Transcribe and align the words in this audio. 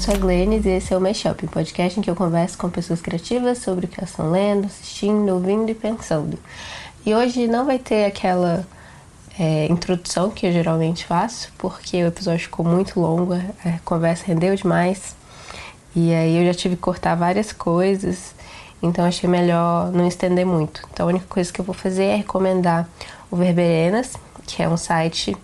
sou 0.00 0.14
a 0.14 0.16
Glennis 0.16 0.64
e 0.64 0.70
esse 0.70 0.94
é 0.94 0.96
o 0.96 1.00
Mashup, 1.00 1.44
um 1.44 1.48
podcast 1.48 2.00
em 2.00 2.02
que 2.02 2.08
eu 2.08 2.16
converso 2.16 2.56
com 2.56 2.70
pessoas 2.70 3.02
criativas 3.02 3.58
sobre 3.58 3.84
o 3.84 3.88
que 3.88 4.00
elas 4.00 4.08
estão 4.08 4.30
lendo, 4.30 4.64
assistindo, 4.64 5.28
ouvindo 5.34 5.70
e 5.70 5.74
pensando. 5.74 6.38
E 7.04 7.14
hoje 7.14 7.46
não 7.46 7.66
vai 7.66 7.78
ter 7.78 8.06
aquela 8.06 8.66
é, 9.38 9.66
introdução 9.66 10.30
que 10.30 10.46
eu 10.46 10.52
geralmente 10.52 11.04
faço, 11.04 11.52
porque 11.58 12.02
o 12.02 12.06
episódio 12.06 12.40
ficou 12.40 12.64
muito 12.64 12.98
longo, 12.98 13.34
a 13.34 13.78
conversa 13.84 14.24
rendeu 14.24 14.56
demais. 14.56 15.14
E 15.94 16.14
aí 16.14 16.38
eu 16.38 16.46
já 16.46 16.54
tive 16.54 16.76
que 16.76 16.82
cortar 16.82 17.14
várias 17.14 17.52
coisas, 17.52 18.34
então 18.82 19.04
achei 19.04 19.28
melhor 19.28 19.92
não 19.92 20.08
estender 20.08 20.46
muito. 20.46 20.80
Então 20.90 21.04
a 21.04 21.08
única 21.10 21.26
coisa 21.28 21.52
que 21.52 21.60
eu 21.60 21.64
vou 21.64 21.74
fazer 21.74 22.04
é 22.04 22.16
recomendar 22.16 22.88
o 23.30 23.36
Verberenas, 23.36 24.14
que 24.46 24.62
é 24.62 24.68
um 24.68 24.78
site 24.78 25.36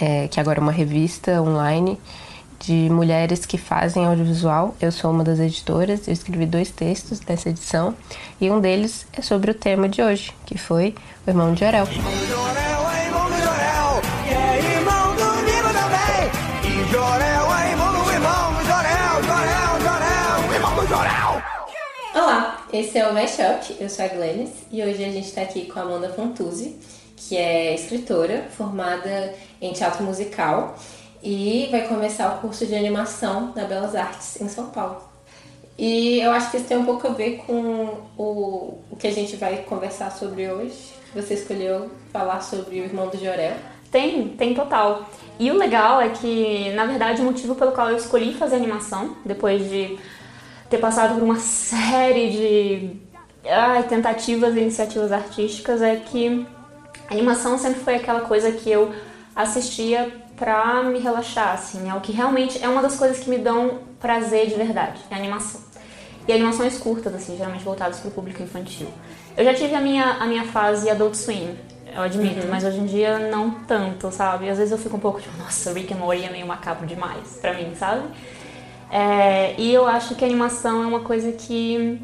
é, 0.00 0.28
que 0.28 0.38
agora 0.38 0.60
é 0.60 0.62
uma 0.62 0.70
revista 0.70 1.42
online 1.42 1.98
de 2.60 2.88
mulheres 2.90 3.44
que 3.44 3.58
fazem 3.58 4.04
audiovisual. 4.04 4.74
Eu 4.80 4.90
sou 4.90 5.10
uma 5.10 5.24
das 5.24 5.38
editoras, 5.38 6.06
eu 6.06 6.12
escrevi 6.12 6.46
dois 6.46 6.70
textos 6.70 7.20
dessa 7.20 7.50
edição 7.50 7.94
e 8.40 8.50
um 8.50 8.60
deles 8.60 9.06
é 9.12 9.22
sobre 9.22 9.50
o 9.50 9.54
tema 9.54 9.88
de 9.88 10.02
hoje, 10.02 10.34
que 10.44 10.56
foi 10.58 10.94
o 11.26 11.30
irmão 11.30 11.52
de 11.54 11.60
Jorel. 11.60 11.86
Olá, 22.14 22.64
esse 22.72 22.98
é 22.98 23.06
o 23.08 23.12
Mashup, 23.12 23.76
eu 23.78 23.88
sou 23.88 24.04
a 24.04 24.08
Glennis 24.08 24.50
e 24.72 24.82
hoje 24.82 25.04
a 25.04 25.10
gente 25.10 25.28
está 25.28 25.42
aqui 25.42 25.66
com 25.66 25.78
a 25.78 25.82
Amanda 25.82 26.08
Fontuzzi, 26.08 26.76
que 27.16 27.36
é 27.36 27.74
escritora 27.74 28.48
formada 28.56 29.34
em 29.60 29.72
teatro 29.72 30.04
musical 30.04 30.76
e 31.26 31.66
vai 31.72 31.88
começar 31.88 32.36
o 32.36 32.40
curso 32.40 32.64
de 32.64 32.74
animação 32.76 33.52
na 33.56 33.64
Belas 33.64 33.96
Artes 33.96 34.40
em 34.40 34.48
São 34.48 34.66
Paulo. 34.66 35.02
E 35.76 36.20
eu 36.20 36.30
acho 36.30 36.52
que 36.52 36.56
isso 36.56 36.66
tem 36.66 36.76
um 36.76 36.84
pouco 36.84 37.04
a 37.08 37.10
ver 37.10 37.38
com 37.38 37.98
o, 38.16 38.78
o 38.88 38.96
que 38.96 39.08
a 39.08 39.12
gente 39.12 39.34
vai 39.34 39.56
conversar 39.62 40.12
sobre 40.12 40.48
hoje. 40.48 40.94
Você 41.16 41.34
escolheu 41.34 41.90
falar 42.12 42.40
sobre 42.42 42.80
o 42.80 42.84
irmão 42.84 43.08
do 43.08 43.18
Jorel. 43.18 43.56
Tem, 43.90 44.28
tem 44.28 44.54
total. 44.54 45.10
E 45.36 45.50
o 45.50 45.58
legal 45.58 46.00
é 46.00 46.10
que, 46.10 46.70
na 46.74 46.86
verdade, 46.86 47.20
o 47.20 47.24
motivo 47.24 47.56
pelo 47.56 47.72
qual 47.72 47.90
eu 47.90 47.96
escolhi 47.96 48.32
fazer 48.32 48.54
animação, 48.54 49.16
depois 49.24 49.68
de 49.68 49.98
ter 50.70 50.78
passado 50.78 51.14
por 51.14 51.24
uma 51.24 51.40
série 51.40 52.30
de 52.30 53.00
ai, 53.50 53.82
tentativas 53.82 54.54
e 54.54 54.60
iniciativas 54.60 55.10
artísticas, 55.10 55.82
é 55.82 55.96
que 55.96 56.46
a 57.10 57.14
animação 57.14 57.58
sempre 57.58 57.80
foi 57.80 57.96
aquela 57.96 58.20
coisa 58.20 58.52
que 58.52 58.70
eu 58.70 58.94
assistia 59.34 60.24
pra 60.36 60.82
me 60.82 60.98
relaxar, 60.98 61.54
assim. 61.54 61.88
É 61.88 61.94
o 61.94 62.00
que 62.00 62.12
realmente 62.12 62.62
é 62.62 62.68
uma 62.68 62.82
das 62.82 62.96
coisas 62.96 63.18
que 63.18 63.30
me 63.30 63.38
dão 63.38 63.78
prazer 63.98 64.46
de 64.46 64.54
verdade, 64.54 65.00
é 65.10 65.14
a 65.14 65.18
animação. 65.18 65.60
E 66.28 66.32
animações 66.32 66.76
curtas, 66.78 67.14
assim, 67.14 67.36
geralmente 67.36 67.64
voltadas 67.64 68.00
pro 68.00 68.10
público 68.10 68.42
infantil. 68.42 68.88
Eu 69.36 69.44
já 69.44 69.54
tive 69.54 69.74
a 69.74 69.80
minha, 69.80 70.04
a 70.14 70.26
minha 70.26 70.44
fase 70.44 70.90
Adult 70.90 71.14
Swim, 71.14 71.56
eu 71.94 72.02
admito, 72.02 72.42
uhum. 72.42 72.50
mas 72.50 72.64
hoje 72.64 72.78
em 72.78 72.86
dia 72.86 73.30
não 73.30 73.50
tanto, 73.50 74.10
sabe? 74.10 74.48
Às 74.50 74.58
vezes 74.58 74.72
eu 74.72 74.78
fico 74.78 74.96
um 74.96 75.00
pouco 75.00 75.20
tipo, 75.20 75.36
nossa, 75.38 75.72
Rick 75.72 75.94
and 75.94 75.98
Morty 75.98 76.24
é 76.24 76.30
meio 76.30 76.46
macabro 76.46 76.86
demais 76.86 77.38
pra 77.40 77.54
mim, 77.54 77.74
sabe? 77.74 78.06
É, 78.90 79.54
e 79.58 79.72
eu 79.72 79.86
acho 79.86 80.14
que 80.14 80.24
a 80.24 80.26
animação 80.26 80.82
é 80.82 80.86
uma 80.86 81.00
coisa 81.00 81.32
que 81.32 82.00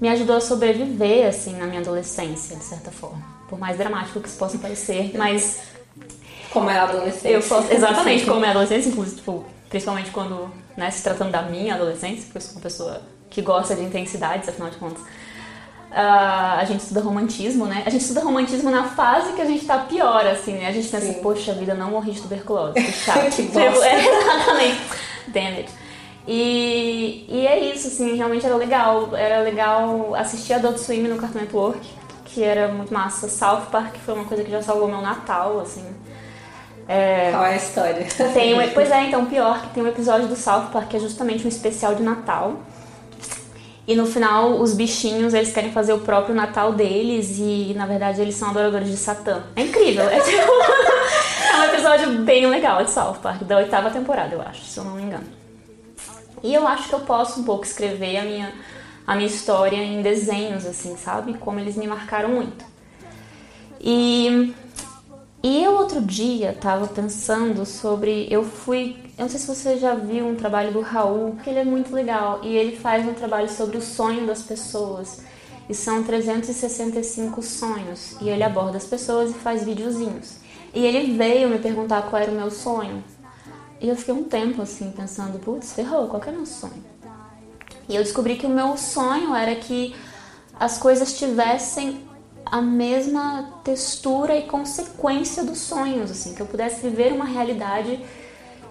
me 0.00 0.08
ajudou 0.08 0.36
a 0.36 0.40
sobreviver, 0.40 1.26
assim, 1.26 1.56
na 1.56 1.66
minha 1.66 1.80
adolescência, 1.80 2.56
de 2.56 2.64
certa 2.64 2.90
forma. 2.90 3.22
Por 3.48 3.58
mais 3.58 3.78
dramático 3.78 4.20
que 4.20 4.28
isso 4.28 4.38
possa 4.38 4.58
parecer, 4.58 5.12
mas 5.16 5.60
como 6.54 6.70
é 6.70 6.78
a 6.78 6.84
adolescência. 6.84 7.28
Eu 7.28 7.42
posso, 7.42 7.70
exatamente, 7.72 8.24
como 8.24 8.44
é 8.44 8.48
a 8.48 8.50
adolescência, 8.52 8.88
inclusive, 8.88 9.16
tipo, 9.16 9.44
principalmente 9.68 10.10
quando, 10.12 10.48
né, 10.76 10.88
se 10.90 11.02
tratando 11.02 11.32
da 11.32 11.42
minha 11.42 11.74
adolescência, 11.74 12.22
porque 12.22 12.38
eu 12.38 12.42
sou 12.42 12.52
uma 12.52 12.60
pessoa 12.60 13.02
que 13.28 13.42
gosta 13.42 13.74
de 13.74 13.82
intensidades, 13.82 14.48
afinal 14.48 14.70
de 14.70 14.76
contas. 14.76 15.02
Uh, 15.02 16.58
a 16.58 16.64
gente 16.64 16.80
estuda 16.80 17.00
romantismo, 17.00 17.66
né? 17.66 17.82
A 17.86 17.90
gente 17.90 18.02
estuda 18.02 18.20
romantismo 18.20 18.70
na 18.70 18.84
fase 18.84 19.32
que 19.32 19.42
a 19.42 19.44
gente 19.44 19.64
tá 19.64 19.78
pior, 19.78 20.26
assim, 20.26 20.54
né? 20.54 20.68
A 20.68 20.72
gente 20.72 20.88
pensa, 20.88 21.06
Sim. 21.06 21.20
poxa 21.20 21.52
vida, 21.54 21.74
não 21.74 21.90
morri 21.90 22.12
de 22.12 22.22
tuberculose. 22.22 22.74
Que 22.74 22.92
chato. 22.92 23.30
que 23.30 23.42
tipo, 23.42 23.58
é, 23.58 23.68
exatamente. 23.70 24.80
Damn 25.28 25.56
it. 25.56 25.70
E, 26.26 27.26
e 27.28 27.46
é 27.46 27.72
isso, 27.72 27.88
assim, 27.88 28.16
realmente 28.16 28.46
era 28.46 28.56
legal. 28.56 29.10
Era 29.14 29.40
legal 29.42 30.14
assistir 30.14 30.54
Adult 30.54 30.78
Swim 30.78 31.02
no 31.02 31.16
Cartoon 31.16 31.40
Network, 31.40 31.86
que 32.24 32.42
era 32.42 32.68
muito 32.68 32.92
massa. 32.92 33.28
South 33.28 33.66
Park 33.70 33.96
foi 34.04 34.14
uma 34.14 34.24
coisa 34.24 34.42
que 34.42 34.50
já 34.50 34.62
salvou 34.62 34.88
meu 34.88 35.00
Natal, 35.00 35.60
assim. 35.60 35.84
É, 36.86 37.30
Qual 37.30 37.44
é 37.44 37.54
a 37.54 37.56
história? 37.56 38.06
Tem 38.32 38.54
um, 38.54 38.70
pois 38.72 38.90
é, 38.90 39.04
então, 39.04 39.24
pior 39.26 39.62
que 39.62 39.68
tem 39.70 39.82
um 39.82 39.86
episódio 39.86 40.28
do 40.28 40.36
South 40.36 40.68
Park 40.72 40.88
que 40.88 40.96
é 40.96 41.00
justamente 41.00 41.44
um 41.44 41.48
especial 41.48 41.94
de 41.94 42.02
Natal. 42.02 42.60
E 43.86 43.94
no 43.94 44.06
final, 44.06 44.60
os 44.60 44.72
bichinhos, 44.72 45.34
eles 45.34 45.52
querem 45.52 45.70
fazer 45.70 45.92
o 45.92 45.98
próprio 45.98 46.34
Natal 46.34 46.72
deles 46.72 47.36
e, 47.38 47.74
na 47.76 47.84
verdade, 47.84 48.20
eles 48.20 48.34
são 48.34 48.48
adoradores 48.48 48.88
de 48.88 48.96
Satã. 48.96 49.42
É 49.54 49.62
incrível. 49.62 50.08
É, 50.08 50.20
tipo, 50.20 50.50
é 51.52 51.56
um 51.58 51.64
episódio 51.64 52.18
bem 52.22 52.46
legal 52.46 52.82
de 52.82 52.90
South 52.90 53.18
Park, 53.22 53.42
da 53.42 53.58
oitava 53.58 53.90
temporada, 53.90 54.34
eu 54.34 54.40
acho, 54.40 54.64
se 54.64 54.78
eu 54.78 54.84
não 54.84 54.94
me 54.94 55.02
engano. 55.02 55.26
E 56.42 56.54
eu 56.54 56.66
acho 56.66 56.88
que 56.88 56.94
eu 56.94 57.00
posso 57.00 57.40
um 57.40 57.44
pouco 57.44 57.64
escrever 57.64 58.16
a 58.18 58.22
minha, 58.22 58.52
a 59.06 59.14
minha 59.14 59.26
história 59.26 59.76
em 59.76 60.00
desenhos, 60.00 60.64
assim, 60.64 60.96
sabe? 60.96 61.34
Como 61.34 61.60
eles 61.60 61.76
me 61.76 61.86
marcaram 61.86 62.30
muito. 62.30 62.64
E 63.80 64.54
e 65.44 65.62
eu 65.62 65.74
outro 65.74 66.00
dia 66.00 66.56
tava 66.58 66.86
pensando 66.86 67.66
sobre. 67.66 68.26
Eu 68.30 68.42
fui. 68.42 68.96
Eu 69.18 69.24
não 69.24 69.28
sei 69.28 69.38
se 69.38 69.46
você 69.46 69.76
já 69.76 69.94
viu 69.94 70.26
um 70.26 70.34
trabalho 70.34 70.72
do 70.72 70.80
Raul, 70.80 71.36
que 71.44 71.50
ele 71.50 71.58
é 71.58 71.64
muito 71.64 71.94
legal. 71.94 72.40
E 72.42 72.56
ele 72.56 72.74
faz 72.74 73.06
um 73.06 73.12
trabalho 73.12 73.50
sobre 73.50 73.76
o 73.76 73.82
sonho 73.82 74.26
das 74.26 74.40
pessoas. 74.40 75.20
E 75.68 75.74
são 75.74 76.02
365 76.02 77.42
sonhos. 77.42 78.16
E 78.22 78.30
ele 78.30 78.42
aborda 78.42 78.78
as 78.78 78.86
pessoas 78.86 79.32
e 79.32 79.34
faz 79.34 79.62
videozinhos. 79.62 80.36
E 80.72 80.82
ele 80.82 81.12
veio 81.14 81.50
me 81.50 81.58
perguntar 81.58 82.08
qual 82.08 82.22
era 82.22 82.32
o 82.32 82.34
meu 82.34 82.50
sonho. 82.50 83.04
E 83.82 83.86
eu 83.86 83.96
fiquei 83.96 84.14
um 84.14 84.24
tempo 84.24 84.62
assim, 84.62 84.90
pensando, 84.96 85.38
putz, 85.38 85.74
ferrou, 85.74 86.08
qual 86.08 86.22
que 86.22 86.30
é 86.30 86.32
o 86.32 86.36
meu 86.36 86.46
sonho? 86.46 86.82
E 87.86 87.94
eu 87.94 88.02
descobri 88.02 88.36
que 88.36 88.46
o 88.46 88.48
meu 88.50 88.78
sonho 88.78 89.34
era 89.34 89.54
que 89.56 89.94
as 90.58 90.78
coisas 90.78 91.18
tivessem 91.18 92.00
a 92.46 92.60
mesma 92.60 93.60
textura 93.64 94.36
e 94.36 94.42
consequência 94.42 95.44
dos 95.44 95.58
sonhos, 95.58 96.10
assim, 96.10 96.34
que 96.34 96.42
eu 96.42 96.46
pudesse 96.46 96.80
viver 96.80 97.12
uma 97.12 97.24
realidade 97.24 98.04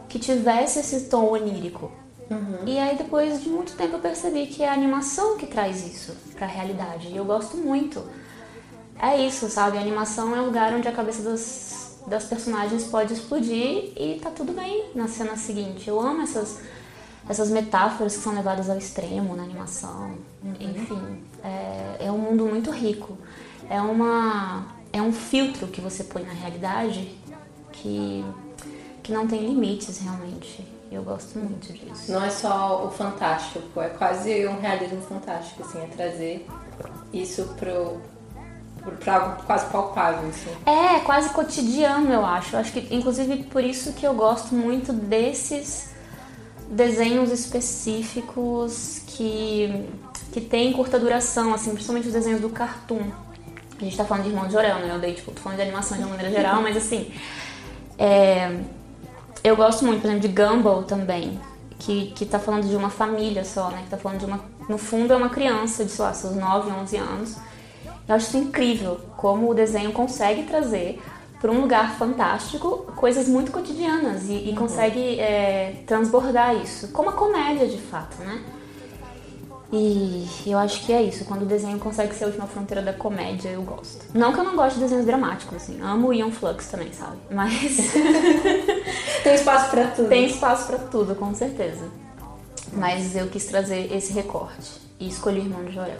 que 0.07 0.19
tivesse 0.19 0.79
esse 0.79 1.09
tom 1.09 1.31
onírico. 1.31 1.91
Uhum. 2.29 2.67
E 2.67 2.79
aí 2.79 2.97
depois 2.97 3.41
de 3.41 3.49
muito 3.49 3.75
tempo 3.75 3.95
eu 3.95 3.99
percebi 3.99 4.47
que 4.47 4.63
é 4.63 4.69
a 4.69 4.73
animação 4.73 5.37
que 5.37 5.47
traz 5.47 5.85
isso 5.85 6.15
para 6.35 6.45
a 6.45 6.49
realidade. 6.49 7.07
E 7.07 7.17
eu 7.17 7.25
gosto 7.25 7.57
muito. 7.57 8.03
É 8.99 9.17
isso, 9.17 9.49
sabe? 9.49 9.77
A 9.77 9.81
animação 9.81 10.35
é 10.35 10.41
um 10.41 10.45
lugar 10.45 10.73
onde 10.73 10.87
a 10.87 10.91
cabeça 10.91 11.21
das, 11.23 11.99
das 12.07 12.25
personagens 12.25 12.85
pode 12.85 13.13
explodir 13.13 13.91
e 13.97 14.19
tá 14.21 14.29
tudo 14.29 14.53
bem 14.53 14.91
na 14.95 15.07
cena 15.07 15.35
seguinte. 15.35 15.87
Eu 15.87 15.99
amo 15.99 16.21
essas, 16.21 16.59
essas 17.27 17.49
metáforas 17.49 18.15
que 18.15 18.21
são 18.21 18.33
levadas 18.33 18.69
ao 18.69 18.77
extremo 18.77 19.35
na 19.35 19.43
animação. 19.43 20.15
Uhum. 20.43 20.53
Enfim, 20.59 21.23
é, 21.43 22.05
é 22.05 22.11
um 22.11 22.17
mundo 22.17 22.45
muito 22.45 22.71
rico 22.71 23.17
é 23.69 23.81
uma 23.81 24.65
é 24.91 25.01
um 25.01 25.11
filtro 25.11 25.67
que 25.67 25.81
você 25.81 26.03
põe 26.03 26.23
na 26.23 26.33
realidade 26.33 27.17
que 27.71 28.23
que 29.01 29.11
não 29.11 29.27
tem 29.27 29.45
limites 29.45 29.99
realmente. 29.99 30.65
Eu 30.91 31.03
gosto 31.03 31.39
muito 31.39 31.73
disso. 31.73 32.11
Não 32.11 32.23
é 32.23 32.29
só 32.29 32.85
o 32.85 32.91
fantástico, 32.91 33.81
é 33.81 33.89
quase 33.89 34.47
um 34.47 34.59
realismo 34.59 35.01
fantástico, 35.01 35.63
assim, 35.63 35.79
é 35.79 35.87
trazer 35.87 36.47
isso 37.11 37.43
pro 37.57 37.99
para 38.99 39.15
algo 39.15 39.43
quase 39.43 39.65
palpável, 39.67 40.29
assim. 40.29 40.49
É, 40.65 40.99
quase 40.99 41.29
cotidiano, 41.29 42.11
eu 42.11 42.25
acho. 42.25 42.55
Eu 42.55 42.59
acho 42.59 42.73
que, 42.73 42.93
inclusive, 42.93 43.43
por 43.43 43.63
isso 43.63 43.93
que 43.93 44.05
eu 44.05 44.13
gosto 44.13 44.53
muito 44.53 44.91
desses 44.91 45.93
desenhos 46.69 47.31
específicos 47.31 49.01
que, 49.07 49.87
que 50.31 50.41
têm 50.41 50.73
curta 50.73 50.99
duração, 50.99 51.53
assim, 51.53 51.71
principalmente 51.71 52.07
os 52.07 52.13
desenhos 52.13 52.41
do 52.41 52.49
Cartoon. 52.49 53.09
A 53.83 53.85
gente 53.85 53.97
tá 53.97 54.05
falando 54.05 54.23
de 54.23 54.29
Irmão 54.29 54.47
de 54.47 54.53
Jorel, 54.53 54.77
né? 54.77 54.89
Eu 54.95 54.99
dei, 54.99 55.13
tipo, 55.13 55.31
tô 55.31 55.41
falando 55.41 55.57
de 55.57 55.63
animação 55.63 55.97
de 55.97 56.03
uma 56.03 56.11
maneira 56.11 56.31
geral, 56.31 56.61
mas 56.61 56.77
assim. 56.77 57.13
É, 57.97 58.59
eu 59.43 59.57
gosto 59.57 59.85
muito, 59.85 60.01
por 60.01 60.07
exemplo, 60.07 60.27
de 60.27 60.33
Gumball 60.33 60.83
também, 60.83 61.37
que, 61.77 62.07
que 62.15 62.25
tá 62.25 62.39
falando 62.39 62.67
de 62.67 62.75
uma 62.77 62.89
família 62.89 63.43
só, 63.43 63.69
né? 63.69 63.81
Que 63.83 63.89
tá 63.89 63.97
falando 63.97 64.19
de 64.19 64.25
uma. 64.25 64.39
No 64.69 64.77
fundo, 64.77 65.11
é 65.11 65.17
uma 65.17 65.29
criança 65.29 65.83
de, 65.83 65.91
sei 65.91 66.05
lá, 66.05 66.13
seus 66.13 66.33
9, 66.33 66.71
11 66.71 66.97
anos. 66.97 67.35
Eu 68.07 68.15
acho 68.15 68.27
isso 68.27 68.37
incrível 68.37 68.99
como 69.17 69.49
o 69.49 69.53
desenho 69.53 69.91
consegue 69.91 70.43
trazer 70.43 71.01
para 71.41 71.51
um 71.51 71.59
lugar 71.59 71.97
fantástico 71.97 72.85
coisas 72.95 73.27
muito 73.27 73.51
cotidianas 73.51 74.29
e, 74.29 74.33
e 74.33 74.49
uhum. 74.51 74.55
consegue 74.55 75.19
é, 75.19 75.83
transbordar 75.85 76.55
isso, 76.55 76.87
como 76.93 77.09
a 77.09 77.13
comédia 77.13 77.67
de 77.67 77.77
fato, 77.77 78.17
né? 78.23 78.41
E 79.75 80.27
eu 80.45 80.59
acho 80.59 80.85
que 80.85 80.93
é 80.93 81.01
isso. 81.01 81.25
Quando 81.25 81.41
o 81.41 81.45
desenho 81.47 81.79
consegue 81.79 82.13
ser 82.13 82.25
a 82.25 82.27
última 82.27 82.45
fronteira 82.45 82.79
da 82.79 82.93
comédia, 82.93 83.49
eu 83.49 83.63
gosto. 83.63 84.05
Não 84.13 84.31
que 84.31 84.39
eu 84.39 84.43
não 84.43 84.55
goste 84.55 84.75
de 84.75 84.81
desenhos 84.81 85.03
dramáticos, 85.03 85.55
assim. 85.55 85.81
Amo 85.81 86.09
o 86.09 86.13
Ian 86.13 86.29
Flux 86.29 86.67
também, 86.67 86.93
sabe? 86.93 87.17
Mas. 87.31 87.91
Tem 89.23 89.33
espaço 89.33 89.71
para 89.71 89.87
tudo. 89.87 90.09
Tem 90.09 90.25
espaço 90.25 90.67
para 90.67 90.77
tudo, 90.77 91.15
com 91.15 91.33
certeza. 91.33 91.85
Mas 92.71 93.15
eu 93.15 93.27
quis 93.29 93.45
trazer 93.45 93.91
esse 93.91 94.13
recorte 94.13 94.79
e 94.99 95.07
escolhi 95.07 95.39
Irmão 95.39 95.65
de 95.65 95.73
Jorel. 95.73 95.97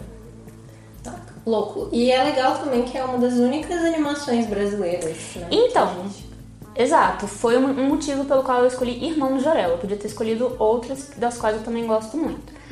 Tá. 1.02 1.16
Louco. 1.44 1.88
E 1.90 2.12
é 2.12 2.22
legal 2.22 2.56
também 2.58 2.84
que 2.84 2.96
é 2.96 3.04
uma 3.04 3.18
das 3.18 3.34
únicas 3.34 3.82
animações 3.82 4.46
brasileiras, 4.46 5.34
né? 5.34 5.48
Então, 5.50 6.06
exato. 6.76 7.26
Foi 7.26 7.56
um 7.58 7.88
motivo 7.88 8.24
pelo 8.24 8.44
qual 8.44 8.60
eu 8.60 8.68
escolhi 8.68 9.04
Irmão 9.04 9.36
de 9.36 9.42
Jorel. 9.42 9.70
Eu 9.70 9.78
podia 9.78 9.96
ter 9.96 10.06
escolhido 10.06 10.54
outras 10.60 11.10
das 11.16 11.36
quais 11.36 11.56
eu 11.56 11.64
também 11.64 11.84
gosto 11.88 12.16
muito. 12.16 12.62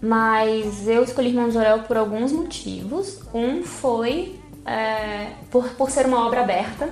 Mas 0.00 0.86
eu 0.86 1.02
escolhi 1.02 1.28
Irmão 1.28 1.50
Jorel 1.50 1.80
por 1.80 1.96
alguns 1.96 2.32
motivos. 2.32 3.20
Um 3.32 3.62
foi 3.62 4.38
é, 4.64 5.28
por, 5.50 5.68
por 5.70 5.90
ser 5.90 6.06
uma 6.06 6.26
obra 6.26 6.40
aberta. 6.40 6.88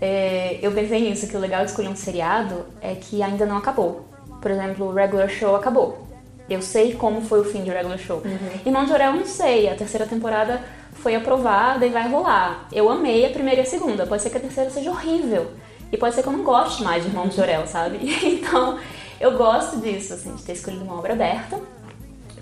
É, 0.00 0.58
eu 0.62 0.72
pensei 0.72 1.00
nisso, 1.00 1.26
que 1.26 1.36
o 1.36 1.40
legal 1.40 1.64
de 1.64 1.70
escolher 1.70 1.88
um 1.88 1.96
seriado 1.96 2.66
é 2.80 2.94
que 2.94 3.22
ainda 3.22 3.46
não 3.46 3.56
acabou. 3.56 4.06
Por 4.40 4.50
exemplo, 4.50 4.86
o 4.86 4.92
Regular 4.92 5.28
Show 5.28 5.56
acabou. 5.56 6.06
Eu 6.48 6.60
sei 6.60 6.92
como 6.94 7.22
foi 7.22 7.40
o 7.40 7.44
fim 7.44 7.62
de 7.62 7.70
Regular 7.70 7.98
Show. 7.98 8.18
Uhum. 8.18 8.60
Irmão 8.66 8.84
de 8.84 8.92
Orel 8.92 9.12
eu 9.12 9.20
não 9.20 9.26
sei. 9.26 9.68
A 9.68 9.74
terceira 9.74 10.06
temporada 10.06 10.60
foi 10.92 11.14
aprovada 11.14 11.86
e 11.86 11.90
vai 11.90 12.08
rolar. 12.08 12.68
Eu 12.70 12.90
amei 12.90 13.24
a 13.24 13.30
primeira 13.30 13.62
e 13.62 13.64
a 13.64 13.66
segunda. 13.66 14.06
Pode 14.06 14.22
ser 14.22 14.30
que 14.30 14.36
a 14.36 14.40
terceira 14.40 14.70
seja 14.70 14.90
horrível. 14.90 15.50
E 15.90 15.96
pode 15.96 16.14
ser 16.14 16.22
que 16.22 16.28
eu 16.28 16.32
não 16.32 16.44
goste 16.44 16.82
mais 16.82 17.02
de 17.02 17.08
Irmão 17.08 17.28
de 17.28 17.40
Orel, 17.40 17.66
sabe? 17.66 17.98
Então, 18.22 18.78
eu 19.20 19.38
gosto 19.38 19.80
disso, 19.80 20.12
assim, 20.12 20.34
de 20.34 20.42
ter 20.42 20.52
escolhido 20.52 20.84
uma 20.84 20.98
obra 20.98 21.14
aberta. 21.14 21.58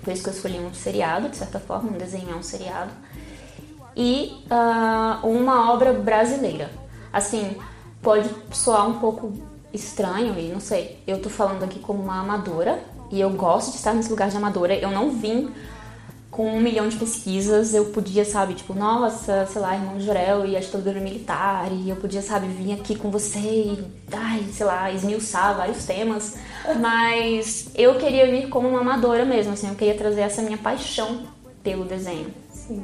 Por 0.03 0.11
isso 0.11 0.23
que 0.23 0.29
eu 0.29 0.33
escolhi 0.33 0.59
um 0.59 0.73
seriado, 0.73 1.29
de 1.29 1.37
certa 1.37 1.59
forma, 1.59 1.89
um 1.89 1.97
desenho 1.97 2.31
é 2.31 2.35
um 2.35 2.43
seriado. 2.43 2.91
E 3.95 4.43
uh, 4.51 5.27
uma 5.27 5.71
obra 5.71 5.93
brasileira. 5.93 6.69
Assim, 7.11 7.57
pode 8.01 8.29
soar 8.51 8.87
um 8.87 8.99
pouco 8.99 9.33
estranho 9.71 10.37
e 10.37 10.49
não 10.49 10.59
sei. 10.59 11.01
Eu 11.07 11.21
tô 11.21 11.29
falando 11.29 11.63
aqui 11.63 11.79
como 11.79 12.03
uma 12.03 12.19
amadora 12.19 12.83
e 13.11 13.21
eu 13.21 13.29
gosto 13.29 13.71
de 13.71 13.77
estar 13.77 13.93
nesse 13.93 14.09
lugar 14.09 14.29
de 14.29 14.35
amadora. 14.35 14.75
Eu 14.75 14.91
não 14.91 15.11
vim 15.11 15.51
com 16.33 16.47
um 16.47 16.59
milhão 16.59 16.89
de 16.89 16.95
pesquisas, 16.95 17.75
eu 17.75 17.85
podia, 17.85 18.25
sabe, 18.25 18.55
tipo, 18.55 18.73
nossa, 18.73 19.45
sei 19.45 19.61
lá, 19.61 19.75
irmão 19.75 19.99
de 19.99 20.03
Jorel 20.03 20.45
e 20.47 20.57
a 20.57 20.59
ditadura 20.59 20.99
militar, 20.99 21.71
e 21.71 21.89
eu 21.89 21.95
podia, 21.95 22.23
sabe, 22.23 22.47
vir 22.47 22.73
aqui 22.73 22.95
com 22.95 23.11
você 23.11 23.37
e, 23.37 23.83
ai, 24.11 24.43
sei 24.51 24.65
lá, 24.65 24.91
esmiuçar 24.91 25.55
vários 25.55 25.85
temas, 25.85 26.33
mas 26.79 27.67
eu 27.75 27.99
queria 27.99 28.25
vir 28.31 28.49
como 28.49 28.67
uma 28.67 28.81
amadora 28.81 29.23
mesmo, 29.23 29.53
assim, 29.53 29.69
eu 29.69 29.75
queria 29.75 29.93
trazer 29.93 30.21
essa 30.21 30.41
minha 30.41 30.57
paixão 30.57 31.21
pelo 31.61 31.85
desenho. 31.85 32.33
Sim. 32.51 32.83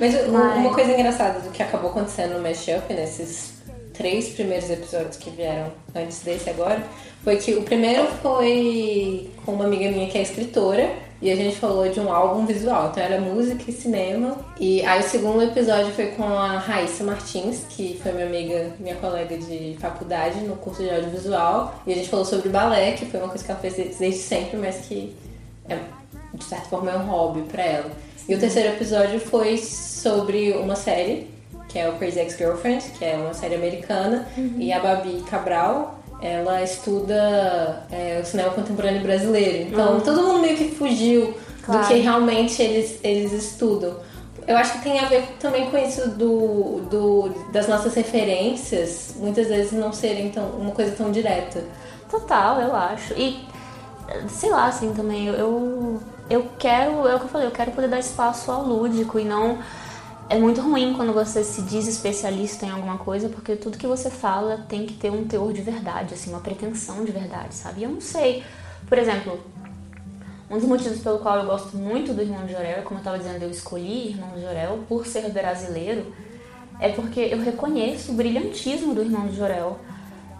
Mas, 0.00 0.14
mas... 0.28 0.56
uma 0.58 0.74
coisa 0.74 0.92
engraçada 0.92 1.38
do 1.38 1.50
que 1.50 1.62
acabou 1.62 1.90
acontecendo 1.90 2.34
no 2.34 2.42
Mashup, 2.42 2.92
nesses 2.92 3.52
três 3.94 4.30
primeiros 4.30 4.68
episódios 4.70 5.16
que 5.16 5.30
vieram 5.30 5.70
antes 5.94 6.22
desse 6.22 6.50
agora, 6.50 6.82
foi 7.22 7.36
que 7.36 7.54
o 7.54 7.62
primeiro 7.62 8.08
foi 8.20 9.30
com 9.46 9.52
uma 9.52 9.66
amiga 9.66 9.88
minha 9.88 10.08
que 10.08 10.18
é 10.18 10.22
escritora 10.22 11.07
e 11.20 11.30
a 11.30 11.36
gente 11.36 11.56
falou 11.56 11.88
de 11.88 11.98
um 11.98 12.12
álbum 12.12 12.46
visual, 12.46 12.90
então 12.90 13.02
era 13.02 13.20
música 13.20 13.64
e 13.68 13.72
cinema. 13.72 14.36
E 14.58 14.84
aí 14.84 15.00
o 15.00 15.02
segundo 15.02 15.42
episódio 15.42 15.92
foi 15.92 16.06
com 16.08 16.22
a 16.22 16.58
Raíssa 16.58 17.02
Martins, 17.02 17.64
que 17.68 17.98
foi 18.02 18.12
minha 18.12 18.26
amiga, 18.26 18.70
minha 18.78 18.94
colega 18.96 19.36
de 19.36 19.76
faculdade 19.80 20.40
no 20.40 20.56
curso 20.56 20.82
de 20.82 20.90
audiovisual, 20.90 21.74
e 21.86 21.92
a 21.92 21.96
gente 21.96 22.08
falou 22.08 22.24
sobre 22.24 22.48
balé, 22.48 22.92
que 22.92 23.06
foi 23.06 23.18
uma 23.20 23.28
coisa 23.28 23.44
que 23.44 23.50
ela 23.50 23.60
fez 23.60 23.74
desde 23.74 24.20
sempre, 24.20 24.56
mas 24.56 24.86
que 24.86 25.14
é, 25.68 25.78
de 26.34 26.44
certa 26.44 26.66
forma 26.66 26.90
é 26.90 26.96
um 26.96 27.06
hobby 27.06 27.42
para 27.42 27.64
ela. 27.64 27.90
E 28.28 28.34
o 28.34 28.38
terceiro 28.38 28.68
episódio 28.68 29.18
foi 29.18 29.56
sobre 29.58 30.52
uma 30.52 30.76
série 30.76 31.38
que 31.68 31.78
é 31.78 31.88
o 31.88 31.92
Crazy 31.98 32.18
Ex-Girlfriend, 32.20 32.82
que 32.98 33.04
é 33.04 33.14
uma 33.16 33.34
série 33.34 33.54
americana, 33.54 34.26
uhum. 34.36 34.56
e 34.58 34.72
a 34.72 34.80
Babi 34.80 35.22
Cabral, 35.28 35.97
ela 36.20 36.62
estuda 36.62 37.86
é, 37.90 38.20
o 38.22 38.26
cinema 38.26 38.50
contemporâneo 38.50 39.02
brasileiro. 39.02 39.68
Então, 39.70 39.94
uhum. 39.94 40.00
todo 40.00 40.22
mundo 40.22 40.40
meio 40.40 40.56
que 40.56 40.70
fugiu 40.74 41.34
claro. 41.62 41.82
do 41.82 41.88
que 41.88 41.94
realmente 41.94 42.60
eles, 42.62 42.98
eles 43.02 43.32
estudam. 43.32 43.96
Eu 44.46 44.56
acho 44.56 44.72
que 44.72 44.82
tem 44.82 44.98
a 44.98 45.04
ver 45.04 45.36
também 45.38 45.70
com 45.70 45.76
isso 45.76 46.08
do, 46.08 46.80
do, 46.90 47.28
das 47.52 47.68
nossas 47.68 47.94
referências, 47.94 49.14
muitas 49.16 49.46
vezes 49.48 49.72
não 49.72 49.92
serem 49.92 50.30
tão, 50.30 50.48
uma 50.52 50.70
coisa 50.70 50.92
tão 50.92 51.12
direta. 51.12 51.62
Total, 52.10 52.60
eu 52.62 52.74
acho. 52.74 53.12
E, 53.12 53.46
sei 54.28 54.50
lá, 54.50 54.68
assim, 54.68 54.94
também, 54.94 55.26
eu, 55.26 56.00
eu 56.30 56.46
quero, 56.58 57.06
é 57.06 57.14
o 57.14 57.18
que 57.18 57.26
eu 57.26 57.28
falei, 57.28 57.46
eu 57.46 57.52
quero 57.52 57.72
poder 57.72 57.88
dar 57.88 57.98
espaço 57.98 58.50
ao 58.50 58.62
lúdico 58.62 59.18
e 59.18 59.24
não 59.24 59.58
é 60.28 60.38
muito 60.38 60.60
ruim 60.60 60.92
quando 60.94 61.12
você 61.12 61.42
se 61.42 61.62
diz 61.62 61.88
especialista 61.88 62.66
em 62.66 62.70
alguma 62.70 62.98
coisa, 62.98 63.28
porque 63.28 63.56
tudo 63.56 63.78
que 63.78 63.86
você 63.86 64.10
fala 64.10 64.64
tem 64.68 64.84
que 64.84 64.94
ter 64.94 65.10
um 65.10 65.26
teor 65.26 65.52
de 65.52 65.62
verdade, 65.62 66.14
assim, 66.14 66.30
uma 66.30 66.40
pretensão 66.40 67.04
de 67.04 67.10
verdade, 67.10 67.54
sabe? 67.54 67.80
E 67.80 67.84
eu 67.84 67.90
não 67.90 68.00
sei. 68.00 68.42
Por 68.86 68.98
exemplo, 68.98 69.40
um 70.50 70.58
dos 70.58 70.66
motivos 70.66 71.00
pelo 71.00 71.18
qual 71.18 71.38
eu 71.38 71.46
gosto 71.46 71.76
muito 71.76 72.12
do 72.12 72.20
Irmão 72.20 72.44
de 72.44 72.52
Jorel, 72.52 72.82
como 72.82 72.96
eu 72.96 72.98
estava 72.98 73.18
dizendo, 73.18 73.42
eu 73.42 73.50
escolhi 73.50 74.08
Irmão 74.08 74.30
de 74.34 74.42
Jorel 74.42 74.80
por 74.88 75.06
ser 75.06 75.30
brasileiro, 75.30 76.12
é 76.78 76.90
porque 76.90 77.20
eu 77.20 77.40
reconheço 77.40 78.12
o 78.12 78.14
brilhantismo 78.14 78.94
do 78.94 79.02
Irmão 79.02 79.26
de 79.28 79.36
Jorel 79.36 79.78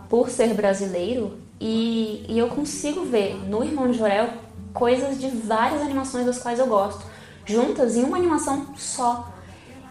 por 0.08 0.28
ser 0.28 0.52
brasileiro 0.54 1.38
e, 1.60 2.24
e 2.28 2.38
eu 2.38 2.48
consigo 2.48 3.04
ver 3.04 3.34
no 3.48 3.64
Irmão 3.64 3.90
de 3.90 3.98
Jorel 3.98 4.28
coisas 4.72 5.18
de 5.18 5.28
várias 5.28 5.80
animações 5.80 6.26
das 6.26 6.38
quais 6.38 6.58
eu 6.58 6.66
gosto, 6.66 7.04
juntas 7.44 7.96
em 7.96 8.04
uma 8.04 8.16
animação 8.16 8.66
só. 8.76 9.37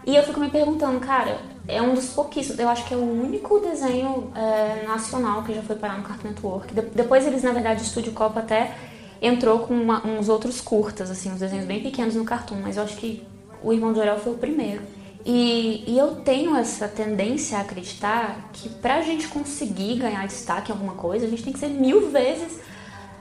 E 0.08 0.16
eu 0.16 0.22
fico 0.22 0.40
me 0.40 0.48
perguntando, 0.48 0.98
cara, 1.00 1.38
é 1.68 1.82
um 1.82 1.92
dos 1.92 2.14
pouquíssimos, 2.14 2.58
eu 2.58 2.66
acho 2.66 2.82
que 2.86 2.94
é 2.94 2.96
o 2.96 3.02
único 3.02 3.60
desenho 3.60 4.32
é, 4.34 4.86
nacional 4.86 5.42
que 5.42 5.52
já 5.52 5.60
foi 5.60 5.76
parar 5.76 5.98
no 5.98 6.02
Cartoon 6.02 6.28
Network. 6.28 6.72
De 6.72 6.80
depois 6.80 7.26
eles, 7.26 7.42
na 7.42 7.52
verdade, 7.52 7.82
o 7.82 7.84
Estúdio 7.84 8.12
Copa 8.12 8.40
até 8.40 8.74
entrou 9.20 9.58
com 9.58 9.74
uma, 9.74 10.06
uns 10.06 10.30
outros 10.30 10.62
curtas, 10.62 11.10
assim, 11.10 11.30
uns 11.30 11.40
desenhos 11.40 11.66
bem 11.66 11.82
pequenos 11.82 12.14
no 12.14 12.24
Cartoon, 12.24 12.56
mas 12.62 12.78
eu 12.78 12.84
acho 12.84 12.96
que 12.96 13.22
o 13.62 13.70
Irmão 13.70 13.92
de 13.92 14.00
Orel 14.00 14.18
foi 14.18 14.32
o 14.32 14.38
primeiro. 14.38 14.80
E, 15.26 15.84
e, 15.86 15.98
eu 15.98 16.22
tenho 16.22 16.56
essa 16.56 16.88
tendência 16.88 17.58
a 17.58 17.60
acreditar 17.60 18.48
que 18.54 18.70
pra 18.70 19.02
gente 19.02 19.28
conseguir 19.28 19.96
ganhar 19.96 20.26
destaque 20.26 20.70
em 20.70 20.74
alguma 20.74 20.94
coisa, 20.94 21.26
a 21.26 21.28
gente 21.28 21.42
tem 21.42 21.52
que 21.52 21.58
ser 21.58 21.68
mil 21.68 22.08
vezes 22.08 22.58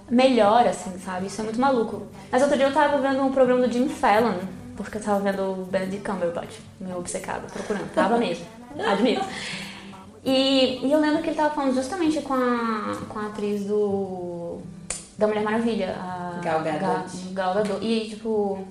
melhor, 0.09 0.65
assim, 0.65 0.97
sabe? 0.99 1.27
Isso 1.27 1.41
é 1.41 1.43
muito 1.43 1.59
maluco. 1.59 2.03
Mas 2.31 2.41
outro 2.41 2.55
dia 2.55 2.67
eu 2.67 2.73
tava 2.73 2.97
vendo 2.97 3.21
um 3.21 3.33
programa 3.33 3.67
do 3.67 3.73
Jim 3.73 3.89
Fallon, 3.89 4.37
porque 4.83 4.97
eu 4.97 5.03
tava 5.03 5.19
vendo 5.19 5.41
o 5.41 5.65
Benedict 5.65 6.09
Cumberbatch, 6.09 6.59
meio 6.79 6.97
obcecado, 6.97 7.51
procurando. 7.51 7.91
Tava 7.93 8.17
mesmo, 8.17 8.45
admito. 8.79 9.25
E, 10.23 10.85
e, 10.85 10.91
eu 10.91 10.99
lembro 10.99 11.21
que 11.21 11.29
ele 11.29 11.35
tava 11.35 11.53
falando 11.53 11.73
justamente 11.73 12.21
com 12.21 12.33
a, 12.33 12.95
com 13.09 13.19
a 13.19 13.27
atriz 13.27 13.65
do 13.65 14.61
da 15.17 15.25
Mulher 15.25 15.43
Maravilha, 15.43 15.95
a 15.99 16.39
Gal 16.43 16.61
Gadot. 16.61 17.17
Gal 17.31 17.53
Gadot. 17.55 17.83
E 17.83 18.09
tipo... 18.09 18.65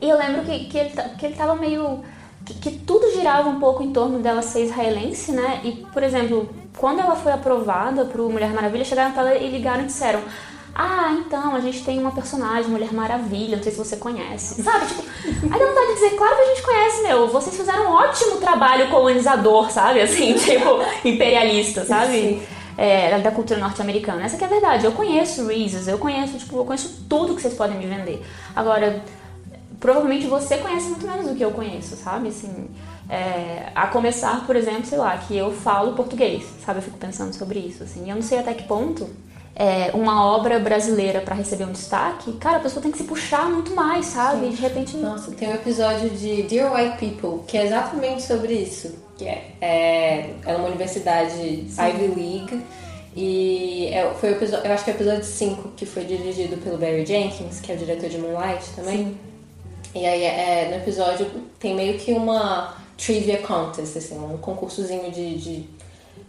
E 0.00 0.08
eu 0.08 0.18
lembro 0.18 0.42
que, 0.42 0.66
que, 0.66 0.76
ele, 0.76 0.90
que 0.90 1.26
ele 1.26 1.36
tava 1.36 1.54
meio... 1.54 2.02
Que, 2.44 2.54
que 2.54 2.78
tudo 2.80 3.12
girava 3.12 3.48
um 3.48 3.60
pouco 3.60 3.82
em 3.82 3.92
torno 3.92 4.18
dela 4.18 4.42
ser 4.42 4.64
israelense, 4.64 5.32
né? 5.32 5.60
E, 5.64 5.72
por 5.92 6.02
exemplo, 6.02 6.48
quando 6.76 7.00
ela 7.00 7.16
foi 7.16 7.32
aprovada 7.32 8.04
pro 8.04 8.28
Mulher 8.28 8.52
Maravilha, 8.52 8.84
chegaram 8.84 9.12
pra 9.12 9.22
ela 9.22 9.36
e 9.36 9.48
ligaram 9.48 9.84
e 9.84 9.86
disseram 9.86 10.20
ah, 10.78 11.10
então, 11.12 11.54
a 11.54 11.60
gente 11.60 11.82
tem 11.82 11.98
uma 11.98 12.10
personagem, 12.10 12.70
Mulher 12.70 12.92
Maravilha, 12.92 13.56
não 13.56 13.62
sei 13.62 13.72
se 13.72 13.78
você 13.78 13.96
conhece. 13.96 14.62
Sabe? 14.62 14.84
Tipo, 14.84 15.02
aí 15.50 15.58
dá 15.58 15.66
vontade 15.66 15.86
de 15.86 15.94
dizer, 15.94 16.10
claro 16.10 16.36
que 16.36 16.42
a 16.42 16.46
gente 16.48 16.62
conhece, 16.62 17.02
meu. 17.02 17.28
Vocês 17.28 17.56
fizeram 17.56 17.86
um 17.86 17.94
ótimo 17.94 18.36
trabalho 18.36 18.90
colonizador, 18.90 19.70
sabe? 19.70 20.02
Assim, 20.02 20.34
tipo, 20.38 20.68
imperialista, 21.02 21.82
sabe? 21.86 22.42
É, 22.76 23.18
da 23.20 23.30
cultura 23.30 23.58
norte-americana. 23.58 24.26
Essa 24.26 24.36
que 24.36 24.44
é 24.44 24.46
a 24.46 24.50
verdade. 24.50 24.84
Eu 24.84 24.92
conheço 24.92 25.46
Reese's, 25.46 25.88
eu 25.88 25.96
conheço, 25.96 26.36
tipo, 26.36 26.58
eu 26.58 26.64
conheço 26.66 27.06
tudo 27.08 27.34
que 27.34 27.40
vocês 27.40 27.54
podem 27.54 27.78
me 27.78 27.86
vender. 27.86 28.22
Agora, 28.54 29.02
provavelmente 29.80 30.26
você 30.26 30.58
conhece 30.58 30.88
muito 30.88 31.06
menos 31.06 31.26
do 31.26 31.34
que 31.34 31.42
eu 31.42 31.52
conheço, 31.52 31.96
sabe? 31.96 32.28
Assim, 32.28 32.68
é, 33.08 33.70
a 33.74 33.86
começar, 33.86 34.44
por 34.44 34.54
exemplo, 34.54 34.84
sei 34.84 34.98
lá, 34.98 35.16
que 35.16 35.34
eu 35.34 35.50
falo 35.52 35.94
português, 35.94 36.44
sabe? 36.62 36.80
Eu 36.80 36.82
fico 36.82 36.98
pensando 36.98 37.32
sobre 37.32 37.60
isso, 37.60 37.82
assim. 37.82 38.04
E 38.04 38.10
eu 38.10 38.14
não 38.14 38.22
sei 38.22 38.40
até 38.40 38.52
que 38.52 38.64
ponto 38.64 39.08
é, 39.58 39.90
uma 39.94 40.22
obra 40.22 40.58
brasileira 40.58 41.22
para 41.22 41.34
receber 41.34 41.64
um 41.64 41.72
destaque, 41.72 42.30
cara, 42.34 42.58
a 42.58 42.60
pessoa 42.60 42.82
tem 42.82 42.92
que 42.92 42.98
se 42.98 43.04
puxar 43.04 43.48
muito 43.48 43.74
mais, 43.74 44.04
sabe? 44.04 44.46
Sim. 44.46 44.50
De 44.50 44.60
repente. 44.60 44.96
Nossa, 44.98 45.30
tem 45.32 45.48
um 45.48 45.54
episódio 45.54 46.10
de 46.10 46.42
Dear 46.42 46.74
White 46.74 46.98
People 46.98 47.42
que 47.46 47.56
é 47.56 47.64
exatamente 47.64 48.22
sobre 48.22 48.52
isso. 48.52 48.94
Que 49.16 49.24
é, 49.24 49.52
é, 49.62 50.30
é 50.44 50.56
uma 50.56 50.68
universidade 50.68 51.32
Sim. 51.70 51.82
Ivy 51.82 52.06
League. 52.08 52.62
E 53.16 53.88
é, 53.94 54.12
foi 54.20 54.32
o 54.32 54.32
episódio, 54.32 54.66
eu 54.66 54.72
acho 54.74 54.84
que 54.84 54.90
é 54.90 54.92
o 54.92 54.96
episódio 54.96 55.24
5 55.24 55.70
que 55.74 55.86
foi 55.86 56.04
dirigido 56.04 56.58
pelo 56.58 56.76
Barry 56.76 57.06
Jenkins, 57.06 57.58
que 57.60 57.72
é 57.72 57.74
o 57.74 57.78
diretor 57.78 58.10
de 58.10 58.18
Moonlight 58.18 58.62
também. 58.76 58.98
Sim. 59.06 59.18
E 59.94 60.04
aí 60.04 60.22
é, 60.22 60.68
no 60.68 60.76
episódio 60.76 61.26
tem 61.58 61.74
meio 61.74 61.98
que 61.98 62.12
uma 62.12 62.76
trivia 62.98 63.38
contest, 63.38 63.96
assim, 63.96 64.18
um 64.18 64.36
concursozinho 64.36 65.10
de, 65.10 65.38
de, 65.38 65.68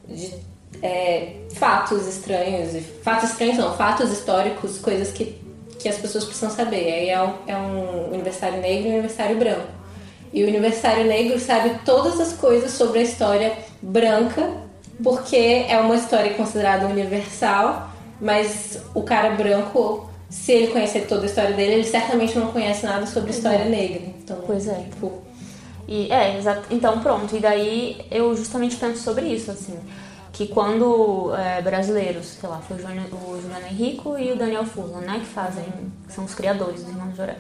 de 0.07 0.33
é, 0.81 1.33
fatos 1.53 2.07
estranhos, 2.07 2.83
fatos 3.03 3.31
estranhos 3.31 3.57
não, 3.57 3.75
fatos 3.75 4.11
históricos, 4.11 4.79
coisas 4.79 5.11
que, 5.11 5.39
que 5.79 5.89
as 5.89 5.97
pessoas 5.97 6.25
precisam 6.25 6.49
saber. 6.49 6.91
Aí 6.91 7.09
é 7.09 7.21
um, 7.21 7.33
é 7.47 7.55
um 7.55 8.13
universitário 8.13 8.61
negro 8.61 8.87
e 8.87 8.89
um 8.89 8.93
universitário 8.93 9.37
branco. 9.37 9.77
E 10.33 10.43
o 10.43 10.47
universitário 10.47 11.05
negro 11.05 11.39
sabe 11.39 11.79
todas 11.85 12.19
as 12.19 12.33
coisas 12.33 12.71
sobre 12.71 12.99
a 12.99 13.01
história 13.01 13.53
branca, 13.81 14.51
porque 15.01 15.65
é 15.67 15.79
uma 15.79 15.95
história 15.95 16.33
considerada 16.33 16.85
universal 16.85 17.95
mas 18.19 18.79
o 18.93 19.03
cara 19.03 19.35
branco, 19.35 20.09
se 20.29 20.51
ele 20.51 20.67
conhecer 20.67 21.07
toda 21.07 21.23
a 21.23 21.25
história 21.25 21.53
dele, 21.53 21.75
ele 21.75 21.83
certamente 21.83 22.37
não 22.37 22.51
conhece 22.51 22.85
nada 22.85 23.05
sobre 23.05 23.31
história 23.31 23.65
negra. 23.65 24.01
Então, 24.19 24.41
Pois 24.45 24.67
é. 24.67 24.85
tipo, 24.89 25.21
E, 25.87 26.11
é, 26.11 26.37
exato. 26.37 26.63
Então, 26.71 26.99
pronto. 26.99 27.35
E 27.35 27.39
daí 27.39 28.05
eu 28.11 28.35
justamente 28.35 28.75
penso 28.75 29.01
sobre 29.03 29.27
isso, 29.27 29.51
assim. 29.51 29.77
Que 30.37 30.47
quando 30.47 31.33
é, 31.33 31.63
brasileiros, 31.63 32.27
sei 32.27 32.47
lá, 32.47 32.59
foi 32.59 32.77
o 32.77 32.79
Juliano, 32.79 33.67
Henrico 33.67 34.19
e 34.19 34.31
o 34.31 34.35
Daniel 34.35 34.63
Furlan, 34.65 35.01
né, 35.01 35.19
que 35.19 35.25
fazem, 35.25 35.65
são 36.07 36.25
os 36.25 36.35
criadores 36.35 36.83
dos 36.83 36.89
Irmãos 36.89 37.17
Jorel. 37.17 37.37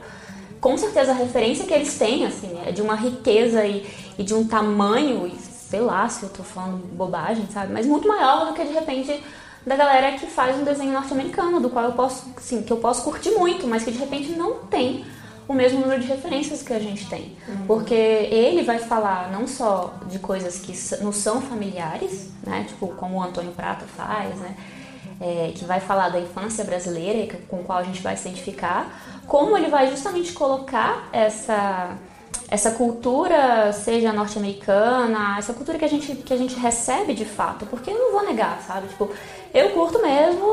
Com 0.59 0.75
certeza 0.75 1.11
a 1.11 1.13
referência 1.13 1.67
que 1.67 1.73
eles 1.75 1.95
têm, 1.95 2.25
assim, 2.25 2.59
é 2.65 2.71
de 2.71 2.81
uma 2.81 2.95
riqueza 2.95 3.63
e, 3.63 3.87
e 4.17 4.23
de 4.23 4.33
um 4.33 4.47
tamanho, 4.47 5.27
e 5.27 5.37
sei 5.37 5.79
lá 5.79 6.09
se 6.09 6.23
eu 6.23 6.29
tô 6.29 6.41
falando 6.41 6.87
bobagem, 6.91 7.45
sabe? 7.53 7.71
Mas 7.71 7.85
muito 7.85 8.07
maior 8.07 8.47
do 8.47 8.53
que 8.53 8.63
de 8.63 8.73
repente 8.73 9.23
da 9.63 9.75
galera 9.75 10.13
que 10.13 10.25
faz 10.25 10.57
um 10.57 10.63
desenho 10.63 10.91
norte-americano, 10.91 11.59
do 11.59 11.69
qual 11.69 11.85
eu 11.85 11.91
posso, 11.91 12.25
assim, 12.35 12.63
que 12.63 12.73
eu 12.73 12.77
posso 12.77 13.03
curtir 13.03 13.29
muito, 13.29 13.67
mas 13.67 13.83
que 13.83 13.91
de 13.91 13.99
repente 13.99 14.31
não 14.31 14.55
tem 14.71 15.05
o 15.47 15.53
mesmo 15.53 15.79
número 15.79 16.01
de 16.01 16.07
referências 16.07 16.61
que 16.61 16.73
a 16.73 16.79
gente 16.79 17.07
tem. 17.09 17.35
Porque 17.65 17.93
ele 17.93 18.63
vai 18.63 18.79
falar 18.79 19.31
não 19.31 19.47
só 19.47 19.93
de 20.07 20.19
coisas 20.19 20.59
que 20.59 20.73
nos 21.03 21.17
são 21.17 21.41
familiares, 21.41 22.29
né? 22.43 22.65
Tipo, 22.67 22.87
como 22.89 23.17
o 23.17 23.23
Antônio 23.23 23.51
Prata 23.51 23.85
faz, 23.85 24.35
né? 24.39 24.55
É, 25.19 25.51
que 25.55 25.65
vai 25.65 25.79
falar 25.79 26.09
da 26.09 26.19
infância 26.19 26.63
brasileira 26.63 27.39
com 27.47 27.63
qual 27.63 27.79
a 27.79 27.83
gente 27.83 28.03
vai 28.03 28.15
se 28.15 28.27
identificar, 28.27 29.01
como 29.25 29.57
ele 29.57 29.67
vai 29.67 29.89
justamente 29.89 30.31
colocar 30.31 31.09
essa 31.11 31.97
essa 32.49 32.71
cultura, 32.71 33.73
seja 33.73 34.13
norte-americana, 34.13 35.35
essa 35.37 35.53
cultura 35.53 35.77
que 35.77 35.83
a, 35.83 35.87
gente, 35.87 36.15
que 36.15 36.33
a 36.33 36.37
gente 36.37 36.57
recebe 36.57 37.13
de 37.13 37.25
fato, 37.25 37.65
porque 37.65 37.91
eu 37.91 37.97
não 37.97 38.11
vou 38.13 38.25
negar, 38.25 38.61
sabe? 38.65 38.87
Tipo, 38.87 39.11
eu 39.53 39.71
curto 39.71 40.01
mesmo 40.01 40.45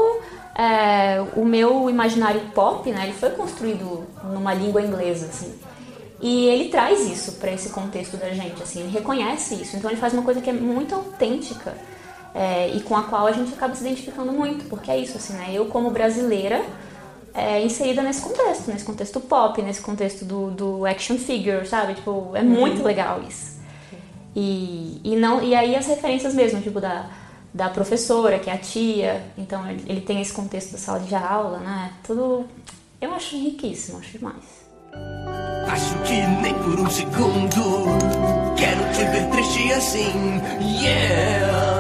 é, 0.55 1.21
o 1.35 1.45
meu 1.45 1.91
imaginário 1.91 2.41
pop, 2.55 2.91
né? 2.91 3.05
Ele 3.05 3.13
foi 3.13 3.31
construído 3.31 4.05
numa 4.23 4.55
língua 4.55 4.83
inglesa, 4.83 5.27
assim. 5.27 5.53
E 6.21 6.47
ele 6.47 6.69
traz 6.69 7.01
isso 7.07 7.33
para 7.33 7.53
esse 7.53 7.71
contexto 7.71 8.17
da 8.17 8.31
gente, 8.31 8.63
assim, 8.63 8.81
ele 8.81 8.91
reconhece 8.91 9.57
isso. 9.57 9.77
Então 9.77 9.91
ele 9.91 10.01
faz 10.01 10.13
uma 10.13 10.23
coisa 10.23 10.41
que 10.41 10.49
é 10.49 10.53
muito 10.53 10.95
autêntica 10.95 11.75
é, 12.35 12.69
e 12.69 12.81
com 12.81 12.97
a 12.97 13.03
qual 13.03 13.27
a 13.27 13.33
gente 13.33 13.53
acaba 13.53 13.75
se 13.75 13.83
identificando 13.83 14.33
muito, 14.33 14.65
porque 14.67 14.91
é 14.91 14.97
isso, 14.97 15.17
assim, 15.19 15.35
né? 15.35 15.51
Eu 15.53 15.67
como 15.67 15.91
brasileira 15.91 16.65
é, 17.35 17.61
inserida 17.63 18.01
nesse 18.01 18.23
contexto, 18.23 18.71
nesse 18.71 18.85
contexto 18.85 19.21
pop, 19.21 19.61
nesse 19.61 19.81
contexto 19.81 20.25
do, 20.25 20.51
do 20.51 20.87
action 20.87 21.19
figure, 21.19 21.67
sabe? 21.67 21.95
Tipo, 21.95 22.31
é 22.35 22.43
muito 22.43 22.83
legal 22.83 23.21
isso. 23.29 23.55
E, 24.37 25.01
e, 25.05 25.17
não, 25.17 25.43
e 25.43 25.55
aí 25.55 25.77
as 25.77 25.87
referências 25.87 26.33
mesmo, 26.33 26.61
tipo, 26.61 26.81
da, 26.81 27.07
da 27.55 27.69
professora, 27.69 28.41
que 28.41 28.51
é 28.51 28.55
a 28.55 28.59
tia, 28.59 29.25
então 29.39 29.65
ele, 29.71 30.01
tem 30.01 30.21
esse 30.21 30.33
contexto 30.33 30.73
da 30.73 30.79
sala 30.79 30.99
de 30.99 31.15
aula, 31.15 31.59
né? 31.59 31.93
Tudo. 32.03 32.47
Eu 33.01 33.15
acho 33.15 33.37
riquíssimo, 33.37 33.99
acho 33.99 34.19
demais. 34.19 34.65
Acho 35.69 35.97
que 36.03 36.21
nem 36.43 36.55
por 36.55 36.81
um 36.81 36.91
segundo 36.91 37.85
quero 38.57 38.93
te 38.93 39.05
ver 39.05 39.31
triste 39.31 39.73
assim. 39.73 40.41
Yeah. 40.61 41.74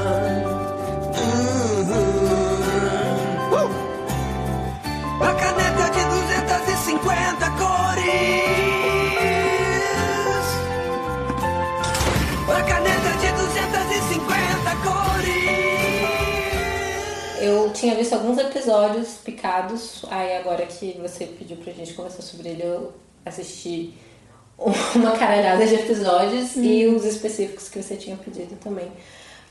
Eu 17.45 17.71
tinha 17.75 17.95
visto 17.95 18.15
alguns 18.15 18.39
episódios 18.39 19.19
picados, 19.23 20.03
aí 20.11 20.39
agora 20.39 20.65
que 20.65 20.99
você 20.99 21.27
pediu 21.27 21.59
pra 21.59 21.75
gente 21.75 21.93
conversar 21.93 22.23
sobre 22.23 22.49
ele, 22.49 22.63
eu 22.63 22.91
assisti 23.23 23.93
uma 24.57 25.13
caralhada 25.19 25.67
de 25.67 25.75
episódios 25.75 26.57
e 26.57 26.87
os 26.87 27.05
específicos 27.05 27.69
que 27.69 27.83
você 27.83 27.97
tinha 27.97 28.17
pedido 28.17 28.57
também. 28.57 28.91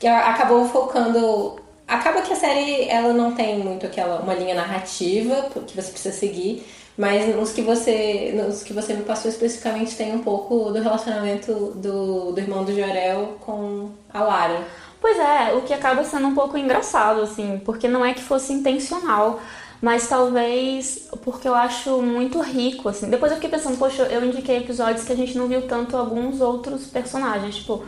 Que 0.00 0.08
acabou 0.08 0.66
focando. 0.68 1.62
Acaba 1.86 2.20
que 2.22 2.32
a 2.32 2.36
série 2.36 2.88
ela 2.88 3.12
não 3.12 3.32
tem 3.32 3.60
muito 3.60 3.86
aquela 3.86 4.20
uma 4.20 4.34
linha 4.34 4.56
narrativa 4.56 5.50
que 5.64 5.76
você 5.80 5.92
precisa 5.92 6.16
seguir, 6.16 6.66
mas 6.98 7.32
nos 7.36 7.52
que 7.52 7.62
você 7.62 8.32
nos 8.34 8.64
que 8.64 8.72
você 8.72 8.92
me 8.94 9.04
passou 9.04 9.30
especificamente 9.30 9.94
tem 9.94 10.12
um 10.12 10.20
pouco 10.20 10.72
do 10.72 10.82
relacionamento 10.82 11.52
do, 11.76 12.32
do 12.32 12.40
irmão 12.40 12.64
do 12.64 12.74
Jorel 12.74 13.36
com 13.40 13.90
a 14.12 14.20
Lara. 14.20 14.66
Pois 15.04 15.18
é, 15.18 15.52
o 15.52 15.60
que 15.60 15.74
acaba 15.74 16.02
sendo 16.02 16.28
um 16.28 16.34
pouco 16.34 16.56
engraçado, 16.56 17.20
assim, 17.20 17.60
porque 17.62 17.86
não 17.86 18.02
é 18.02 18.14
que 18.14 18.22
fosse 18.22 18.54
intencional, 18.54 19.38
mas 19.78 20.08
talvez 20.08 21.10
porque 21.22 21.46
eu 21.46 21.54
acho 21.54 22.00
muito 22.00 22.40
rico, 22.40 22.88
assim. 22.88 23.10
Depois 23.10 23.30
eu 23.30 23.36
fiquei 23.36 23.50
pensando, 23.50 23.76
poxa, 23.76 24.04
eu 24.04 24.24
indiquei 24.24 24.56
episódios 24.56 25.04
que 25.04 25.12
a 25.12 25.14
gente 25.14 25.36
não 25.36 25.46
viu 25.46 25.68
tanto 25.68 25.94
alguns 25.94 26.40
outros 26.40 26.86
personagens, 26.86 27.56
tipo, 27.56 27.84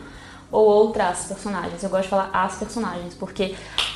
ou 0.51 0.63
outras 0.63 1.25
personagens. 1.25 1.81
Eu 1.81 1.89
gosto 1.89 2.03
de 2.03 2.09
falar 2.09 2.29
as 2.31 2.55
personagens, 2.57 3.15
porque 3.15 3.55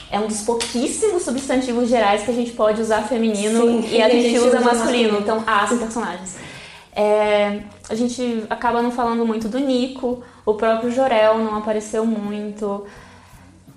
é 0.10 0.20
um 0.20 0.26
dos 0.26 0.42
pouquíssimos 0.42 1.22
substantivos 1.22 1.90
gerais 1.90 2.24
que 2.24 2.32
a 2.32 2.34
gente 2.34 2.54
pode 2.54 2.82
usar 2.82 3.04
feminino 3.04 3.84
Sim, 3.84 3.88
e 3.88 4.02
a 4.02 4.10
que 4.10 4.20
gente 4.20 4.40
usa 4.40 4.60
masculino, 4.62 5.20
masculino. 5.20 5.20
então 5.20 5.44
as 5.46 5.70
personagens. 5.78 6.38
É, 6.96 7.62
a 7.88 7.94
gente 7.94 8.46
acaba 8.50 8.82
não 8.82 8.90
falando 8.90 9.24
muito 9.28 9.48
do 9.48 9.60
Nico, 9.60 10.24
o 10.44 10.56
próprio 10.56 10.90
Jorel 10.90 11.38
não 11.38 11.56
apareceu 11.56 12.04
muito. 12.04 12.84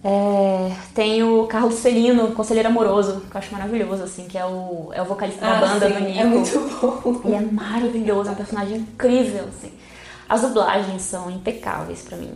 É, 0.06 0.70
tem 0.94 1.22
o 1.22 1.46
Carlos 1.46 1.76
Celino, 1.76 2.32
conselheiro 2.32 2.68
amoroso, 2.68 3.22
que 3.30 3.34
eu 3.34 3.38
acho 3.38 3.50
maravilhoso, 3.50 4.02
assim, 4.02 4.26
que 4.26 4.36
é 4.36 4.44
o, 4.44 4.90
é 4.92 5.00
o 5.00 5.06
vocalista 5.06 5.40
da 5.40 5.54
banda 5.54 5.88
sim, 5.88 5.94
do 5.94 6.00
Nico. 6.00 6.20
É 6.20 6.24
muito 6.24 6.60
bom. 6.60 7.20
Ele 7.24 7.34
é 7.36 7.40
maravilhoso, 7.40 8.28
é 8.28 8.32
um 8.32 8.36
personagem 8.36 8.76
incrível, 8.76 9.44
assim. 9.48 9.72
As 10.28 10.42
dublagens 10.42 11.00
são 11.00 11.30
impecáveis 11.30 12.02
pra 12.02 12.18
mim. 12.18 12.32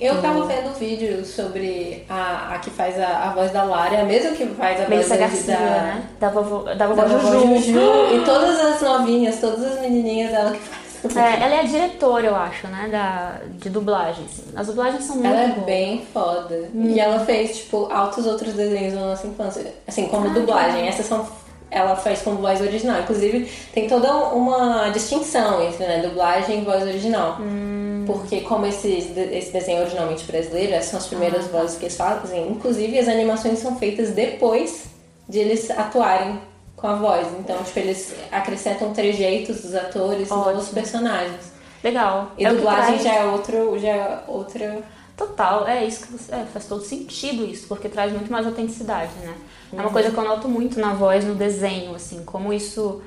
Eu 0.00 0.20
tava 0.20 0.44
vendo 0.46 0.76
vídeo 0.76 1.24
sobre 1.24 2.04
a, 2.08 2.54
a 2.54 2.58
que 2.58 2.68
faz 2.68 2.98
a, 2.98 3.28
a 3.28 3.32
voz 3.32 3.52
da 3.52 3.62
Lara, 3.62 4.00
a 4.00 4.04
mesma 4.04 4.32
que 4.32 4.44
faz 4.46 4.80
a 4.80 4.88
Melissa 4.88 5.16
voz 5.16 5.20
da, 5.20 5.26
Garcia, 5.26 5.56
da, 5.56 5.82
né? 5.82 6.02
Da 6.18 6.28
vovó, 6.30 6.62
da 6.64 6.74
da 6.74 6.86
vovó 6.88 7.04
vovó 7.04 7.54
Juju. 7.54 7.72
Juju. 7.72 7.80
E 8.12 8.20
todas 8.26 8.58
as 8.58 8.82
novinhas, 8.82 9.40
todas 9.40 9.64
as 9.64 9.80
menininhas 9.80 10.32
dela 10.32 10.50
que 10.50 10.58
faz. 10.58 10.83
É, 11.16 11.42
ela 11.44 11.54
é 11.56 11.60
a 11.60 11.64
diretora, 11.64 12.26
eu 12.26 12.34
acho, 12.36 12.66
né, 12.68 12.88
da, 12.90 13.40
de 13.58 13.68
dublagem. 13.70 14.24
assim. 14.24 14.42
As 14.56 14.66
dublagens 14.66 15.04
são 15.04 15.16
muito 15.16 15.28
Ela 15.28 15.40
é 15.42 15.48
boas. 15.48 15.64
bem 15.66 16.06
foda. 16.12 16.68
E 16.74 16.98
ela 17.00 17.20
fez, 17.24 17.58
tipo, 17.58 17.88
altos 17.92 18.26
outros 18.26 18.54
desenhos 18.54 18.94
na 18.94 19.00
nossa 19.00 19.26
infância. 19.26 19.74
Assim, 19.86 20.06
como 20.08 20.26
Ah, 20.28 20.32
dublagem. 20.32 20.86
Essas 20.88 21.06
são. 21.06 21.26
Ela 21.70 21.96
faz 21.96 22.22
como 22.22 22.36
voz 22.38 22.60
original. 22.60 23.00
Inclusive, 23.00 23.50
tem 23.72 23.88
toda 23.88 24.12
uma 24.28 24.90
distinção 24.90 25.60
entre 25.66 25.84
né, 25.84 26.02
dublagem 26.02 26.60
e 26.60 26.64
voz 26.64 26.82
original. 26.82 27.38
Hum. 27.40 28.04
Porque 28.06 28.42
como 28.42 28.64
esses, 28.66 29.16
esse 29.16 29.50
desenho 29.52 29.78
é 29.78 29.80
originalmente 29.82 30.24
brasileiro, 30.24 30.72
essas 30.74 30.90
são 30.90 30.98
as 31.00 31.06
primeiras 31.08 31.46
Ah. 31.46 31.58
vozes 31.58 31.76
que 31.76 31.84
eles 31.86 31.96
fazem. 31.96 32.48
Inclusive, 32.48 32.98
as 32.98 33.08
animações 33.08 33.58
são 33.58 33.76
feitas 33.76 34.10
depois 34.10 34.84
de 35.28 35.38
eles 35.40 35.68
atuarem 35.70 36.38
com 36.84 36.88
a 36.88 36.94
voz. 36.96 37.26
Então, 37.38 37.56
tipo, 37.64 37.78
eles 37.78 38.14
acrescentam 38.30 38.92
trejeitos 38.92 39.62
dos 39.62 39.74
atores 39.74 40.30
Ótimo. 40.30 40.74
personagens. 40.74 41.50
Legal. 41.82 42.32
E 42.36 42.44
É 42.44 42.52
dublagem 42.52 42.98
traz- 42.98 43.02
já 43.02 43.14
é 43.14 43.24
outro, 43.24 43.78
já 43.78 43.88
é 43.88 44.20
outra 44.28 44.82
Total, 45.16 45.66
é 45.66 45.82
isso 45.84 46.06
que 46.06 46.12
você. 46.12 46.34
é, 46.34 46.44
faz 46.52 46.66
todo 46.66 46.82
sentido 46.84 47.44
isso, 47.46 47.68
porque 47.68 47.88
traz 47.88 48.12
muito 48.12 48.30
mais 48.32 48.44
autenticidade, 48.46 49.12
né? 49.22 49.32
É 49.72 49.80
uma 49.80 49.88
coisa 49.90 50.10
que 50.10 50.18
eu 50.18 50.24
noto 50.24 50.46
muito 50.48 50.78
na 50.80 50.92
voz, 50.92 51.24
no 51.24 51.34
desenho, 51.34 51.94
assim, 51.94 52.22
como 52.24 52.52
isso. 52.52 53.00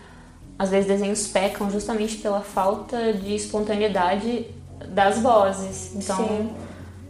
Às 0.57 0.69
vezes 0.69 0.87
desenhos 0.87 1.27
pecam 1.27 1.69
justamente 1.69 2.15
pela 2.17 2.39
falta 2.41 3.13
de 3.13 3.35
espontaneidade 3.35 4.47
das 4.87 5.19
vozes. 5.19 5.93
Então, 5.95 6.15
Sim. 6.17 6.49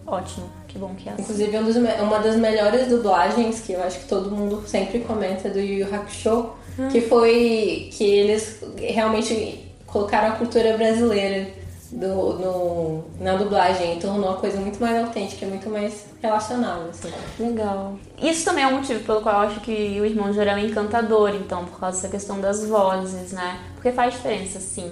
ótimo, 0.06 0.50
que 0.78 0.80
bom 0.80 0.94
que 0.96 1.10
é 1.10 1.14
assim. 1.14 1.22
Inclusive, 1.24 1.80
me- 1.80 2.02
uma 2.02 2.20
das 2.20 2.36
melhores 2.36 2.88
dublagens 2.88 3.60
que 3.62 3.74
eu 3.74 3.84
acho 3.84 4.00
que 4.00 4.06
todo 4.06 4.30
mundo 4.32 4.64
sempre 4.68 5.00
comenta 5.00 5.48
é 5.48 5.52
do 5.52 5.60
Yu 5.60 5.80
Yu 5.88 5.96
Hakusho, 5.96 6.50
que 6.92 7.02
foi 7.02 7.90
que 7.92 8.04
eles 8.04 8.62
realmente 8.78 9.66
colocaram 9.88 10.28
a 10.30 10.32
cultura 10.38 10.78
brasileira 10.78 11.48
do, 11.92 12.34
no, 12.34 13.04
na 13.20 13.36
dublagem 13.38 13.96
e 13.98 14.00
tornou 14.00 14.30
a 14.30 14.36
coisa 14.36 14.60
muito 14.60 14.78
mais 14.80 15.02
autêntica, 15.04 15.46
muito 15.46 15.70
mais 15.70 16.06
relacionável. 16.22 16.90
Assim. 16.90 17.10
Legal. 17.40 17.96
Isso 18.22 18.44
também 18.46 18.64
é 18.64 18.68
um 18.68 18.78
motivo 18.78 19.04
pelo 19.06 19.22
qual 19.22 19.42
eu 19.44 19.50
acho 19.50 19.62
que 19.62 19.72
o 20.00 20.06
Irmão 20.06 20.32
Jorel 20.34 20.58
é 20.58 20.62
encantador, 20.66 21.34
então, 21.34 21.66
por 21.66 21.80
causa 21.80 21.98
dessa 21.98 22.10
questão 22.10 22.40
das 22.42 22.64
vozes, 22.66 23.32
né? 23.32 23.60
Porque 23.76 23.92
faz 23.92 24.14
diferença, 24.14 24.60
sim. 24.60 24.92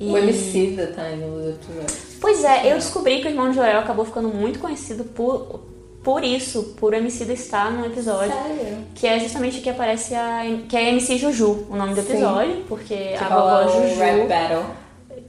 E- 0.00 0.10
O 0.10 0.16
MC 0.18 0.72
da 0.76 0.86
tá 0.88 1.08
no 1.10 1.50
episódio. 1.50 1.96
Pois 2.20 2.44
é, 2.44 2.70
eu 2.72 2.76
descobri 2.76 3.20
que 3.20 3.26
o 3.26 3.30
Irmão 3.30 3.50
de 3.50 3.56
Jorel 3.56 3.78
acabou 3.80 4.04
ficando 4.04 4.28
muito 4.28 4.58
conhecido 4.58 5.04
por, 5.04 5.60
por 6.04 6.22
isso, 6.24 6.74
por 6.78 6.94
Emicida 6.94 7.32
estar 7.32 7.70
num 7.72 7.84
episódio. 7.84 8.32
Sério? 8.32 8.78
Que 8.94 9.06
é 9.06 9.18
justamente 9.20 9.60
que 9.60 9.70
aparece 9.70 10.14
a. 10.14 10.42
que 10.68 10.76
é 10.76 10.88
MC 10.90 11.18
Juju, 11.18 11.66
o 11.70 11.76
nome 11.76 11.94
do 11.94 12.02
Sim. 12.02 12.12
episódio, 12.12 12.64
porque 12.68 12.94
Que 12.94 13.24
a 13.24 13.28
vovó 13.28 13.68
Juju. 13.68 13.98
rap 14.00 14.28
battle. 14.28 14.64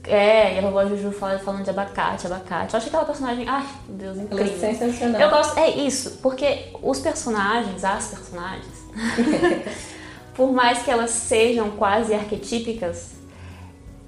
É, 0.04 0.54
e 0.54 0.58
a 0.58 0.62
vovó 0.62 0.86
Juju 0.86 1.10
fala, 1.12 1.38
falando 1.38 1.62
de 1.64 1.70
abacate, 1.70 2.26
abacate. 2.26 2.72
Eu 2.74 2.78
acho 2.78 2.86
aquela 2.88 3.04
personagem. 3.04 3.46
Ai, 3.48 3.66
meu 3.88 4.14
Deus, 4.14 4.16
Ela 4.30 4.40
é 4.40 4.44
incrível. 4.44 4.60
sensacional. 4.78 5.20
Eu 5.20 5.30
gosto. 5.30 5.58
É 5.58 5.68
isso, 5.70 6.18
porque 6.22 6.68
os 6.82 6.98
personagens, 7.00 7.84
as 7.84 8.06
personagens, 8.08 8.66
por 10.34 10.52
mais 10.52 10.82
que 10.82 10.90
elas 10.90 11.10
sejam 11.10 11.70
quase 11.72 12.14
arquetípicas, 12.14 13.10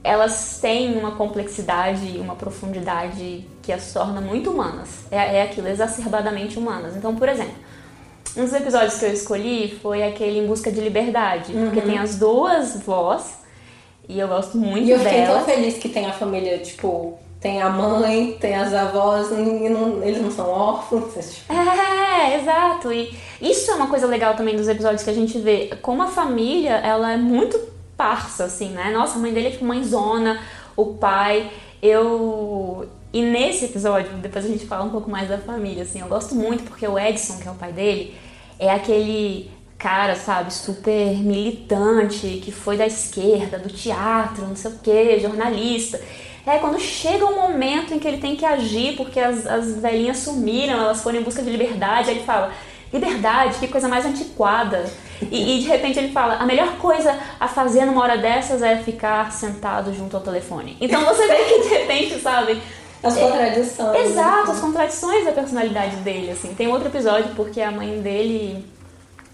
elas 0.04 0.58
têm 0.60 0.98
uma 0.98 1.12
complexidade 1.12 2.04
e 2.04 2.18
uma 2.18 2.34
profundidade 2.34 3.46
que 3.62 3.72
as 3.72 3.92
torna 3.92 4.20
muito 4.20 4.50
humanas. 4.50 4.88
É, 5.10 5.38
é 5.38 5.42
aquilo, 5.42 5.68
exacerbadamente 5.68 6.58
humanas. 6.58 6.96
Então, 6.96 7.14
por 7.14 7.28
exemplo, 7.28 7.54
um 8.36 8.44
dos 8.44 8.52
episódios 8.52 8.94
que 8.98 9.04
eu 9.04 9.12
escolhi 9.12 9.78
foi 9.82 10.02
aquele 10.02 10.38
Em 10.40 10.46
Busca 10.46 10.72
de 10.72 10.80
Liberdade, 10.80 11.52
porque 11.52 11.80
tem 11.80 11.98
as 11.98 12.16
duas 12.18 12.82
vós, 12.82 13.38
e 14.08 14.18
eu 14.18 14.26
gosto 14.26 14.56
muito 14.58 14.86
E 14.86 14.90
eu 14.90 14.98
fiquei 14.98 15.24
tão 15.26 15.44
feliz 15.44 15.74
que 15.78 15.88
tem 15.88 16.06
a 16.06 16.12
família, 16.12 16.58
tipo, 16.58 17.18
tem 17.40 17.60
a 17.62 17.68
mãe, 17.68 18.36
tem 18.40 18.54
as 18.56 18.72
avós, 18.72 19.30
não- 19.30 20.02
eles 20.02 20.20
não 20.20 20.30
são 20.30 20.48
órfãos. 20.48 21.12
tipo, 21.34 21.52
É, 21.52 22.40
exato. 22.40 22.92
E 22.92 23.16
isso 23.40 23.70
é 23.70 23.74
uma 23.74 23.86
coisa 23.88 24.06
legal 24.06 24.34
também 24.34 24.56
dos 24.56 24.68
episódios 24.68 25.02
que 25.02 25.10
a 25.10 25.14
gente 25.14 25.38
vê. 25.38 25.70
Como 25.82 26.02
a 26.02 26.06
família, 26.06 26.72
ela 26.76 27.12
é 27.12 27.16
muito 27.16 27.58
parça, 27.96 28.44
assim, 28.44 28.70
né? 28.70 28.90
Nossa, 28.90 29.16
a 29.16 29.18
mãe 29.18 29.32
dele 29.32 29.48
é 29.48 29.50
tipo 29.50 29.64
mãezona, 29.64 30.40
o 30.76 30.94
pai. 30.94 31.50
Eu. 31.82 32.88
E 33.12 33.22
nesse 33.22 33.66
episódio, 33.66 34.10
depois 34.18 34.44
a 34.44 34.48
gente 34.48 34.66
fala 34.66 34.84
um 34.84 34.90
pouco 34.90 35.10
mais 35.10 35.28
da 35.28 35.36
família, 35.36 35.82
assim, 35.82 36.00
eu 36.00 36.08
gosto 36.08 36.34
muito 36.34 36.64
porque 36.64 36.86
o 36.86 36.98
Edson, 36.98 37.38
que 37.38 37.46
é 37.46 37.50
o 37.50 37.54
pai 37.54 37.70
dele, 37.70 38.16
é 38.58 38.70
aquele 38.70 39.50
cara, 39.76 40.14
sabe, 40.14 40.54
super 40.54 41.12
militante, 41.18 42.40
que 42.42 42.52
foi 42.52 42.76
da 42.76 42.86
esquerda, 42.86 43.58
do 43.58 43.68
teatro, 43.68 44.46
não 44.46 44.54
sei 44.54 44.70
o 44.70 44.78
que, 44.78 45.18
jornalista. 45.18 46.00
É 46.46 46.58
quando 46.58 46.78
chega 46.80 47.24
o 47.26 47.34
momento 47.34 47.92
em 47.92 47.98
que 47.98 48.06
ele 48.06 48.18
tem 48.18 48.36
que 48.36 48.44
agir 48.44 48.96
porque 48.96 49.18
as, 49.18 49.46
as 49.46 49.76
velhinhas 49.80 50.18
sumiram, 50.18 50.74
elas 50.74 51.02
foram 51.02 51.18
em 51.18 51.22
busca 51.22 51.42
de 51.42 51.50
liberdade, 51.50 52.10
aí 52.10 52.16
ele 52.16 52.24
fala: 52.24 52.52
liberdade, 52.92 53.58
que 53.58 53.68
coisa 53.68 53.88
mais 53.88 54.06
antiquada. 54.06 54.84
E, 55.30 55.56
e 55.56 55.60
de 55.60 55.68
repente 55.68 55.98
ele 55.98 56.12
fala: 56.12 56.34
a 56.34 56.46
melhor 56.46 56.76
coisa 56.78 57.18
a 57.38 57.48
fazer 57.48 57.84
numa 57.84 58.02
hora 58.02 58.18
dessas 58.18 58.62
é 58.62 58.76
ficar 58.78 59.30
sentado 59.32 59.94
junto 59.94 60.16
ao 60.16 60.22
telefone. 60.22 60.76
Então 60.80 61.04
você 61.04 61.26
vê 61.26 61.36
que 61.36 61.62
de 61.62 61.68
repente, 61.68 62.20
sabe, 62.20 62.60
As 63.02 63.16
contradições. 63.16 64.10
Exato, 64.10 64.50
as 64.52 64.60
contradições 64.60 65.24
da 65.24 65.32
personalidade 65.32 65.96
dele, 65.96 66.30
assim. 66.30 66.54
Tem 66.54 66.68
outro 66.68 66.88
episódio 66.88 67.34
porque 67.34 67.60
a 67.60 67.70
mãe 67.70 68.00
dele, 68.00 68.64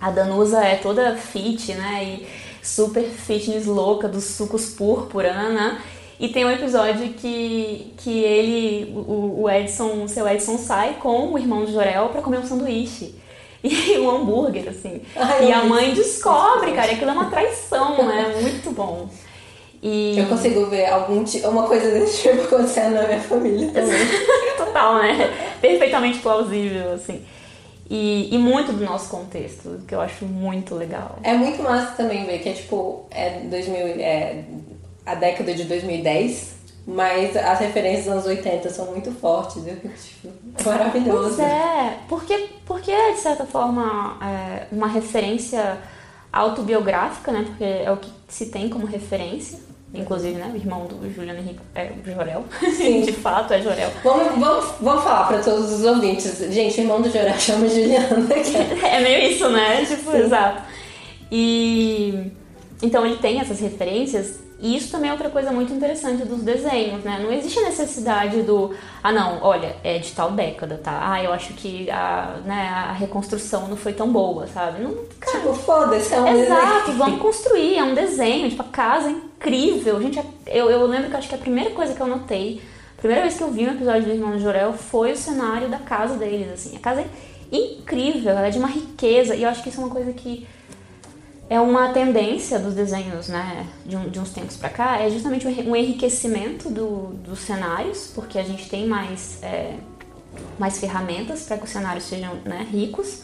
a 0.01 0.11
Danusa, 0.11 0.61
é 0.61 0.77
toda 0.77 1.15
fit, 1.17 1.75
né? 1.75 2.05
E 2.05 2.29
super 2.63 3.05
fitness 3.05 3.67
louca 3.67 4.09
dos 4.09 4.25
sucos 4.25 4.71
púrpura, 4.71 5.33
né? 5.51 5.81
E 6.19 6.29
tem 6.29 6.45
um 6.45 6.51
episódio 6.51 7.11
que, 7.11 7.95
que 7.99 8.25
ele, 8.25 8.93
o, 8.93 9.43
o 9.43 9.51
Edson, 9.51 10.03
o 10.03 10.09
seu 10.09 10.27
Edson 10.27 10.59
sai 10.59 10.95
com 10.95 11.33
o 11.33 11.39
irmão 11.39 11.65
de 11.65 11.73
Jorel 11.73 12.09
pra 12.09 12.23
comer 12.23 12.39
um 12.39 12.47
sanduíche. 12.47 13.15
E 13.63 13.99
um 13.99 14.09
hambúrguer, 14.09 14.69
assim. 14.69 15.03
Ai, 15.17 15.49
e 15.49 15.53
a 15.53 15.65
mãe 15.65 15.93
descobre, 15.93 16.73
cara, 16.73 16.93
e 16.93 16.95
aquilo 16.95 17.11
é 17.11 17.15
uma 17.15 17.31
traição, 17.31 18.07
né? 18.07 18.35
Muito 18.41 18.71
bom. 18.71 19.09
E... 19.83 20.19
Eu 20.19 20.27
consigo 20.27 20.67
ver 20.67 20.87
algum 20.87 21.25
uma 21.45 21.67
coisa 21.67 21.91
desse 21.91 22.23
tipo 22.23 22.43
acontecendo 22.43 22.95
na 22.95 23.07
minha 23.07 23.21
família 23.21 23.69
também. 23.69 23.99
Total, 24.57 24.99
né? 24.99 25.57
Perfeitamente 25.61 26.19
plausível, 26.19 26.93
assim. 26.93 27.25
E, 27.91 28.35
e 28.35 28.39
muito 28.39 28.73
do 28.73 28.85
nosso 28.85 29.09
contexto, 29.09 29.81
que 29.87 29.95
eu 29.95 30.01
acho 30.01 30.25
muito 30.25 30.75
legal. 30.75 31.19
É 31.23 31.33
muito 31.33 31.63
massa 31.63 31.93
também 31.97 32.27
ver 32.27 32.39
que 32.41 32.49
é 32.49 32.53
tipo, 32.53 33.07
é 33.11 33.41
2000, 33.41 33.79
é 34.01 34.45
a 35.07 35.15
década 35.15 35.55
de 35.55 35.65
2010, 35.65 36.58
mas 36.91 37.37
as 37.37 37.59
referências 37.59 38.05
dos 38.07 38.13
anos 38.15 38.27
80 38.27 38.71
são 38.71 38.87
muito 38.87 39.13
fortes. 39.13 39.63
Fico 39.63 39.89
tipo, 40.57 40.69
maravilhoso. 40.71 41.37
Pois 41.37 41.39
é, 41.39 41.99
porque, 42.09 42.49
porque 42.65 42.91
é, 42.91 43.13
de 43.13 43.21
certa 43.21 43.45
forma, 43.45 44.17
é, 44.23 44.67
uma 44.73 44.87
referência 44.89 45.79
autobiográfica, 46.33 47.31
né? 47.31 47.45
Porque 47.47 47.63
é 47.63 47.91
o 47.93 47.99
que 47.99 48.11
se 48.27 48.47
tem 48.47 48.71
como 48.71 48.87
referência. 48.87 49.59
Inclusive, 49.93 50.35
né? 50.37 50.51
O 50.53 50.57
irmão 50.57 50.87
do 50.87 51.13
Juliano 51.15 51.41
Henrique 51.41 51.61
é 51.75 51.91
o 51.93 52.11
Jorel. 52.11 52.45
Sim. 52.75 53.01
de 53.05 53.13
fato, 53.13 53.53
é 53.53 53.61
Jorel. 53.61 53.91
Vamos, 54.03 54.39
vamos, 54.39 54.75
vamos 54.81 55.05
falar 55.05 55.29
pra 55.29 55.39
todos 55.43 55.71
os 55.71 55.85
ouvintes. 55.85 56.39
Gente, 56.53 56.79
o 56.79 56.83
irmão 56.83 57.03
do 57.03 57.11
Jorel 57.11 57.37
chama 57.41 57.69
Juliana. 57.69 58.27
que 58.27 58.87
é- 58.87 59.01
meio 59.01 59.31
isso, 59.33 59.49
né? 59.51 59.85
Tipo, 59.85 60.17
exato. 60.17 60.63
E 61.31 62.33
então 62.83 63.05
ele 63.05 63.17
tem 63.17 63.41
essas 63.41 63.61
referências. 63.61 64.48
E 64.61 64.77
isso 64.77 64.91
também 64.91 65.09
é 65.09 65.13
outra 65.13 65.31
coisa 65.31 65.53
muito 65.53 65.73
interessante 65.73 66.25
dos 66.25 66.43
desenhos, 66.43 67.05
né? 67.05 67.21
Não 67.23 67.33
existe 67.33 67.61
a 67.61 67.63
necessidade 67.63 68.43
do, 68.43 68.75
ah 69.03 69.13
não, 69.13 69.39
olha, 69.43 69.77
é 69.85 69.99
de 69.99 70.11
tal 70.11 70.33
década, 70.33 70.81
tá? 70.83 70.99
Ah, 71.13 71.23
eu 71.23 71.33
acho 71.33 71.53
que 71.55 71.89
a, 71.91 72.39
né, 72.45 72.69
a 72.69 72.93
reconstrução 72.93 73.69
não 73.69 73.77
foi 73.77 73.93
tão 73.93 74.11
boa, 74.13 74.49
sabe? 74.49 74.83
Não, 74.83 74.93
cara, 75.21 75.39
Tipo, 75.39 75.55
foda-se, 75.55 76.13
é 76.13 76.21
um 76.21 76.27
Exato, 76.43 76.79
desenho. 76.87 76.99
vamos 76.99 77.21
construir, 77.21 77.77
é 77.79 77.85
um 77.85 77.95
desenho, 77.95 78.49
tipo, 78.51 78.63
a 78.63 78.65
casa 78.67 79.09
é 79.09 79.13
incrível. 79.13 80.03
Gente, 80.03 80.21
eu, 80.49 80.69
eu 80.69 80.85
lembro 80.87 81.09
que 81.09 81.15
eu 81.15 81.19
acho 81.19 81.29
que 81.29 81.35
a 81.37 81.39
primeira 81.39 81.71
coisa 81.71 81.95
que 81.95 82.01
eu 82.01 82.07
notei, 82.09 82.61
a 82.97 83.01
primeira 83.01 83.23
vez 83.23 83.37
que 83.37 83.43
eu 83.45 83.53
vi 83.53 83.65
um 83.65 83.71
episódio 83.71 84.03
do 84.07 84.11
Irmão 84.11 84.37
de 84.37 84.43
Jorel 84.43 84.73
foi 84.73 85.13
o 85.13 85.17
cenário 85.17 85.69
da 85.69 85.79
casa 85.79 86.17
deles, 86.17 86.51
assim. 86.53 86.77
A 86.77 86.81
casa 86.81 87.03
é 87.03 87.07
incrível, 87.57 88.31
ela 88.33 88.49
é 88.49 88.51
de 88.51 88.59
uma 88.59 88.67
riqueza, 88.69 89.37
e 89.37 89.45
eu 89.45 89.49
acho 89.49 89.63
que 89.63 89.69
isso 89.69 89.81
é 89.81 89.85
uma 89.85 89.95
coisa 89.95 90.13
que 90.13 90.47
é 91.51 91.59
uma 91.61 91.89
tendência 91.93 92.59
dos 92.59 92.75
desenhos, 92.75 93.29
né, 93.29 93.67
de, 93.87 93.97
um- 93.97 94.09
de 94.09 94.19
uns 94.21 94.31
tempos 94.31 94.57
pra 94.57 94.69
cá, 94.69 94.99
é 95.01 95.11
justamente 95.11 95.47
um 95.47 95.51
enri- 95.51 95.69
enriquecimento 95.69 96.69
do- 96.69 97.15
dos 97.25 97.41
cenários, 97.41 98.11
porque 98.15 98.39
a 98.39 98.43
gente 98.45 98.69
tem 98.69 98.87
mais, 98.87 99.43
é, 99.43 99.77
mais 100.59 100.79
ferramentas 100.79 101.43
para 101.45 101.57
que 101.59 101.65
os 101.65 101.71
cenários 101.71 102.05
sejam 102.05 102.35
né, 102.45 102.67
ricos. 102.71 103.23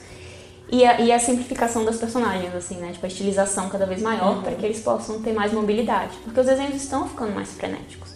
E 0.73 0.85
a, 0.85 0.99
e 1.01 1.13
a 1.13 1.19
simplificação 1.19 1.85
das 1.85 1.99
personagens, 1.99 2.53
assim, 2.55 2.77
né? 2.77 2.91
Tipo, 2.93 3.05
a 3.05 3.09
estilização 3.09 3.69
cada 3.69 3.85
vez 3.85 4.01
maior 4.01 4.43
para 4.43 4.55
que 4.55 4.65
eles 4.65 4.81
possam 4.81 5.21
ter 5.21 5.33
mais 5.35 5.53
mobilidade. 5.53 6.17
Porque 6.25 6.41
os 6.41 6.47
desenhos 6.47 6.75
estão 6.77 7.07
ficando 7.07 7.33
mais 7.33 7.51
frenéticos. 7.53 8.15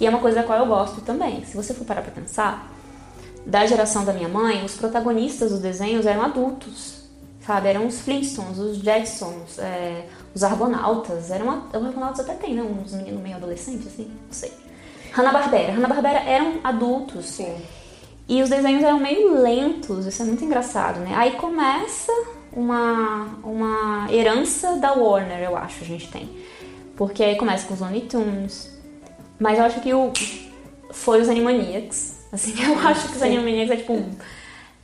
E 0.00 0.06
é 0.06 0.08
uma 0.08 0.18
coisa 0.18 0.38
da 0.40 0.42
qual 0.42 0.58
eu 0.58 0.66
gosto 0.66 1.02
também. 1.02 1.44
Se 1.44 1.54
você 1.54 1.74
for 1.74 1.84
parar 1.84 2.00
pra 2.00 2.10
pensar, 2.10 2.72
da 3.44 3.66
geração 3.66 4.04
da 4.06 4.12
minha 4.14 4.28
mãe, 4.28 4.64
os 4.64 4.74
protagonistas 4.74 5.50
dos 5.50 5.60
desenhos 5.60 6.06
eram 6.06 6.22
adultos, 6.22 7.01
sabe? 7.46 7.68
Eram 7.68 7.86
os 7.86 8.00
Flintstones, 8.00 8.58
os 8.58 8.78
Jetsons, 8.78 9.58
é, 9.58 10.06
os 10.34 10.42
Argonautas. 10.42 11.30
Eram, 11.30 11.64
os 11.68 11.74
Argonautas 11.74 12.20
até 12.20 12.34
tem, 12.34 12.54
né? 12.54 12.62
Uns 12.62 12.92
meninos 12.92 13.22
meio 13.22 13.36
adolescentes, 13.36 13.86
assim, 13.86 14.04
não 14.04 14.32
sei. 14.32 14.52
Hanna-Barbera. 15.12 15.72
Hanna-Barbera 15.72 16.20
eram 16.20 16.60
adultos. 16.64 17.26
Sim. 17.26 17.56
E 18.28 18.42
os 18.42 18.48
desenhos 18.48 18.82
eram 18.82 18.98
meio 18.98 19.40
lentos, 19.42 20.06
isso 20.06 20.22
é 20.22 20.24
muito 20.24 20.44
engraçado, 20.44 21.00
né? 21.00 21.12
Aí 21.14 21.32
começa 21.32 22.12
uma, 22.52 23.28
uma 23.42 24.06
herança 24.10 24.76
da 24.76 24.92
Warner, 24.92 25.42
eu 25.42 25.56
acho, 25.56 25.82
a 25.82 25.86
gente 25.86 26.08
tem. 26.08 26.30
Porque 26.96 27.22
aí 27.22 27.36
começa 27.36 27.66
com 27.66 27.74
os 27.74 27.80
Looney 27.80 28.02
Tunes. 28.02 28.70
Mas 29.38 29.58
eu 29.58 29.64
acho 29.64 29.80
que 29.80 29.92
o 29.92 30.12
foi 30.92 31.20
os 31.20 31.28
Animaniacs. 31.28 32.26
Assim, 32.30 32.54
eu 32.62 32.78
acho 32.78 33.08
que 33.08 33.16
os 33.16 33.22
Animaniacs 33.22 33.70
é 33.70 33.76
tipo. 33.76 34.04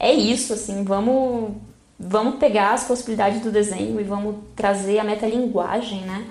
É 0.01 0.13
isso, 0.13 0.53
assim, 0.53 0.85
vamos, 0.85 1.57
vamos 1.99 2.37
pegar 2.37 2.73
as 2.75 2.85
possibilidades 2.85 3.41
do 3.41 3.51
desenho 3.51 4.01
e 4.01 4.05
vamos 4.05 4.37
trazer 4.55 4.99
a 4.99 5.05
metalinguagem, 5.05 6.03
né? 6.03 6.27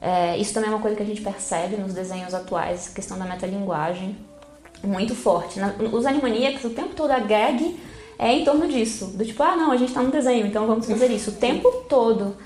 É, 0.00 0.36
isso 0.38 0.52
também 0.52 0.70
é 0.70 0.72
uma 0.72 0.80
coisa 0.82 0.96
que 0.96 1.02
a 1.02 1.06
gente 1.06 1.22
percebe 1.22 1.76
nos 1.76 1.94
desenhos 1.94 2.34
atuais, 2.34 2.88
a 2.90 2.94
questão 2.94 3.18
da 3.18 3.24
metalinguagem 3.24 4.16
muito 4.82 5.14
forte. 5.14 5.58
Na- 5.58 5.74
os 5.92 6.04
Animaniacs, 6.04 6.62
o 6.64 6.70
tempo 6.70 6.94
todo 6.94 7.10
a 7.10 7.18
gag 7.18 7.80
é 8.18 8.32
em 8.32 8.44
torno 8.44 8.68
disso. 8.68 9.06
Do 9.06 9.24
tipo, 9.24 9.42
ah, 9.42 9.56
não, 9.56 9.72
a 9.72 9.76
gente 9.76 9.92
tá 9.92 10.02
no 10.02 10.10
desenho, 10.10 10.46
então 10.46 10.66
vamos 10.66 10.86
fazer 10.86 11.10
isso. 11.10 11.30
O 11.30 11.34
tempo 11.34 11.70
todo. 11.88 12.36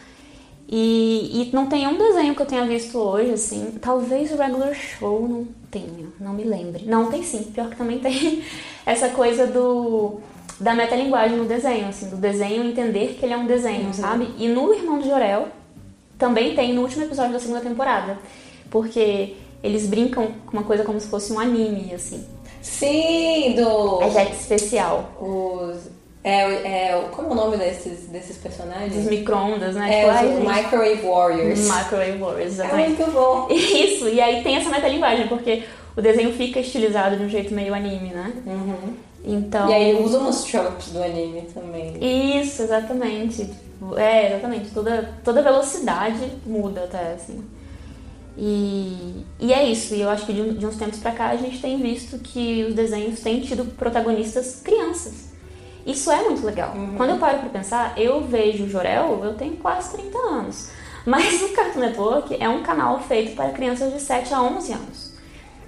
E, 0.71 1.49
e 1.49 1.51
não 1.55 1.67
tem 1.67 1.87
um 1.87 1.97
desenho 1.97 2.35
que 2.35 2.43
eu 2.43 2.47
tenha 2.47 2.65
visto 2.65 2.97
hoje, 2.99 3.33
assim. 3.33 3.77
Talvez 3.81 4.31
o 4.31 4.37
Regular 4.37 4.75
Show 4.75 5.27
não 5.27 5.49
tenha, 5.71 6.07
não 6.21 6.33
me 6.35 6.45
lembre. 6.45 6.85
Não, 6.85 7.11
tem 7.11 7.23
sim. 7.23 7.43
Pior 7.45 7.71
que 7.71 7.77
também 7.77 7.99
tem 8.01 8.43
essa 8.87 9.09
coisa 9.09 9.47
do 9.47 10.21
da 10.61 10.75
metalinguagem 10.75 11.37
no 11.39 11.45
desenho, 11.45 11.89
assim, 11.89 12.09
do 12.09 12.17
desenho 12.17 12.65
entender 12.65 13.17
que 13.19 13.25
ele 13.25 13.35
é 13.35 13.37
um 13.37 13.47
desenho, 13.47 13.93
sabe? 13.95 14.29
E 14.39 14.49
no 14.49 14.75
Irmão 14.75 14.99
do 14.99 15.07
Jorel 15.09 15.49
também 16.19 16.55
tem 16.55 16.75
no 16.75 16.83
último 16.83 17.05
episódio 17.05 17.33
da 17.33 17.39
segunda 17.41 17.61
temporada. 17.61 18.19
Porque 18.71 19.37
eles 19.63 19.87
brincam 19.87 20.29
com 20.47 20.57
uma 20.57 20.65
coisa 20.65 20.83
como 20.85 21.01
se 21.01 21.09
fosse 21.09 21.33
um 21.33 21.39
anime, 21.39 21.95
assim. 21.95 22.25
Sim, 22.61 23.55
do. 23.57 24.03
É 24.03 24.11
jet 24.11 24.33
especial. 24.33 25.11
Os. 25.21 25.97
É, 26.25 26.91
é, 26.91 27.09
como 27.13 27.29
é 27.29 27.31
o 27.31 27.35
nome 27.35 27.57
desses, 27.57 28.09
desses 28.09 28.37
personagens? 28.37 28.93
Dos 28.93 29.05
micro-ondas, 29.05 29.77
né? 29.77 29.89
É, 29.89 30.01
Tipo, 30.01 30.13
os 30.13 30.35
gente, 30.45 30.57
Microwave 30.57 31.03
Warriors. 31.07 31.61
Microwave 31.61 32.19
Warriors, 32.19 32.41
É 32.41 32.65
exatamente. 32.65 32.89
muito 32.89 33.11
bom. 33.13 33.49
Isso, 33.55 34.09
e 34.09 34.21
aí 34.21 34.43
tem 34.43 34.57
essa 34.57 34.69
metalinguagem, 34.69 35.29
porque 35.29 35.63
o 35.97 36.03
desenho 36.03 36.33
fica 36.33 36.61
estilizado 36.61 37.17
de 37.17 37.23
um 37.23 37.29
jeito 37.29 37.55
meio 37.55 37.73
anime, 37.73 38.11
né? 38.11 38.33
Então. 39.29 39.69
E 39.69 39.75
aí 39.75 40.03
usa 40.03 40.19
umas 40.19 40.43
tropes 40.43 40.89
do 40.89 41.03
anime 41.03 41.43
também. 41.53 42.41
Isso, 42.41 42.63
exatamente. 42.63 43.51
É, 43.97 44.29
exatamente. 44.29 44.71
Toda, 44.71 45.15
toda 45.23 45.43
velocidade 45.43 46.33
muda 46.47 46.85
até, 46.85 47.13
assim. 47.13 47.45
E, 48.41 49.25
e 49.41 49.53
é 49.53 49.65
isso, 49.65 49.95
e 49.97 50.01
eu 50.01 50.09
acho 50.09 50.25
que 50.25 50.33
de, 50.33 50.55
de 50.55 50.65
uns 50.65 50.77
tempos 50.77 51.01
pra 51.01 51.11
cá 51.11 51.31
a 51.31 51.37
gente 51.37 51.61
tem 51.61 51.77
visto 51.77 52.21
que 52.21 52.65
os 52.65 52.75
desenhos 52.75 53.21
têm 53.21 53.41
tido 53.41 53.65
protagonistas 53.77 54.61
crianças. 54.63 55.29
Isso 55.85 56.11
é 56.11 56.23
muito 56.23 56.47
legal. 56.47 56.73
Quando 56.97 57.11
eu 57.11 57.19
paro 57.19 57.39
pra 57.39 57.49
pensar, 57.49 57.99
eu 57.99 58.23
vejo 58.23 58.65
o 58.65 58.69
Jorel, 58.69 59.25
eu 59.25 59.35
tenho 59.35 59.57
quase 59.57 59.91
30 59.97 60.19
anos. 60.19 60.71
Mas 61.05 61.43
o 61.43 61.49
Cartoon 61.49 61.81
Network 61.81 62.37
é 62.39 62.49
um 62.49 62.63
canal 62.63 63.01
feito 63.01 63.35
para 63.35 63.51
crianças 63.51 63.93
de 63.93 64.01
7 64.01 64.33
a 64.33 64.43
11 64.43 64.73
anos. 64.73 65.13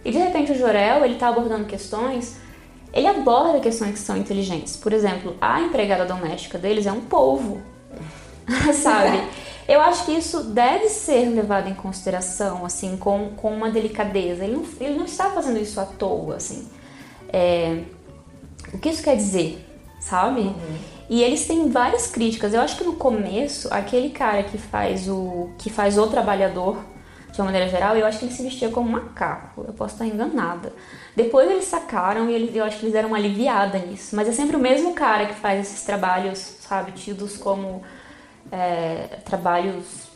E 0.04 0.10
de 0.10 0.18
repente 0.18 0.52
o 0.52 0.58
Jorel, 0.58 1.04
ele 1.04 1.16
tá 1.16 1.28
abordando 1.28 1.64
questões, 1.64 2.36
ele 2.92 3.06
aborda 3.06 3.60
questões 3.60 3.92
que 3.92 3.98
são 3.98 4.16
inteligentes. 4.16 4.76
Por 4.76 4.92
exemplo, 4.92 5.36
a 5.40 5.60
empregada 5.60 6.04
doméstica 6.04 6.58
deles 6.58 6.86
é 6.86 6.92
um 6.92 7.00
polvo, 7.00 7.60
sabe? 8.74 9.22
Eu 9.68 9.80
acho 9.80 10.04
que 10.04 10.12
isso 10.12 10.42
deve 10.44 10.88
ser 10.88 11.28
levado 11.28 11.68
em 11.68 11.74
consideração, 11.74 12.66
assim, 12.66 12.96
com, 12.96 13.30
com 13.36 13.54
uma 13.54 13.70
delicadeza. 13.70 14.44
Ele 14.44 14.56
não, 14.56 14.64
ele 14.80 14.98
não 14.98 15.04
está 15.04 15.30
fazendo 15.30 15.60
isso 15.60 15.80
à 15.80 15.84
toa, 15.84 16.36
assim. 16.36 16.68
É, 17.32 17.82
o 18.72 18.78
que 18.78 18.88
isso 18.88 19.02
quer 19.02 19.16
dizer, 19.16 19.64
sabe? 20.00 20.52
E 21.08 21.22
eles 21.22 21.46
têm 21.46 21.68
várias 21.70 22.08
críticas. 22.08 22.52
Eu 22.52 22.60
acho 22.60 22.76
que 22.76 22.84
no 22.84 22.94
começo, 22.94 23.72
aquele 23.72 24.10
cara 24.10 24.42
que 24.42 24.58
faz 24.58 25.08
o 25.08 25.50
que 25.58 25.70
faz 25.70 25.98
o 25.98 26.06
trabalhador, 26.08 26.78
de 27.32 27.40
uma 27.40 27.46
maneira 27.46 27.68
geral, 27.68 27.96
eu 27.96 28.04
acho 28.06 28.18
que 28.18 28.24
ele 28.24 28.32
se 28.32 28.42
vestia 28.42 28.68
como 28.70 28.88
macaco. 28.88 29.64
Eu 29.66 29.72
posso 29.72 29.94
estar 29.94 30.06
enganada. 30.06 30.72
Depois 31.14 31.50
eles 31.50 31.64
sacaram 31.64 32.28
e 32.28 32.56
eu 32.56 32.64
acho 32.64 32.78
que 32.78 32.84
eles 32.84 32.92
deram 32.92 33.08
uma 33.08 33.18
aliviada 33.18 33.78
nisso. 33.78 34.16
Mas 34.16 34.28
é 34.28 34.32
sempre 34.32 34.56
o 34.56 34.58
mesmo 34.58 34.94
cara 34.94 35.26
que 35.26 35.34
faz 35.34 35.60
esses 35.60 35.84
trabalhos, 35.84 36.38
sabe, 36.38 36.92
tidos 36.92 37.36
como 37.36 37.82
é, 38.50 39.18
trabalhos, 39.24 40.08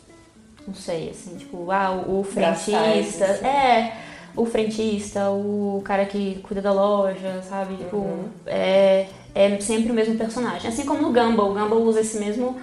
não 0.67 0.75
sei, 0.75 1.11
assim, 1.11 1.37
tipo, 1.37 1.71
ah, 1.71 1.91
o, 1.91 2.21
o 2.21 2.25
frentista. 2.25 2.71
Braçais, 2.73 3.23
assim. 3.23 3.47
É, 3.47 3.97
o 4.37 4.45
frentista, 4.45 5.31
o 5.31 5.81
cara 5.85 6.05
que 6.07 6.41
cuida 6.43 6.61
da 6.61 6.73
loja, 6.73 7.43
sabe? 7.49 7.77
Tipo, 7.77 8.29
é, 8.47 9.07
é 9.35 9.61
sempre 9.61 9.93
o 9.93 9.95
mesmo 9.95 10.17
personagem. 10.17 10.69
Assim 10.69 10.85
como 10.85 11.03
no 11.03 11.13
Gumball. 11.13 11.53
O 11.53 11.55
Gumball 11.55 11.83
usa 11.83 12.01
esse 12.01 12.19
mesmo. 12.19 12.57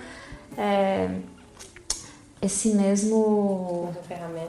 é, 0.58 1.10
esse 2.42 2.70
mesmo. 2.70 3.94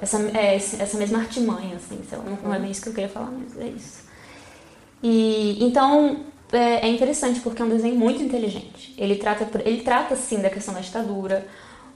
Essa 0.01 0.19
é, 0.37 0.55
essa 0.57 0.97
mesma 0.97 1.19
artimanha, 1.19 1.77
assim, 1.77 2.01
sei 2.09 2.19
lá. 2.19 2.25
Não 2.43 2.55
é 2.55 2.59
bem 2.59 2.71
isso 2.71 2.83
que 2.83 2.89
eu 2.89 2.95
queria 2.95 3.09
falar, 3.09 3.31
mas 3.31 3.59
é 3.59 3.67
isso. 3.69 4.03
E 5.03 5.63
então 5.63 6.25
é, 6.53 6.87
é 6.87 6.89
interessante 6.89 7.41
porque 7.41 7.61
é 7.61 7.65
um 7.65 7.69
desenho 7.69 7.97
muito 7.97 8.23
inteligente. 8.23 8.95
Ele 8.97 9.17
trata, 9.17 9.47
ele 9.65 9.83
trata 9.83 10.17
sim 10.17 10.41
da 10.41 10.49
questão 10.51 10.73
da 10.75 10.81
ditadura. 10.81 11.47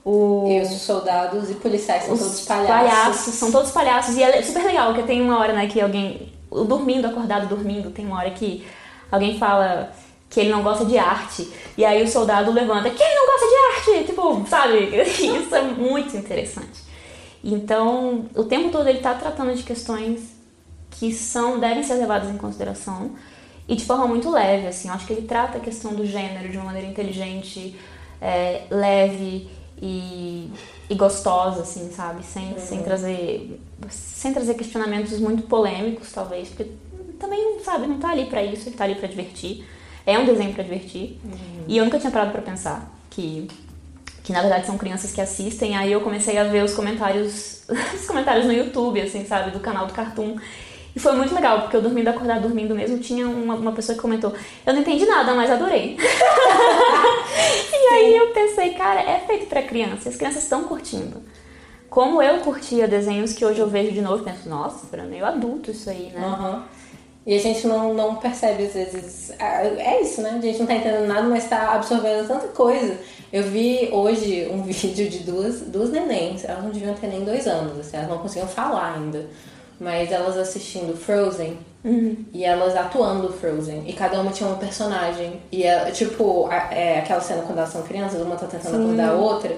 O, 0.03 0.47
E 0.49 0.61
os 0.61 0.69
soldados 0.81 1.49
e 1.49 1.55
policiais 1.55 2.03
são 2.03 2.13
os 2.13 2.19
todos 2.21 2.41
palhaços. 2.45 3.33
são 3.33 3.51
todos 3.51 3.71
palhaços. 3.71 4.15
E 4.15 4.23
é 4.23 4.41
super 4.41 4.63
legal, 4.63 4.93
porque 4.93 5.05
tem 5.05 5.21
uma 5.21 5.37
hora, 5.39 5.53
né, 5.53 5.67
que 5.67 5.81
alguém. 5.81 6.31
Dormindo, 6.49 7.05
acordado, 7.05 7.47
dormindo, 7.47 7.91
tem 7.91 8.05
uma 8.05 8.17
hora 8.19 8.31
que 8.31 8.65
alguém 9.11 9.37
fala 9.37 9.91
que 10.29 10.39
ele 10.39 10.49
não 10.49 10.63
gosta 10.63 10.85
de 10.85 10.97
arte. 10.97 11.49
E 11.77 11.85
aí 11.85 12.03
o 12.03 12.07
soldado 12.07 12.51
levanta, 12.51 12.89
quem 12.89 13.15
não 13.15 13.25
gosta 13.25 13.47
de 13.47 13.93
arte? 13.95 14.05
Tipo, 14.07 14.45
sabe? 14.47 14.89
Isso 15.07 15.55
é 15.55 15.61
muito 15.61 16.15
interessante. 16.17 16.85
Então, 17.43 18.25
o 18.35 18.43
tempo 18.43 18.69
todo 18.69 18.87
ele 18.87 18.99
tá 18.99 19.13
tratando 19.13 19.53
de 19.55 19.63
questões 19.63 20.35
que 20.91 21.13
são 21.13 21.59
devem 21.59 21.83
ser 21.83 21.95
levadas 21.95 22.29
em 22.29 22.37
consideração 22.37 23.11
e 23.67 23.75
de 23.75 23.85
forma 23.85 24.07
muito 24.07 24.29
leve, 24.29 24.67
assim. 24.67 24.87
Eu 24.87 24.95
acho 24.95 25.05
que 25.05 25.13
ele 25.13 25.27
trata 25.27 25.57
a 25.57 25.61
questão 25.61 25.93
do 25.93 26.05
gênero 26.05 26.49
de 26.49 26.57
uma 26.57 26.65
maneira 26.65 26.87
inteligente, 26.87 27.75
é, 28.21 28.63
leve 28.69 29.47
e, 29.81 30.49
e 30.89 30.95
gostosa, 30.95 31.61
assim, 31.61 31.91
sabe? 31.91 32.23
Sem, 32.25 32.57
sem 32.57 32.81
trazer 32.81 33.59
sem 33.89 34.33
trazer 34.33 34.55
questionamentos 34.55 35.19
muito 35.19 35.43
polêmicos, 35.43 36.11
talvez, 36.11 36.49
porque 36.49 36.71
também, 37.19 37.59
sabe, 37.63 37.87
não 37.87 37.99
tá 37.99 38.09
ali 38.09 38.25
pra 38.25 38.43
isso, 38.43 38.67
ele 38.69 38.75
tá 38.75 38.83
ali 38.83 38.95
pra 38.95 39.07
divertir. 39.07 39.65
É 40.07 40.17
um 40.17 40.25
desenho 40.25 40.53
pra 40.53 40.63
divertir. 40.63 41.19
E 41.67 41.77
eu 41.77 41.83
nunca 41.83 41.99
tinha 41.99 42.09
parado 42.09 42.31
pra 42.31 42.41
pensar 42.41 42.89
que 43.11 43.47
que 44.23 44.33
na 44.33 44.41
verdade 44.41 44.65
são 44.65 44.77
crianças 44.77 45.13
que 45.13 45.21
assistem. 45.21 45.77
Aí 45.77 45.89
eu 45.89 46.01
comecei 46.01 46.37
a 46.37 46.43
ver 46.43 46.61
os 46.61 46.73
comentários, 46.73 47.63
os 47.95 48.05
comentários 48.05 48.45
no 48.45 48.51
YouTube, 48.51 48.99
assim, 48.99 49.25
sabe, 49.25 49.51
do 49.51 49.59
canal 49.61 49.87
do 49.87 49.93
Cartoon. 49.93 50.35
E 50.93 50.99
foi 50.99 51.13
muito 51.13 51.33
legal, 51.33 51.61
porque 51.61 51.77
eu 51.77 51.81
dormindo, 51.81 52.09
acordar 52.09 52.41
dormindo 52.41 52.75
mesmo, 52.75 52.97
tinha 52.97 53.25
uma, 53.27 53.53
uma 53.55 53.71
pessoa 53.71 53.95
que 53.95 54.01
comentou, 54.01 54.33
eu 54.65 54.73
não 54.73 54.81
entendi 54.81 55.05
nada, 55.05 55.35
mas 55.35 55.51
adorei. 55.51 55.95
e 57.71 57.93
aí 57.93 58.17
eu 58.17 58.33
pensei, 58.33 58.73
cara, 58.73 58.99
é 58.99 59.19
feito 59.19 59.45
pra 59.45 59.61
criança, 59.61 60.09
e 60.09 60.11
as 60.11 60.17
crianças 60.17 60.41
estão 60.41 60.63
curtindo. 60.63 61.21
Como 61.87 62.19
eu 62.19 62.39
curtia 62.39 62.87
desenhos 62.87 63.31
que 63.31 63.45
hoje 63.45 63.59
eu 63.59 63.67
vejo 63.67 63.91
de 63.91 64.01
novo 64.01 64.23
e 64.23 64.25
penso, 64.25 64.49
nossa, 64.49 64.87
era 64.91 65.03
meio 65.03 65.23
adulto 65.23 65.69
isso 65.69 65.87
aí, 65.87 66.11
né? 66.11 66.25
Aham. 66.25 66.65
E 67.27 67.35
a 67.35 67.39
gente 67.39 67.67
não, 67.67 67.93
não 67.93 68.15
percebe, 68.15 68.63
às 68.63 68.73
vezes. 68.73 69.31
É 69.37 70.01
isso, 70.01 70.21
né? 70.21 70.35
A 70.37 70.41
gente 70.41 70.59
não 70.59 70.65
tá 70.65 70.75
entendendo 70.75 71.07
nada, 71.07 71.23
mas 71.27 71.45
tá 71.49 71.73
absorvendo 71.73 72.25
tanta 72.25 72.47
coisa. 72.47 72.97
Eu 73.33 73.43
vi 73.43 73.89
hoje 73.91 74.47
um 74.49 74.63
vídeo 74.63 75.09
de 75.09 75.19
duas, 75.19 75.59
duas 75.63 75.89
nenéns, 75.91 76.45
elas 76.45 76.63
não 76.63 76.71
deviam 76.71 76.93
ter 76.95 77.07
nem 77.07 77.25
dois 77.25 77.45
anos, 77.45 77.77
assim, 77.79 77.97
elas 77.97 78.09
não 78.09 78.19
conseguiam 78.19 78.47
falar 78.47 78.93
ainda. 78.95 79.25
Mas 79.79 80.11
elas 80.11 80.37
assistindo 80.37 80.95
Frozen 80.97 81.57
e 82.33 82.43
elas 82.45 82.75
atuando 82.75 83.31
Frozen. 83.33 83.83
E 83.85 83.93
cada 83.93 84.19
uma 84.21 84.31
tinha 84.31 84.49
um 84.49 84.55
personagem. 84.57 85.41
E 85.51 85.63
é, 85.63 85.91
tipo, 85.91 86.47
a- 86.47 86.73
é 86.73 86.99
aquela 86.99 87.19
cena 87.21 87.43
quando 87.43 87.57
elas 87.59 87.71
são 87.71 87.83
crianças, 87.83 88.21
uma 88.21 88.35
tá 88.37 88.47
tentando 88.47 88.77
acordar 88.83 89.09
a 89.09 89.13
outra. 89.13 89.53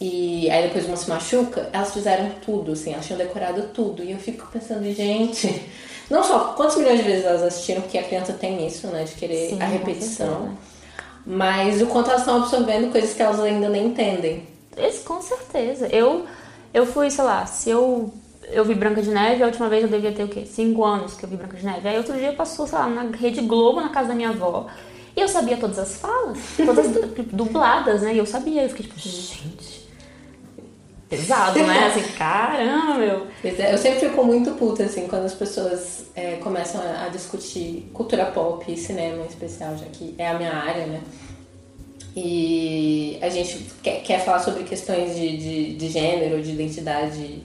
E 0.00 0.50
aí 0.50 0.64
depois 0.64 0.86
uma 0.86 0.96
se 0.96 1.08
machuca, 1.08 1.68
elas 1.72 1.92
fizeram 1.92 2.30
tudo, 2.44 2.72
assim, 2.72 2.92
elas 2.92 3.06
tinham 3.06 3.18
decorado 3.18 3.62
tudo. 3.74 4.02
E 4.02 4.10
eu 4.12 4.18
fico 4.18 4.46
pensando, 4.52 4.84
gente, 4.92 5.62
não 6.10 6.22
só 6.24 6.52
quantos 6.56 6.76
milhões 6.76 6.98
de 6.98 7.04
vezes 7.04 7.24
elas 7.24 7.42
assistiram, 7.42 7.82
porque 7.82 7.96
a 7.98 8.02
criança 8.02 8.32
tem 8.32 8.66
isso, 8.66 8.88
né, 8.88 9.04
de 9.04 9.14
querer 9.14 9.50
Sim, 9.50 9.62
a 9.62 9.66
repetição. 9.66 10.50
Mas 11.24 11.80
o 11.82 11.86
quanto 11.86 12.08
elas 12.10 12.22
estão 12.22 12.38
absorvendo 12.42 12.90
coisas 12.90 13.12
que 13.14 13.22
elas 13.22 13.38
ainda 13.40 13.68
nem 13.68 13.86
entendem. 13.88 14.46
Esse, 14.76 15.00
com 15.04 15.20
certeza. 15.20 15.86
Eu, 15.88 16.24
eu 16.72 16.86
fui, 16.86 17.10
sei 17.10 17.24
lá, 17.24 17.44
se 17.46 17.68
eu, 17.70 18.12
eu 18.50 18.64
vi 18.64 18.74
Branca 18.74 19.02
de 19.02 19.10
Neve, 19.10 19.42
a 19.42 19.46
última 19.46 19.68
vez 19.68 19.82
eu 19.82 19.88
devia 19.88 20.12
ter 20.12 20.24
o 20.24 20.28
quê? 20.28 20.44
Cinco 20.46 20.84
anos 20.84 21.14
que 21.14 21.24
eu 21.24 21.28
vi 21.28 21.36
Branca 21.36 21.56
de 21.56 21.64
Neve. 21.64 21.88
Aí 21.88 21.96
outro 21.98 22.14
dia 22.16 22.32
passou, 22.32 22.66
sei 22.66 22.78
lá, 22.78 22.88
na 22.88 23.02
Rede 23.16 23.42
Globo, 23.42 23.80
na 23.80 23.90
casa 23.90 24.08
da 24.08 24.14
minha 24.14 24.30
avó. 24.30 24.66
E 25.16 25.20
eu 25.20 25.28
sabia 25.28 25.56
todas 25.58 25.78
as 25.78 25.96
falas, 25.96 26.38
todas 26.64 26.88
du- 26.90 27.22
dubladas, 27.32 28.02
né? 28.02 28.14
E 28.14 28.18
eu 28.18 28.26
sabia. 28.26 28.62
Eu 28.62 28.68
fiquei 28.70 28.86
tipo, 28.86 28.98
gente. 28.98 29.69
Pesado, 31.10 31.58
né? 31.58 31.86
Assim, 31.92 32.02
caramba, 32.16 32.94
meu. 32.94 33.26
É, 33.44 33.74
Eu 33.74 33.78
sempre 33.78 34.08
fico 34.08 34.24
muito 34.24 34.52
puta, 34.52 34.84
assim, 34.84 35.08
quando 35.08 35.24
as 35.24 35.34
pessoas 35.34 36.04
é, 36.14 36.36
começam 36.36 36.80
a, 36.80 37.06
a 37.06 37.08
discutir 37.08 37.90
cultura 37.92 38.26
pop 38.26 38.64
e 38.72 38.76
cinema 38.76 39.24
em 39.24 39.26
especial, 39.26 39.76
já 39.76 39.86
que 39.86 40.14
é 40.16 40.28
a 40.28 40.34
minha 40.34 40.52
área, 40.54 40.86
né? 40.86 41.00
E 42.16 43.18
a 43.20 43.28
gente 43.28 43.66
quer, 43.82 44.02
quer 44.02 44.24
falar 44.24 44.38
sobre 44.40 44.62
questões 44.64 45.16
de, 45.16 45.36
de, 45.36 45.74
de 45.74 45.88
gênero, 45.88 46.40
de 46.42 46.50
identidade 46.52 47.42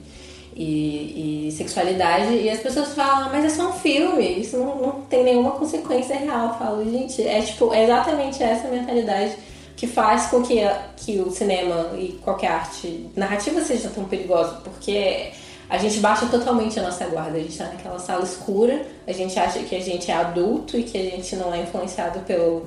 e, 0.54 1.48
e 1.48 1.52
sexualidade, 1.52 2.34
e 2.34 2.48
as 2.48 2.60
pessoas 2.60 2.94
falam, 2.94 3.26
"Ah, 3.26 3.30
mas 3.32 3.44
é 3.44 3.48
só 3.48 3.68
um 3.68 3.72
filme, 3.72 4.40
isso 4.40 4.56
não, 4.56 4.76
não 4.76 4.92
tem 5.02 5.22
nenhuma 5.24 5.52
consequência 5.52 6.16
real. 6.16 6.48
Eu 6.48 6.54
falo, 6.54 6.84
gente, 6.90 7.22
é 7.26 7.40
tipo, 7.42 7.72
é 7.74 7.84
exatamente 7.84 8.42
essa 8.42 8.68
mentalidade 8.68 9.36
que 9.76 9.86
faz 9.86 10.26
com 10.26 10.42
que, 10.42 10.56
que 10.96 11.20
o 11.20 11.30
cinema 11.30 11.90
e 11.96 12.18
qualquer 12.24 12.48
arte 12.48 13.10
narrativa 13.14 13.60
seja 13.60 13.90
tão 13.90 14.04
perigosa, 14.06 14.60
porque 14.64 15.32
a 15.68 15.78
gente 15.78 16.00
baixa 16.00 16.26
totalmente 16.26 16.80
a 16.80 16.82
nossa 16.82 17.06
guarda, 17.06 17.36
a 17.36 17.40
gente 17.40 17.58
tá 17.58 17.64
naquela 17.66 17.98
sala 17.98 18.24
escura, 18.24 18.86
a 19.06 19.12
gente 19.12 19.38
acha 19.38 19.58
que 19.60 19.76
a 19.76 19.80
gente 19.80 20.10
é 20.10 20.14
adulto 20.14 20.78
e 20.78 20.82
que 20.82 20.96
a 20.96 21.02
gente 21.02 21.36
não 21.36 21.52
é 21.52 21.62
influenciado 21.62 22.20
pelo, 22.20 22.66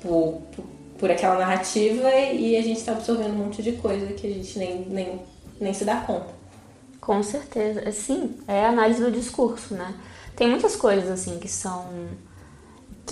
por, 0.00 0.40
por, 0.54 0.64
por 0.98 1.10
aquela 1.10 1.36
narrativa 1.36 2.08
e 2.10 2.56
a 2.56 2.62
gente 2.62 2.82
tá 2.82 2.92
absorvendo 2.92 3.34
um 3.34 3.44
monte 3.44 3.62
de 3.62 3.72
coisa 3.72 4.06
que 4.12 4.26
a 4.26 4.30
gente 4.30 4.58
nem, 4.58 4.86
nem, 4.88 5.20
nem 5.60 5.74
se 5.74 5.84
dá 5.84 5.96
conta. 5.96 6.42
Com 7.00 7.20
certeza. 7.20 7.90
Sim, 7.90 8.36
é 8.46 8.64
a 8.64 8.68
análise 8.68 9.02
do 9.02 9.10
discurso, 9.10 9.74
né? 9.74 9.92
Tem 10.36 10.48
muitas 10.48 10.76
coisas, 10.76 11.10
assim, 11.10 11.38
que 11.40 11.48
são. 11.48 11.84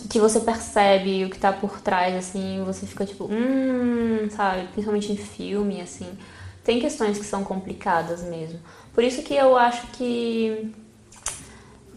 Que- 0.08 0.18
você 0.20 0.40
percebe 0.40 1.24
o 1.24 1.30
que 1.30 1.38
tá 1.38 1.52
por 1.52 1.80
trás, 1.80 2.14
assim, 2.16 2.62
você 2.64 2.86
fica 2.86 3.04
tipo, 3.06 3.24
hum, 3.24 4.28
sabe? 4.30 4.66
Principalmente 4.68 5.12
em 5.12 5.16
filme, 5.16 5.80
assim. 5.80 6.06
Tem 6.64 6.78
questões 6.80 7.18
que 7.18 7.24
são 7.24 7.42
complicadas 7.44 8.22
mesmo. 8.22 8.58
Por 8.94 9.02
isso 9.04 9.22
que 9.22 9.34
eu 9.34 9.56
acho 9.56 9.86
que. 9.88 10.72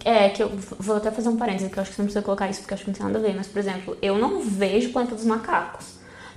É, 0.06 0.28
que 0.30 0.44
eu 0.44 0.50
vou 0.80 0.98
até 0.98 1.10
fazer 1.12 1.30
um 1.30 1.38
parênteses, 1.38 1.72
que 1.72 1.78
eu 1.78 1.82
acho 1.82 1.92
que 1.92 1.96
você 1.96 2.02
não 2.02 2.08
precisa 2.08 2.24
colocar 2.26 2.50
isso 2.50 2.60
porque 2.60 2.74
eu 2.74 2.76
acho 2.76 2.84
que 2.84 2.90
não 2.92 2.98
tem 2.98 3.06
nada 3.06 3.20
a 3.20 3.22
ver, 3.22 3.34
mas, 3.38 3.48
por 3.48 3.60
exemplo, 3.60 3.98
eu 4.02 4.18
não 4.18 4.42
vejo 4.42 4.92
Planeta 4.92 5.16
dos 5.16 5.24
Macacos. 5.24 5.86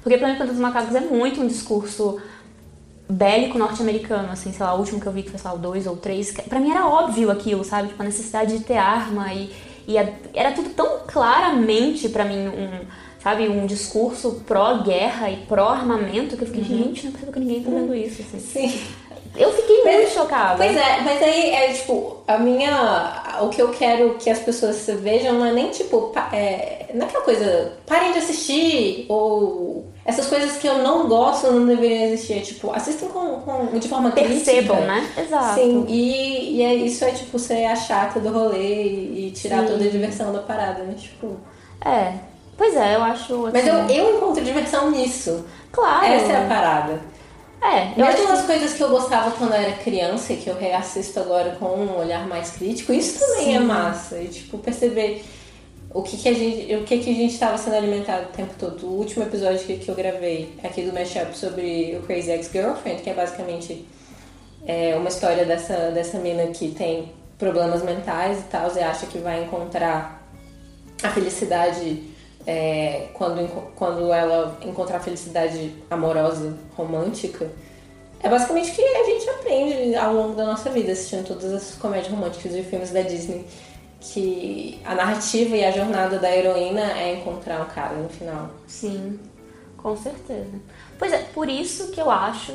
Porque 0.03 0.17
Planeta 0.19 0.47
dos 0.47 0.57
Macacos 0.57 0.95
é 0.95 1.01
muito 1.01 1.41
um 1.41 1.49
discurso 1.49 2.21
bélico 3.09 3.59
norte-americano, 3.59 4.31
assim, 4.31 4.53
sei 4.53 4.65
lá, 4.65 4.75
o 4.75 4.79
último 4.79 5.01
que 5.01 5.07
eu 5.07 5.13
vi 5.13 5.25
que 5.25 5.31
foi, 5.31 5.39
sei 5.41 5.51
lá, 5.51 5.57
o 5.57 5.59
dois 5.59 5.85
ou 5.87 5.97
três, 5.97 6.31
pra 6.49 6.61
mim 6.61 6.71
era 6.71 6.87
óbvio 6.87 7.29
aquilo, 7.31 7.65
sabe? 7.65 7.89
Tipo, 7.89 8.03
a 8.03 8.07
necessidade 8.07 8.57
de 8.57 8.65
ter 8.65 8.77
arma 8.77 9.33
e, 9.35 9.53
e 9.87 9.97
era 10.35 10.53
tudo 10.53 10.71
tão 10.71 11.01
claramente 11.07 12.09
pra 12.09 12.25
mim 12.25 12.49
um, 12.49 12.81
sabe, 13.23 13.49
um 13.49 13.67
discurso 13.67 14.43
pró-guerra 14.47 15.31
e 15.31 15.37
pró-armamento 15.47 16.37
que 16.37 16.43
eu 16.43 16.49
fiquei, 16.49 16.65
gente, 16.65 17.05
não 17.05 17.11
é 17.11 17.13
possível 17.13 17.33
que 17.33 17.41
ninguém 17.41 17.63
tá 17.63 17.71
vendo 17.71 17.95
isso, 17.95 18.23
assim. 18.23 18.39
Sim. 18.39 18.81
Eu 19.37 19.53
fiquei 19.53 19.85
muito 19.85 20.03
Mas- 20.05 20.13
chocada. 20.15 20.57
Pois 20.57 20.75
é, 20.77 21.01
mas 21.03 21.23
aí 21.23 21.51
é 21.51 21.73
tipo, 21.75 22.23
a 22.27 22.39
minha. 22.39 23.23
O 23.43 23.49
que 23.51 23.61
eu 23.61 23.69
quero 23.69 24.15
que 24.15 24.31
as 24.31 24.39
pessoas 24.39 24.87
vejam 25.01 25.35
não 25.35 25.45
é 25.45 25.53
nem 25.53 25.71
tipo. 25.71 26.11
É, 26.33 26.87
não 26.95 27.05
é 27.05 27.09
aquela 27.09 27.23
coisa, 27.23 27.73
parem 27.87 28.13
de 28.13 28.19
assistir, 28.19 29.05
ou 29.11 29.87
essas 30.07 30.27
coisas 30.27 30.57
que 30.57 30.67
eu 30.67 30.79
não 30.79 31.09
gosto 31.09 31.51
não 31.51 31.67
deveriam 31.67 32.05
existir. 32.05 32.35
É, 32.35 32.41
tipo, 32.41 32.73
assistam 32.73 33.07
com, 33.09 33.41
com, 33.41 33.79
de 33.79 33.89
forma 33.89 34.11
Percebam, 34.13 34.77
crítica. 34.77 34.81
né? 34.87 35.13
Exato. 35.19 35.55
Sim, 35.55 35.85
e, 35.89 36.57
e 36.57 36.63
é, 36.63 36.75
isso 36.75 37.05
é 37.05 37.11
tipo 37.11 37.39
ser 37.39 37.65
a 37.67 37.75
chata 37.77 38.21
do 38.21 38.31
rolê 38.33 38.85
e, 38.85 39.27
e 39.27 39.31
tirar 39.33 39.63
Sim. 39.63 39.73
toda 39.73 39.85
a 39.85 39.89
diversão 39.89 40.33
da 40.33 40.39
parada, 40.41 40.83
né? 40.85 40.95
Tipo. 40.97 41.37
É. 41.85 42.13
Pois 42.57 42.75
é, 42.75 42.95
eu 42.95 43.03
acho. 43.03 43.51
Mas 43.53 43.69
assim, 43.69 43.95
eu, 43.95 44.05
eu 44.07 44.17
encontro 44.17 44.43
diversão 44.43 44.91
nisso. 44.91 45.45
Claro. 45.73 46.07
Essa 46.07 46.33
é 46.33 46.45
a 46.45 46.49
parada. 46.49 47.01
É, 47.61 48.01
eu 48.01 48.05
acho 48.05 48.19
Mesmo 48.19 48.27
que- 48.27 48.33
as 48.33 48.43
coisas 48.47 48.73
que 48.75 48.83
eu 48.83 48.89
gostava 48.89 49.31
quando 49.33 49.53
eu 49.53 49.61
era 49.61 49.73
criança 49.73 50.33
e 50.33 50.37
que 50.37 50.49
eu 50.49 50.55
reassisto 50.57 51.19
agora 51.19 51.57
com 51.59 51.67
um 51.67 51.99
olhar 51.99 52.27
mais 52.29 52.51
crítico, 52.51 52.93
isso 52.93 53.19
também 53.19 53.57
é 53.57 53.59
Sim. 53.59 53.65
massa. 53.67 54.19
E 54.19 54.29
tipo, 54.29 54.57
perceber 54.59 55.25
o 55.97 56.03
que, 56.03 56.19
que 56.19 56.29
a 56.29 56.35
gente. 56.35 56.75
O 56.75 56.85
que, 56.85 56.99
que 56.99 57.11
a 57.11 57.15
gente 57.15 57.33
estava 57.33 57.57
sendo 57.57 57.77
alimentado 57.77 58.27
o 58.27 58.33
tempo 58.33 58.53
todo. 58.59 58.87
O 58.87 58.99
último 58.99 59.25
episódio 59.25 59.61
que, 59.61 59.79
que 59.79 59.89
eu 59.89 59.95
gravei 59.95 60.53
aqui 60.63 60.83
do 60.83 60.93
Mashup 60.93 61.37
sobre 61.37 61.97
o 61.99 62.03
Crazy 62.07 62.33
Ex-Girlfriend, 62.33 63.03
que 63.03 63.09
é 63.09 63.15
basicamente 63.15 63.87
é, 64.67 64.95
uma 64.95 65.09
história 65.09 65.47
dessa, 65.47 65.91
dessa 65.93 66.19
mina 66.19 66.49
que 66.49 66.73
tem 66.73 67.11
problemas 67.39 67.83
mentais 67.83 68.41
e 68.41 68.43
tal, 68.43 68.71
e 68.77 68.81
acha 68.81 69.07
que 69.07 69.17
vai 69.19 69.45
encontrar 69.45 70.23
a 71.03 71.09
felicidade 71.09 72.03
é, 72.47 73.07
quando, 73.15 73.49
quando 73.75 74.13
ela 74.13 74.59
encontrar 74.67 74.99
a 74.99 75.01
felicidade 75.01 75.73
amorosa, 75.91 76.59
romântica. 76.77 77.51
É 78.21 78.29
basicamente 78.29 78.71
o 78.71 78.75
que 78.75 78.83
a 78.83 79.05
gente 79.05 79.31
aprende 79.31 79.95
ao 79.97 80.13
longo 80.13 80.35
da 80.35 80.45
nossa 80.45 80.69
vida, 80.69 80.93
assistindo 80.93 81.27
todas 81.27 81.53
as 81.55 81.75
comédias 81.77 82.13
românticas 82.13 82.55
e 82.55 82.63
filmes 82.63 82.91
da 82.91 83.01
Disney. 83.01 83.47
Que 84.01 84.81
a 84.85 84.95
narrativa 84.95 85.57
e 85.57 85.65
a 85.65 85.71
jornada 85.71 86.19
da 86.19 86.35
heroína 86.35 86.93
é 86.93 87.15
encontrar 87.15 87.63
um 87.63 87.67
cara 87.67 87.95
no 87.95 88.09
final. 88.09 88.51
Sim, 88.67 89.19
com 89.77 89.97
certeza. 89.97 90.53
Pois 90.99 91.13
é, 91.13 91.19
por 91.19 91.49
isso 91.49 91.89
que 91.89 92.01
eu 92.01 92.11
acho, 92.11 92.55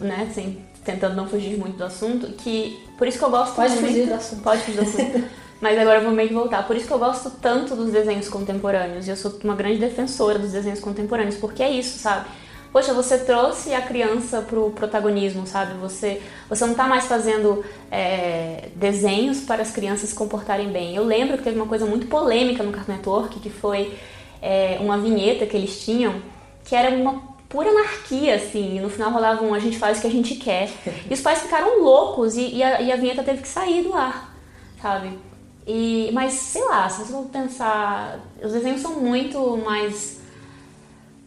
né, 0.00 0.28
assim, 0.30 0.62
tentando 0.84 1.16
não 1.16 1.28
fugir 1.28 1.58
muito 1.58 1.76
do 1.76 1.84
assunto, 1.84 2.28
que 2.32 2.78
por 2.96 3.06
isso 3.06 3.18
que 3.18 3.24
eu 3.24 3.30
gosto 3.30 3.54
Pode 3.54 3.74
muito, 3.74 3.86
fugir 3.86 4.06
do 4.06 4.14
assunto. 4.14 4.42
Pode 4.42 4.62
fugir 4.62 4.76
do 4.76 4.82
assunto. 4.82 5.24
Mas 5.60 5.76
agora 5.78 5.98
eu 5.98 6.04
vou 6.04 6.12
meio 6.12 6.28
que 6.28 6.34
voltar. 6.34 6.66
Por 6.66 6.76
isso 6.76 6.86
que 6.86 6.92
eu 6.92 6.98
gosto 6.98 7.30
tanto 7.30 7.74
dos 7.74 7.90
desenhos 7.90 8.28
contemporâneos. 8.28 9.06
E 9.06 9.10
eu 9.10 9.16
sou 9.16 9.38
uma 9.42 9.56
grande 9.56 9.78
defensora 9.78 10.38
dos 10.38 10.52
desenhos 10.52 10.78
contemporâneos, 10.78 11.36
porque 11.36 11.62
é 11.62 11.70
isso, 11.70 11.98
sabe? 11.98 12.28
Poxa, 12.72 12.92
você 12.92 13.18
trouxe 13.18 13.72
a 13.72 13.80
criança 13.80 14.42
pro 14.42 14.70
protagonismo, 14.70 15.46
sabe? 15.46 15.74
Você, 15.80 16.20
você 16.48 16.66
não 16.66 16.74
tá 16.74 16.86
mais 16.86 17.06
fazendo 17.06 17.64
é, 17.90 18.68
desenhos 18.74 19.40
para 19.40 19.62
as 19.62 19.70
crianças 19.70 20.10
se 20.10 20.14
comportarem 20.14 20.68
bem. 20.70 20.94
Eu 20.94 21.04
lembro 21.04 21.38
que 21.38 21.44
teve 21.44 21.56
uma 21.56 21.66
coisa 21.66 21.86
muito 21.86 22.06
polêmica 22.06 22.62
no 22.62 22.70
Cartoon 22.70 22.92
Network, 22.92 23.40
que 23.40 23.48
foi 23.48 23.96
é, 24.42 24.76
uma 24.80 24.98
vinheta 24.98 25.46
que 25.46 25.56
eles 25.56 25.82
tinham, 25.82 26.22
que 26.64 26.74
era 26.74 26.94
uma 26.94 27.38
pura 27.48 27.70
anarquia, 27.70 28.34
assim, 28.34 28.76
e 28.76 28.80
no 28.80 28.90
final 28.90 29.10
rolava 29.10 29.42
um 29.42 29.54
a 29.54 29.58
gente 29.58 29.78
faz 29.78 29.98
o 29.98 30.00
que 30.02 30.06
a 30.06 30.10
gente 30.10 30.34
quer. 30.34 30.70
E 31.08 31.14
os 31.14 31.20
pais 31.20 31.40
ficaram 31.40 31.82
loucos 31.82 32.36
e, 32.36 32.56
e, 32.56 32.62
a, 32.62 32.82
e 32.82 32.92
a 32.92 32.96
vinheta 32.96 33.22
teve 33.22 33.40
que 33.40 33.48
sair 33.48 33.82
do 33.82 33.94
ar, 33.94 34.34
sabe? 34.80 35.18
E, 35.66 36.10
mas, 36.12 36.32
sei 36.32 36.64
lá, 36.64 36.88
se 36.88 37.04
você 37.04 37.12
for 37.12 37.26
pensar, 37.26 38.20
os 38.42 38.52
desenhos 38.52 38.80
são 38.80 39.00
muito 39.00 39.56
mais. 39.58 40.20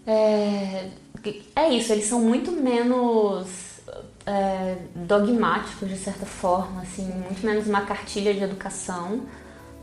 É, 0.05 0.87
é 1.55 1.69
isso, 1.69 1.91
eles 1.91 2.05
são 2.05 2.19
muito 2.19 2.51
menos 2.51 3.47
é, 4.25 4.77
dogmáticos, 4.95 5.89
de 5.89 5.97
certa 5.97 6.25
forma, 6.25 6.81
assim, 6.81 7.05
muito 7.05 7.45
menos 7.45 7.67
uma 7.67 7.81
cartilha 7.81 8.33
de 8.33 8.43
educação 8.43 9.21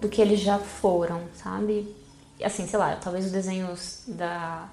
do 0.01 0.09
que 0.09 0.21
eles 0.21 0.41
já 0.41 0.59
foram, 0.59 1.23
sabe? 1.35 1.95
Assim, 2.43 2.67
sei 2.67 2.79
lá, 2.79 2.97
talvez 2.97 3.27
os 3.27 3.33
desenhos 3.33 4.03
da 4.07 4.69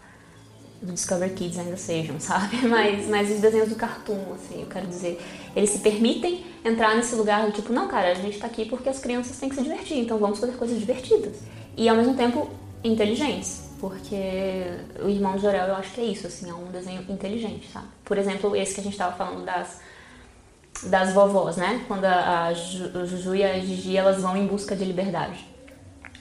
do 0.82 0.92
Discover 0.92 1.34
Kids 1.34 1.58
ainda 1.58 1.78
sejam, 1.78 2.20
sabe? 2.22 2.68
Mas, 2.68 3.08
mas 3.08 3.32
os 3.32 3.40
desenhos 3.40 3.70
do 3.70 3.76
Cartoon, 3.76 4.34
assim, 4.34 4.62
eu 4.62 4.68
quero 4.68 4.88
dizer, 4.88 5.20
eles 5.56 5.70
se 5.70 5.80
permitem 5.80 6.46
entrar 6.64 6.96
nesse 6.96 7.16
lugar 7.16 7.46
do 7.46 7.52
tipo, 7.52 7.72
não, 7.72 7.88
cara, 7.88 8.12
a 8.12 8.16
gente 8.16 8.38
tá 8.38 8.48
aqui 8.48 8.66
porque 8.66 8.90
as 8.90 9.00
crianças 9.00 9.38
têm 9.38 9.50
que 9.50 9.56
se 9.56 9.62
divertir, 9.62 9.98
então 9.98 10.18
vamos 10.18 10.40
fazer 10.40 10.54
coisas 10.54 10.78
divertidas. 10.78 11.38
E 11.78 11.90
ao 11.90 11.96
mesmo 11.96 12.16
tempo 12.16 12.50
inteligentes, 12.84 13.65
porque 13.90 14.66
o 15.04 15.08
Irmão 15.08 15.38
Jorel 15.38 15.68
eu 15.68 15.76
acho 15.76 15.92
que 15.92 16.02
é 16.02 16.06
isso, 16.06 16.26
assim, 16.26 16.50
é 16.50 16.54
um 16.54 16.66
desenho 16.66 17.06
inteligente, 17.08 17.70
sabe? 17.72 17.88
Por 18.04 18.18
exemplo, 18.18 18.56
esse 18.56 18.74
que 18.74 18.82
a 18.82 18.84
gente 18.84 18.98
tava 18.98 19.16
falando 19.16 19.46
das 19.46 19.80
das 20.84 21.14
vovós, 21.14 21.56
né? 21.56 21.84
Quando 21.88 22.04
a, 22.06 22.48
a 22.48 22.54
Juju 22.54 23.36
e 23.36 23.44
a 23.44 23.60
Gigi 23.60 23.96
elas 23.96 24.22
vão 24.22 24.36
em 24.36 24.46
busca 24.46 24.76
de 24.76 24.84
liberdade. 24.84 25.48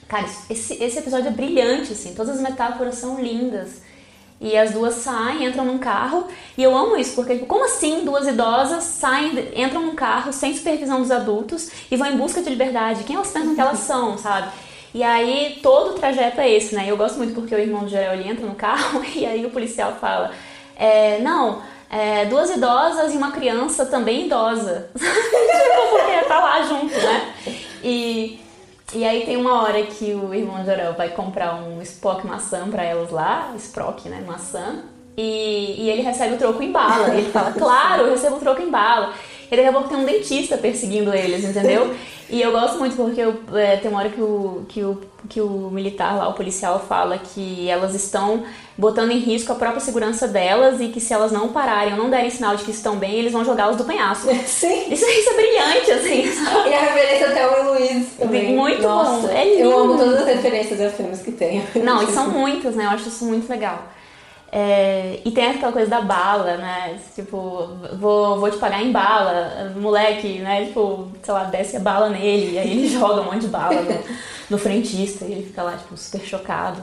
Cara, 0.07 0.25
esse, 0.49 0.81
esse 0.81 0.99
episódio 0.99 1.27
é 1.27 1.31
brilhante, 1.31 1.91
assim, 1.91 2.13
todas 2.13 2.35
as 2.35 2.41
metáforas 2.41 2.95
são 2.95 3.21
lindas. 3.21 3.81
E 4.39 4.55
as 4.57 4.71
duas 4.71 4.95
saem, 4.95 5.45
entram 5.45 5.65
num 5.65 5.77
carro, 5.77 6.27
e 6.57 6.63
eu 6.63 6.77
amo 6.77 6.97
isso, 6.97 7.15
porque 7.15 7.35
tipo, 7.35 7.45
como 7.45 7.65
assim 7.65 8.03
duas 8.03 8.27
idosas 8.27 8.83
saem, 8.83 9.31
entram 9.55 9.81
num 9.81 9.95
carro 9.95 10.31
sem 10.31 10.53
supervisão 10.55 11.01
dos 11.01 11.09
adultos 11.09 11.69
e 11.89 11.95
vão 11.95 12.07
em 12.07 12.17
busca 12.17 12.41
de 12.41 12.49
liberdade? 12.49 13.03
Quem 13.05 13.15
elas 13.15 13.31
pensam 13.31 13.55
que 13.55 13.61
elas 13.61 13.79
são, 13.79 14.17
sabe? 14.17 14.51
E 14.95 15.03
aí 15.03 15.59
todo 15.61 15.89
o 15.89 15.93
trajeto 15.95 16.39
é 16.39 16.49
esse, 16.49 16.73
né? 16.73 16.85
Eu 16.87 16.95
gosto 16.95 17.17
muito 17.17 17.35
porque 17.35 17.53
o 17.53 17.59
irmão 17.59 17.83
de 17.83 17.91
Jorel 17.91 18.13
entra 18.21 18.45
no 18.45 18.55
carro 18.55 19.03
e 19.13 19.25
aí 19.25 19.45
o 19.45 19.49
policial 19.49 19.91
fala: 19.99 20.31
é, 20.73 21.19
Não, 21.19 21.61
é, 21.89 22.23
duas 22.23 22.49
idosas 22.49 23.13
e 23.13 23.17
uma 23.17 23.33
criança 23.33 23.85
também 23.85 24.27
idosa. 24.27 24.89
Tipo, 24.95 25.89
porque 25.89 26.25
tá 26.29 26.39
lá 26.39 26.61
junto, 26.61 26.93
né? 26.93 27.33
E, 27.83 28.39
e 28.93 29.03
aí 29.03 29.25
tem 29.25 29.35
uma 29.35 29.61
hora 29.63 29.83
que 29.83 30.13
o 30.13 30.33
irmão 30.33 30.59
de 30.59 30.65
Jorel 30.67 30.93
vai 30.93 31.09
comprar 31.09 31.55
um 31.55 31.81
Spock 31.81 32.25
maçã 32.25 32.69
pra 32.69 32.81
elas 32.81 33.11
lá, 33.11 33.51
Sprock, 33.57 34.07
né? 34.07 34.23
Maçã. 34.25 34.83
E, 35.17 35.75
e 35.77 35.89
ele 35.89 36.03
recebe 36.03 36.35
o 36.35 36.37
troco 36.37 36.63
em 36.63 36.71
bala. 36.71 37.13
E 37.15 37.19
ele 37.19 37.31
fala, 37.31 37.51
claro, 37.51 38.03
eu 38.03 38.11
recebo 38.11 38.37
o 38.37 38.39
troco 38.39 38.61
em 38.61 38.69
bala. 38.69 39.13
E 39.51 39.55
daqui 39.55 39.67
a 39.67 39.71
pouco 39.71 39.89
tem 39.89 39.97
um 39.97 40.05
dentista 40.05 40.57
perseguindo 40.57 41.13
eles, 41.13 41.43
entendeu? 41.43 41.93
E 42.27 42.41
eu 42.41 42.51
gosto 42.51 42.79
muito 42.79 42.95
porque 42.95 43.21
eu, 43.21 43.35
é, 43.53 43.77
tem 43.77 43.89
uma 43.89 43.99
hora 43.99 44.09
que 44.09 44.19
o, 44.19 44.65
que, 44.67 44.83
o, 44.83 44.99
que 45.29 45.39
o 45.39 45.69
militar 45.71 46.17
lá, 46.17 46.27
o 46.27 46.33
policial, 46.33 46.79
fala 46.79 47.19
que 47.19 47.69
elas 47.69 47.93
estão 47.93 48.43
botando 48.75 49.11
em 49.11 49.19
risco 49.19 49.51
a 49.51 49.55
própria 49.55 49.79
segurança 49.79 50.27
delas 50.27 50.81
e 50.81 50.87
que 50.87 50.99
se 50.99 51.13
elas 51.13 51.31
não 51.31 51.49
pararem 51.49 51.93
ou 51.93 51.99
não 51.99 52.09
derem 52.09 52.31
sinal 52.31 52.55
de 52.55 52.63
que 52.63 52.71
estão 52.71 52.97
bem, 52.97 53.13
eles 53.13 53.31
vão 53.31 53.45
jogá-los 53.45 53.77
do 53.77 53.83
penhasco. 53.83 54.27
Sim. 54.47 54.91
Isso, 54.91 55.05
isso 55.05 55.29
é 55.29 55.33
brilhante, 55.35 55.91
assim, 55.91 56.31
sabe? 56.31 56.69
E 56.69 56.73
a 56.73 56.79
referência 56.79 57.27
até 57.27 57.47
o 57.47 57.69
Luiz 57.69 58.07
também. 58.17 58.55
Muito 58.55 58.81
Nossa, 58.81 59.27
bom, 59.27 59.33
é 59.33 59.47
Eu 59.47 59.53
lindo. 59.53 59.77
amo 59.77 59.97
todas 59.97 60.21
as 60.21 60.25
referências 60.25 60.81
a 60.81 60.89
filmes 60.89 61.21
que 61.21 61.31
tem. 61.31 61.63
Não, 61.75 62.01
e 62.01 62.07
são 62.07 62.29
muitas, 62.33 62.75
né? 62.75 62.85
Eu 62.85 62.89
acho 62.89 63.07
isso 63.07 63.23
muito 63.23 63.47
legal. 63.47 63.83
É, 64.57 65.19
e 65.25 65.31
tem 65.31 65.47
aquela 65.47 65.73
coisa 65.73 65.89
da 65.89 65.99
bala, 65.99 66.55
né? 66.55 66.97
Tipo, 67.13 67.67
vou, 67.99 68.39
vou 68.39 68.49
te 68.49 68.55
pagar 68.55 68.81
em 68.81 68.89
bala, 68.89 69.73
moleque, 69.75 70.39
né? 70.39 70.67
Tipo, 70.67 71.09
sei 71.21 71.33
lá, 71.33 71.43
desce 71.43 71.75
a 71.75 71.79
bala 71.81 72.07
nele, 72.07 72.53
e 72.53 72.59
aí 72.59 72.71
ele 72.71 72.87
joga 72.97 73.19
um 73.19 73.25
monte 73.25 73.41
de 73.41 73.47
bala 73.49 73.81
no, 73.81 74.03
no 74.51 74.57
frentista 74.57 75.25
e 75.25 75.33
ele 75.33 75.43
fica 75.43 75.61
lá, 75.61 75.73
tipo, 75.73 75.97
super 75.97 76.21
chocado. 76.21 76.79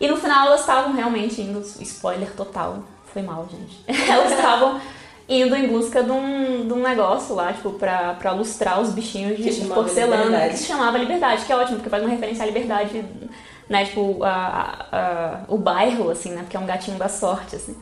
E 0.00 0.06
no 0.06 0.16
final 0.16 0.46
elas 0.46 0.60
estavam 0.60 0.92
realmente 0.92 1.40
indo, 1.40 1.58
spoiler 1.80 2.32
total, 2.36 2.84
foi 3.12 3.22
mal, 3.22 3.48
gente. 3.50 3.82
Elas 4.08 4.30
estavam 4.30 4.80
indo 5.28 5.56
em 5.56 5.66
busca 5.66 6.04
de 6.04 6.12
um, 6.12 6.68
de 6.68 6.72
um 6.72 6.80
negócio 6.80 7.34
lá, 7.34 7.52
tipo, 7.52 7.72
pra, 7.72 8.14
pra 8.14 8.30
lustrar 8.30 8.80
os 8.80 8.90
bichinhos 8.90 9.36
de, 9.38 9.60
de 9.60 9.66
porcelana, 9.66 10.22
Liberdade. 10.22 10.52
que 10.52 10.58
se 10.58 10.66
chamava 10.66 10.96
Liberdade, 10.96 11.44
que 11.44 11.52
é 11.52 11.56
ótimo, 11.56 11.78
porque 11.78 11.90
faz 11.90 12.00
uma 12.00 12.12
referência 12.12 12.44
à 12.44 12.46
liberdade, 12.46 13.04
né, 13.68 13.84
tipo, 13.84 14.22
a, 14.24 14.86
a- 14.92 15.40
o 15.48 15.56
bairro, 15.58 16.10
assim, 16.10 16.30
né, 16.30 16.42
porque 16.42 16.56
é 16.56 16.60
um 16.60 16.66
gatinho 16.66 16.98
da 16.98 17.08
sorte, 17.08 17.56
assim. 17.56 17.76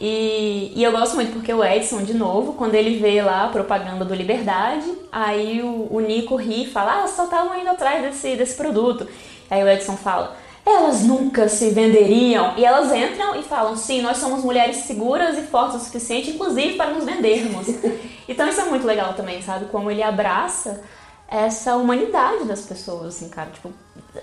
E, 0.00 0.72
e 0.76 0.84
eu 0.84 0.92
gosto 0.92 1.16
muito 1.16 1.32
porque 1.32 1.52
o 1.52 1.64
Edson, 1.64 2.02
de 2.04 2.14
novo, 2.14 2.52
quando 2.52 2.74
ele 2.74 2.98
vê 2.98 3.20
lá 3.20 3.44
a 3.46 3.48
propaganda 3.48 4.04
do 4.04 4.14
Liberdade, 4.14 4.86
aí 5.10 5.60
o, 5.60 5.88
o 5.90 6.00
Nico 6.00 6.36
ri 6.36 6.64
e 6.64 6.70
fala, 6.70 7.02
ah, 7.02 7.08
só 7.08 7.24
estavam 7.24 7.58
indo 7.58 7.68
atrás 7.68 8.02
desse, 8.02 8.36
desse 8.36 8.54
produto. 8.56 9.08
Aí 9.50 9.62
o 9.62 9.68
Edson 9.68 9.96
fala, 9.96 10.36
elas 10.64 11.02
nunca 11.02 11.48
se 11.48 11.70
venderiam. 11.70 12.54
E 12.56 12.64
elas 12.64 12.92
entram 12.92 13.34
e 13.40 13.42
falam, 13.42 13.76
sim, 13.76 14.00
nós 14.00 14.18
somos 14.18 14.44
mulheres 14.44 14.76
seguras 14.78 15.36
e 15.36 15.42
fortes 15.42 15.80
o 15.82 15.84
suficiente, 15.84 16.30
inclusive 16.30 16.74
para 16.74 16.90
nos 16.90 17.04
vendermos. 17.04 17.66
então 18.28 18.48
isso 18.48 18.60
é 18.60 18.64
muito 18.66 18.86
legal 18.86 19.14
também, 19.14 19.42
sabe? 19.42 19.64
Como 19.66 19.90
ele 19.90 20.02
abraça 20.02 20.80
essa 21.28 21.76
humanidade 21.76 22.44
das 22.44 22.62
pessoas, 22.62 23.16
assim, 23.16 23.28
cara. 23.28 23.50
Tipo, 23.50 23.70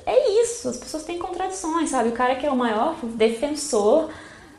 é 0.06 0.42
isso, 0.42 0.68
as 0.68 0.78
pessoas 0.78 1.04
têm 1.04 1.20
contradições, 1.20 1.92
sabe? 1.92 2.10
O 2.10 2.14
cara 2.14 2.36
que 2.36 2.46
é 2.46 2.52
o 2.52 2.56
maior 2.56 2.96
defensor, 3.04 4.10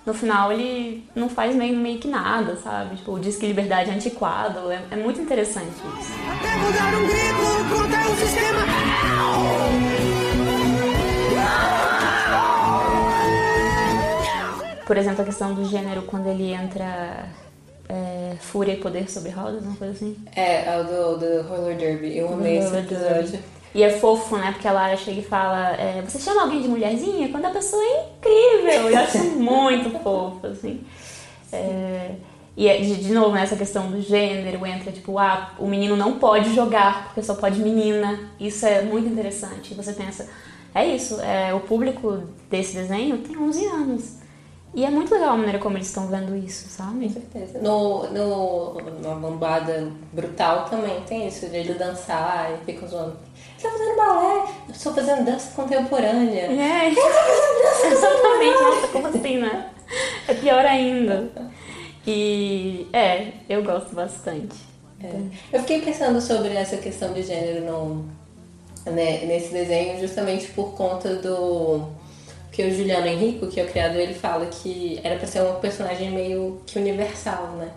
no 0.07 0.15
final 0.15 0.53
ele 0.53 1.09
não 1.15 1.29
faz 1.29 1.55
meio, 1.57 1.77
meio 1.77 1.99
que 1.99 2.07
nada, 2.07 2.57
sabe? 2.57 2.97
Tipo, 2.97 3.19
diz 3.19 3.37
que 3.37 3.47
liberdade 3.47 3.91
é 3.91 3.95
antiquado. 3.95 4.71
É, 4.71 4.81
é 4.93 4.97
muito 4.97 5.21
interessante 5.21 5.75
isso. 5.75 6.13
Até 6.31 6.57
vou 6.59 6.73
dar 6.73 6.95
um 6.95 7.07
grito 7.07 7.75
contra 7.75 8.11
o 8.11 8.17
sistema. 8.17 8.67
Por 14.87 14.97
exemplo, 14.97 15.23
a 15.23 15.25
questão 15.25 15.53
do 15.53 15.65
gênero 15.65 16.03
quando 16.03 16.29
ele 16.29 16.53
entra 16.53 17.29
é, 17.88 18.37
Fúria 18.40 18.72
e 18.72 18.77
Poder 18.79 19.11
sobre 19.11 19.31
Rodas, 19.31 19.64
uma 19.64 19.77
coisa 19.77 19.94
assim. 19.94 20.16
É, 20.35 20.64
é 20.64 20.81
o 20.81 20.85
do, 20.85 21.18
do 21.18 21.49
Roller 21.49 21.77
Derby. 21.77 22.16
Eu 22.16 22.33
amei 22.33 22.59
esse 22.59 22.77
episódio. 22.77 23.33
Derby. 23.33 23.57
E 23.75 23.83
é 23.83 23.90
fofo, 23.90 24.37
né? 24.38 24.53
Porque 24.53 24.66
a 24.66 24.72
Lara 24.72 24.96
chega 24.96 25.20
e 25.20 25.25
fala: 25.25 25.72
é, 25.77 26.01
Você 26.03 26.18
chama 26.18 26.42
alguém 26.42 26.62
de 26.62 26.68
mulherzinha 26.68 27.29
quando 27.29 27.44
a 27.44 27.51
pessoa 27.51 27.83
é 27.83 28.09
incrível. 28.16 28.88
Eu 28.88 28.99
acho 28.99 29.18
muito 29.38 29.90
fofo, 30.01 30.46
assim. 30.46 30.81
É, 31.53 32.12
e 32.57 32.68
é, 32.68 32.79
de, 32.79 32.96
de 32.96 33.12
novo, 33.12 33.33
né, 33.33 33.42
essa 33.42 33.55
questão 33.55 33.90
do 33.90 34.01
gênero 34.01 34.64
entra 34.66 34.90
tipo: 34.90 35.18
Ah, 35.18 35.53
o 35.59 35.66
menino 35.66 35.94
não 35.94 36.18
pode 36.18 36.55
jogar 36.55 37.05
porque 37.05 37.22
só 37.22 37.35
pode 37.35 37.61
menina. 37.61 38.31
Isso 38.40 38.64
é 38.64 38.83
muito 38.83 39.09
interessante. 39.09 39.75
Você 39.75 39.92
pensa: 39.92 40.27
É 40.75 40.87
isso, 40.87 41.20
é, 41.20 41.53
o 41.53 41.61
público 41.61 42.22
desse 42.49 42.75
desenho 42.75 43.18
tem 43.18 43.37
11 43.37 43.66
anos. 43.66 44.26
E 44.77 44.85
é 44.85 44.91
muito 44.91 45.15
legal 45.15 45.31
a 45.31 45.37
maneira 45.39 45.59
como 45.59 45.79
eles 45.79 45.87
estão 45.87 46.07
vendo 46.07 46.37
isso, 46.37 46.69
sabe? 46.69 47.07
Com 47.07 47.15
certeza. 47.15 47.59
No, 47.61 48.07
no, 48.11 48.75
na 49.01 49.15
bombada 49.15 49.91
brutal 50.12 50.67
também 50.67 51.01
tem 51.09 51.27
isso, 51.27 51.49
de 51.49 51.57
ele 51.57 51.73
dançar 51.73 52.53
e 52.53 52.65
fica 52.67 52.87
zoando. 52.87 53.17
Você 53.57 53.67
tá 53.67 53.73
fazendo 53.73 53.97
balé? 53.97 54.53
Eu 54.69 54.75
estou 54.75 54.93
fazendo 54.93 55.25
dança 55.25 55.51
contemporânea. 55.57 56.43
É, 56.43 56.89
exatamente. 56.93 58.62
Nossa, 58.62 58.89
como 58.89 59.07
assim, 59.07 59.39
né? 59.39 59.71
É 60.29 60.35
pior 60.35 60.67
ainda. 60.67 61.31
E 62.07 62.87
é, 62.93 63.33
eu 63.49 63.62
gosto 63.65 63.95
bastante. 63.95 64.59
É. 65.03 65.11
Eu 65.55 65.61
fiquei 65.61 65.81
pensando 65.81 66.21
sobre 66.21 66.53
essa 66.53 66.77
questão 66.77 67.15
de 67.15 67.23
gênero 67.23 67.65
no, 67.65 68.05
né, 68.93 69.25
nesse 69.25 69.55
desenho 69.55 69.99
justamente 69.99 70.49
por 70.49 70.75
conta 70.75 71.17
do 71.17 71.89
que 72.57 72.62
o 72.62 72.75
Juliano 72.75 73.07
Henrico, 73.07 73.49
que 73.49 73.61
é 73.61 73.64
o 73.64 73.69
criador, 73.69 74.01
ele 74.01 74.14
fala 74.14 74.47
que 74.47 74.99
era 75.05 75.16
pra 75.16 75.27
ser 75.27 75.42
um 75.42 75.57
personagem 75.57 76.11
meio 76.11 76.59
que 76.64 76.79
universal, 76.79 77.49
né? 77.59 77.71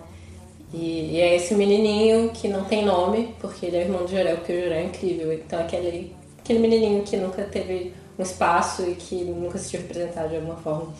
E, 0.74 1.16
e 1.16 1.20
é 1.20 1.36
esse 1.36 1.54
menininho 1.54 2.30
que 2.30 2.48
não 2.48 2.64
tem 2.64 2.86
nome, 2.86 3.36
porque 3.42 3.66
ele 3.66 3.76
é 3.76 3.82
irmão 3.82 4.06
do 4.06 4.08
Jorel, 4.10 4.38
porque 4.38 4.54
o 4.54 4.64
Jorel 4.64 4.80
é 4.80 4.84
incrível. 4.86 5.34
Então 5.34 5.60
aquele, 5.60 6.16
aquele 6.40 6.60
menininho 6.60 7.04
que 7.04 7.18
nunca 7.18 7.44
teve 7.44 7.94
um 8.18 8.24
espaço 8.24 8.84
e 8.84 8.96
que 8.96 9.16
nunca 9.26 9.58
se 9.58 9.66
sentiu 9.66 9.82
representado 9.82 10.30
de 10.30 10.38
alguma 10.38 10.56
forma. 10.56 10.94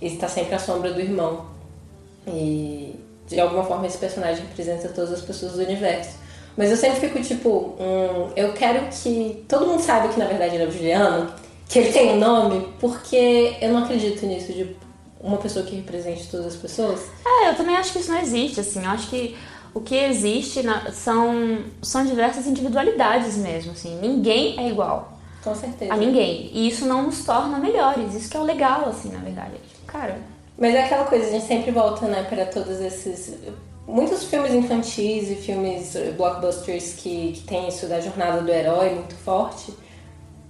E 0.00 0.06
está 0.06 0.28
sempre 0.28 0.54
à 0.54 0.58
sombra 0.60 0.92
do 0.92 1.00
irmão. 1.00 1.46
E 2.28 2.94
de 3.26 3.40
alguma 3.40 3.64
forma 3.64 3.88
esse 3.88 3.98
personagem 3.98 4.44
representa 4.46 4.88
todas 4.90 5.12
as 5.12 5.22
pessoas 5.22 5.54
do 5.54 5.64
universo. 5.64 6.16
Mas 6.56 6.70
eu 6.70 6.76
sempre 6.76 7.00
fico 7.00 7.20
tipo, 7.20 7.74
hum, 7.80 8.30
eu 8.36 8.52
quero 8.52 8.86
que 8.86 9.44
todo 9.48 9.66
mundo 9.66 9.82
saiba 9.82 10.06
que 10.06 10.18
na 10.18 10.26
verdade 10.26 10.54
ele 10.54 10.62
é 10.62 10.66
o 10.68 10.70
Juliano, 10.70 11.32
que 11.68 11.78
ele 11.78 11.92
tem 11.92 12.12
um 12.12 12.18
nome, 12.18 12.68
porque 12.80 13.56
eu 13.60 13.72
não 13.72 13.84
acredito 13.84 14.24
nisso 14.26 14.52
de 14.52 14.76
uma 15.20 15.36
pessoa 15.38 15.64
que 15.64 15.74
represente 15.76 16.28
todas 16.30 16.46
as 16.46 16.56
pessoas. 16.56 17.00
É, 17.24 17.50
eu 17.50 17.54
também 17.56 17.76
acho 17.76 17.92
que 17.92 17.98
isso 17.98 18.10
não 18.12 18.20
existe, 18.20 18.60
assim. 18.60 18.84
Eu 18.84 18.90
acho 18.90 19.08
que 19.08 19.36
o 19.74 19.80
que 19.80 19.94
existe 19.96 20.62
na- 20.62 20.92
são, 20.92 21.64
são 21.82 22.04
diversas 22.04 22.46
individualidades 22.46 23.36
mesmo, 23.36 23.72
assim. 23.72 23.98
Ninguém 24.00 24.58
é 24.58 24.68
igual 24.68 25.18
Com 25.42 25.54
certeza. 25.54 25.92
a 25.92 25.96
ninguém. 25.96 26.50
E 26.52 26.68
isso 26.68 26.86
não 26.86 27.02
nos 27.02 27.24
torna 27.24 27.58
melhores. 27.58 28.14
Isso 28.14 28.30
que 28.30 28.36
é 28.36 28.40
o 28.40 28.44
legal, 28.44 28.88
assim, 28.88 29.10
na 29.10 29.18
verdade. 29.18 29.54
Cara, 29.86 30.18
Mas 30.58 30.74
é 30.74 30.84
aquela 30.84 31.04
coisa, 31.04 31.26
a 31.26 31.30
gente 31.30 31.46
sempre 31.46 31.70
volta, 31.70 32.06
né, 32.06 32.22
para 32.22 32.46
todos 32.46 32.80
esses. 32.80 33.34
Muitos 33.86 34.24
filmes 34.24 34.52
infantis 34.54 35.30
e 35.30 35.34
filmes 35.36 35.94
blockbusters 36.16 36.94
que, 36.94 37.32
que 37.32 37.40
tem 37.46 37.68
isso 37.68 37.86
da 37.86 38.00
jornada 38.00 38.40
do 38.40 38.50
herói 38.50 38.94
muito 38.94 39.14
forte 39.16 39.72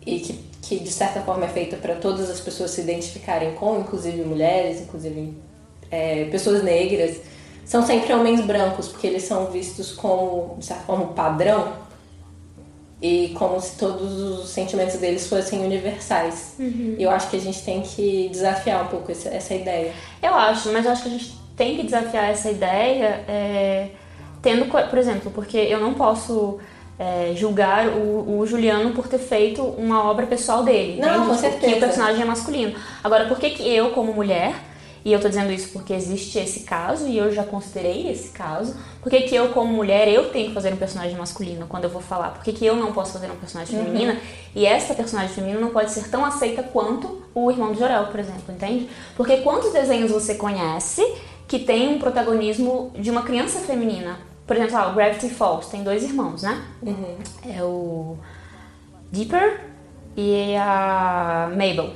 e 0.06 0.20
que, 0.20 0.32
que 0.68 0.80
de 0.80 0.90
certa 0.90 1.20
forma 1.20 1.44
é 1.44 1.48
feita 1.48 1.76
para 1.76 1.94
todas 1.94 2.28
as 2.28 2.40
pessoas 2.40 2.72
se 2.72 2.80
identificarem 2.80 3.54
com, 3.54 3.78
inclusive 3.78 4.22
mulheres, 4.22 4.80
inclusive 4.80 5.34
é, 5.90 6.24
pessoas 6.24 6.62
negras, 6.62 7.20
são 7.64 7.84
sempre 7.86 8.12
homens 8.12 8.40
brancos, 8.40 8.88
porque 8.88 9.06
eles 9.06 9.22
são 9.22 9.46
vistos 9.46 9.92
como, 9.92 10.56
de 10.58 10.66
certa 10.66 10.82
forma, 10.82 11.04
um 11.04 11.12
padrão 11.12 11.72
e 13.00 13.34
como 13.38 13.60
se 13.60 13.76
todos 13.76 14.20
os 14.20 14.48
sentimentos 14.48 14.96
deles 14.96 15.28
fossem 15.28 15.64
universais. 15.64 16.54
E 16.98 17.02
eu 17.02 17.10
acho 17.10 17.30
que 17.30 17.36
a 17.36 17.40
gente 17.40 17.62
tem 17.62 17.82
que 17.82 18.28
desafiar 18.30 18.84
um 18.84 18.88
pouco 18.88 19.12
essa, 19.12 19.28
essa 19.28 19.54
ideia. 19.54 19.92
Eu 20.22 20.34
acho, 20.34 20.72
mas 20.72 20.84
eu 20.84 20.92
acho 20.92 21.02
que 21.02 21.08
a 21.08 21.12
gente 21.12 21.34
tem 21.56 21.76
que 21.76 21.84
desafiar 21.84 22.30
essa 22.30 22.50
ideia 22.50 23.24
é, 23.28 23.88
tendo, 24.42 24.66
por 24.66 24.98
exemplo, 24.98 25.30
porque 25.30 25.58
eu 25.58 25.80
não 25.80 25.94
posso 25.94 26.58
é, 26.98 27.32
julgar 27.36 27.88
o, 27.88 28.38
o 28.38 28.46
Juliano 28.46 28.92
por 28.92 29.06
ter 29.06 29.18
feito 29.18 29.62
uma 29.62 30.04
obra 30.04 30.26
pessoal 30.26 30.62
dele. 30.62 31.00
Não, 31.00 31.08
entende? 31.08 31.26
com 31.26 31.34
certeza. 31.34 31.72
Que 31.72 31.78
o 31.78 31.80
personagem 31.80 32.22
é 32.22 32.24
masculino. 32.24 32.78
Agora, 33.04 33.26
por 33.26 33.38
que, 33.38 33.50
que 33.50 33.68
eu, 33.68 33.90
como 33.90 34.12
mulher, 34.12 34.54
e 35.04 35.12
eu 35.12 35.20
tô 35.20 35.28
dizendo 35.28 35.52
isso 35.52 35.68
porque 35.68 35.92
existe 35.92 36.36
esse 36.38 36.64
caso 36.64 37.06
e 37.06 37.16
eu 37.16 37.32
já 37.32 37.44
considerei 37.44 38.10
esse 38.10 38.30
caso, 38.30 38.74
por 39.00 39.08
que, 39.08 39.20
que 39.22 39.36
eu, 39.36 39.50
como 39.50 39.72
mulher, 39.72 40.08
eu 40.08 40.30
tenho 40.30 40.48
que 40.48 40.54
fazer 40.54 40.72
um 40.72 40.76
personagem 40.76 41.16
masculino 41.16 41.66
quando 41.68 41.84
eu 41.84 41.90
vou 41.90 42.02
falar? 42.02 42.30
Por 42.30 42.42
que, 42.42 42.52
que 42.52 42.66
eu 42.66 42.74
não 42.74 42.92
posso 42.92 43.12
fazer 43.12 43.30
um 43.30 43.36
personagem 43.36 43.78
feminina 43.78 44.18
e 44.52 44.66
esta 44.66 44.94
personagem 44.94 45.32
feminina 45.32 45.60
não 45.60 45.70
pode 45.70 45.92
ser 45.92 46.08
tão 46.10 46.24
aceita 46.24 46.62
quanto 46.62 47.22
o 47.32 47.48
irmão 47.50 47.70
do 47.72 47.78
Jorel, 47.78 48.06
por 48.06 48.18
exemplo, 48.18 48.52
entende? 48.52 48.88
Porque 49.16 49.36
quantos 49.38 49.72
desenhos 49.72 50.10
você 50.10 50.34
conhece 50.34 51.06
que 51.46 51.60
tem 51.60 51.88
um 51.88 52.00
protagonismo 52.00 52.90
de 52.98 53.08
uma 53.08 53.22
criança 53.22 53.60
feminina? 53.60 54.18
Por 54.46 54.56
exemplo, 54.56 54.90
o 54.90 54.94
Gravity 54.94 55.28
Falls 55.30 55.68
tem 55.68 55.82
dois 55.82 56.04
irmãos, 56.04 56.42
né? 56.42 56.62
É 57.48 57.62
o 57.62 58.16
Dipper 59.10 59.60
e 60.16 60.54
a 60.56 61.48
Mabel. 61.50 61.90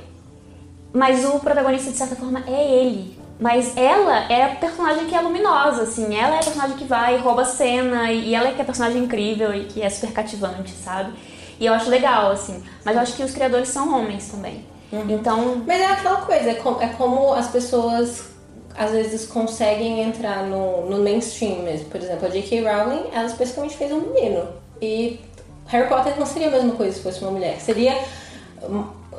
Mas 0.93 1.23
o 1.23 1.39
protagonista, 1.39 1.91
de 1.91 1.97
certa 1.97 2.15
forma, 2.15 2.43
é 2.45 2.83
ele. 2.83 3.17
Mas 3.39 3.75
ela 3.75 4.31
é 4.31 4.43
a 4.43 4.55
personagem 4.55 5.05
que 5.05 5.15
é 5.15 5.21
luminosa, 5.21 5.83
assim. 5.83 6.13
Ela 6.15 6.35
é 6.35 6.39
a 6.39 6.43
personagem 6.43 6.77
que 6.77 6.83
vai, 6.83 7.17
rouba 7.17 7.43
a 7.43 7.45
cena. 7.45 8.11
E 8.11 8.35
ela 8.35 8.49
é 8.49 8.51
que 8.51 8.59
é 8.59 8.61
a 8.61 8.65
personagem 8.65 9.03
incrível 9.03 9.53
e 9.55 9.65
que 9.65 9.81
é 9.81 9.89
super 9.89 10.11
cativante, 10.11 10.71
sabe? 10.71 11.13
E 11.59 11.65
eu 11.65 11.73
acho 11.73 11.89
legal, 11.89 12.31
assim. 12.31 12.61
Mas 12.83 12.95
eu 12.95 13.01
acho 13.01 13.15
que 13.15 13.23
os 13.23 13.31
criadores 13.31 13.69
são 13.69 13.97
homens 13.97 14.29
também. 14.29 14.65
Então, 15.09 15.63
Mas 15.65 15.79
é 15.79 15.85
aquela 15.85 16.17
coisa, 16.17 16.49
é 16.49 16.55
como, 16.55 16.81
é 16.81 16.87
como 16.89 17.33
as 17.33 17.47
pessoas 17.47 18.30
às 18.77 18.91
vezes 18.91 19.25
conseguem 19.27 20.01
entrar 20.01 20.43
no, 20.43 20.89
no 20.89 20.99
mainstream 21.03 21.63
mesmo. 21.63 21.89
Por 21.89 22.01
exemplo, 22.01 22.27
a 22.27 22.29
J.K. 22.29 22.61
Rowling, 22.61 23.03
ela 23.13 23.25
especificamente 23.25 23.77
fez 23.77 23.91
um 23.91 24.01
menino. 24.01 24.47
E 24.81 25.19
Harry 25.67 25.87
Potter 25.87 26.19
não 26.19 26.25
seria 26.25 26.47
a 26.47 26.51
mesma 26.51 26.73
coisa 26.73 26.93
se 26.95 27.01
fosse 27.01 27.21
uma 27.21 27.31
mulher. 27.31 27.59
Seria. 27.59 27.97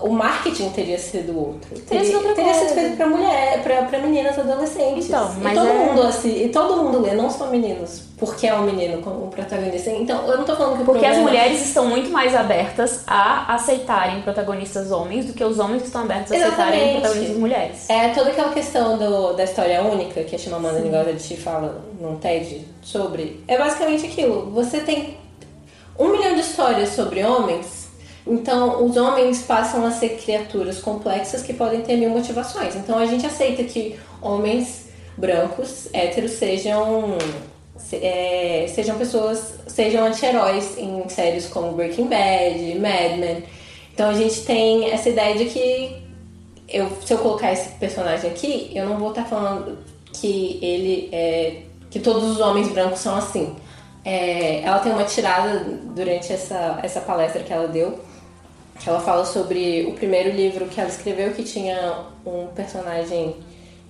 O 0.02 0.10
marketing 0.10 0.70
teria 0.70 0.98
sido 0.98 1.38
outro. 1.38 1.78
Teria, 1.80 2.04
sido 2.04 2.16
outra 2.16 2.34
teria 2.34 2.54
sido 2.54 2.74
feito 2.74 2.96
pra 2.96 3.06
mulher, 3.06 3.62
pra, 3.62 3.82
pra 3.82 3.98
meninas 3.98 4.38
adolescentes. 4.38 5.06
Então, 5.08 5.34
mas 5.40 5.52
e 5.52 5.56
todo 5.60 5.68
é- 5.68 5.72
mundo 5.74 6.02
assim, 6.02 6.44
e 6.44 6.48
todo 6.48 6.82
mundo 6.82 7.00
lê, 7.00 7.14
não 7.14 7.30
só 7.30 7.46
meninos, 7.46 8.02
porque 8.18 8.46
é 8.46 8.54
um 8.54 8.62
menino 8.62 9.00
como 9.02 9.28
protagonista. 9.28 9.90
Então, 9.90 10.26
eu 10.26 10.38
não 10.38 10.44
tô 10.44 10.56
falando 10.56 10.78
que 10.78 10.84
porque 10.84 11.06
as 11.06 11.18
mulheres 11.18 11.60
estão 11.64 11.86
muito 11.86 12.10
mais 12.10 12.34
abertas 12.34 13.02
a 13.06 13.54
aceitarem 13.54 14.22
protagonistas 14.22 14.90
homens 14.90 15.26
do 15.26 15.32
que 15.32 15.44
os 15.44 15.58
homens 15.58 15.84
estão 15.84 16.02
abertos 16.02 16.32
a 16.32 16.36
aceitarem 16.36 16.80
Exatamente. 16.80 17.00
protagonistas 17.00 17.36
mulheres. 17.38 17.90
É 17.90 18.08
toda 18.08 18.30
aquela 18.30 18.52
questão 18.52 18.98
do, 18.98 19.32
da 19.34 19.44
história 19.44 19.82
única 19.82 20.22
que 20.24 20.34
a 20.34 20.38
Chimamanda 20.38 20.80
Ngozi 20.80 21.36
fala 21.36 21.82
num 22.00 22.16
TED 22.16 22.66
sobre. 22.82 23.42
É 23.46 23.56
basicamente 23.58 24.06
aquilo. 24.06 24.50
Você 24.52 24.80
tem 24.80 25.16
um 25.98 26.08
milhão 26.08 26.34
de 26.34 26.40
histórias 26.40 26.88
sobre 26.90 27.22
homens, 27.24 27.81
então 28.26 28.84
os 28.84 28.96
homens 28.96 29.42
passam 29.42 29.84
a 29.84 29.90
ser 29.90 30.10
criaturas 30.22 30.80
complexas 30.80 31.42
que 31.42 31.52
podem 31.52 31.80
ter 31.82 31.96
mil 31.96 32.10
motivações. 32.10 32.76
Então 32.76 32.98
a 32.98 33.06
gente 33.06 33.26
aceita 33.26 33.64
que 33.64 33.98
homens 34.20 34.88
brancos, 35.16 35.88
héteros, 35.92 36.32
sejam 36.32 37.16
se- 37.76 37.96
é, 37.96 38.66
sejam 38.68 38.96
pessoas, 38.96 39.54
sejam 39.66 40.04
anti-heróis 40.06 40.78
em 40.78 41.08
séries 41.08 41.46
como 41.48 41.72
Breaking 41.72 42.06
Bad, 42.06 42.78
Mad 42.78 43.18
Men. 43.18 43.44
Então 43.92 44.08
a 44.10 44.14
gente 44.14 44.42
tem 44.42 44.90
essa 44.90 45.08
ideia 45.08 45.36
de 45.36 45.46
que 45.46 46.02
eu, 46.68 46.88
se 47.04 47.12
eu 47.12 47.18
colocar 47.18 47.52
esse 47.52 47.70
personagem 47.72 48.30
aqui, 48.30 48.70
eu 48.74 48.86
não 48.86 48.96
vou 48.98 49.10
estar 49.10 49.24
falando 49.24 49.78
que 50.12 50.58
ele 50.62 51.08
é. 51.12 51.62
que 51.90 51.98
todos 51.98 52.22
os 52.24 52.40
homens 52.40 52.68
brancos 52.68 53.00
são 53.00 53.14
assim. 53.16 53.54
É, 54.04 54.62
ela 54.62 54.78
tem 54.78 54.92
uma 54.92 55.04
tirada 55.04 55.60
durante 55.94 56.32
essa, 56.32 56.80
essa 56.82 57.00
palestra 57.00 57.42
que 57.42 57.52
ela 57.52 57.68
deu, 57.68 58.00
ela 58.88 59.00
fala 59.00 59.24
sobre 59.24 59.86
o 59.86 59.92
primeiro 59.92 60.30
livro 60.30 60.66
que 60.66 60.80
ela 60.80 60.90
escreveu, 60.90 61.32
que 61.32 61.42
tinha 61.42 62.06
um 62.26 62.46
personagem 62.48 63.36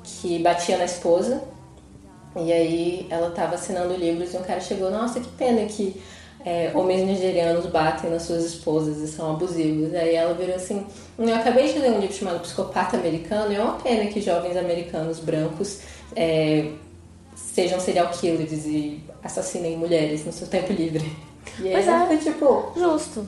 que 0.03 0.39
batia 0.41 0.77
na 0.77 0.85
esposa. 0.85 1.43
E 2.37 2.53
aí 2.53 3.07
ela 3.11 3.29
estava 3.29 3.55
assinando 3.55 3.95
livros 3.95 4.33
e 4.33 4.37
um 4.37 4.43
cara 4.43 4.61
chegou, 4.61 4.91
nossa, 4.91 5.21
que 5.21 5.29
pena 5.29 5.67
que 5.67 6.01
é, 6.45 6.73
homens 6.75 7.07
nigerianos 7.07 7.67
batem 7.67 8.11
nas 8.11 8.23
suas 8.23 8.45
esposas 8.45 8.99
e 8.99 9.09
são 9.09 9.33
abusivos. 9.33 9.95
Aí 9.95 10.15
ela 10.15 10.35
virou 10.35 10.57
assim, 10.57 10.87
eu 11.19 11.35
acabei 11.35 11.73
de 11.73 11.79
ler 11.79 11.93
um 11.93 12.01
livro 12.01 12.15
chamado 12.15 12.41
Psicopata 12.41 12.97
Americano 12.97 13.53
e 13.53 13.57
é 13.57 13.63
uma 13.63 13.75
pena 13.75 14.11
que 14.11 14.21
jovens 14.21 14.57
americanos 14.57 15.21
brancos 15.21 15.81
é, 16.17 16.71
sejam 17.35 17.79
serial 17.79 18.09
killers 18.09 18.65
e 18.67 19.01
assassinem 19.23 19.77
mulheres 19.77 20.25
no 20.25 20.33
seu 20.33 20.47
tempo 20.47 20.73
livre. 20.73 21.05
E 21.59 21.69
aí 21.69 21.73
Pois 21.73 21.87
ela 21.87 22.05
é. 22.05 22.07
foi 22.07 22.17
tipo, 22.19 22.73
Justo. 22.77 23.27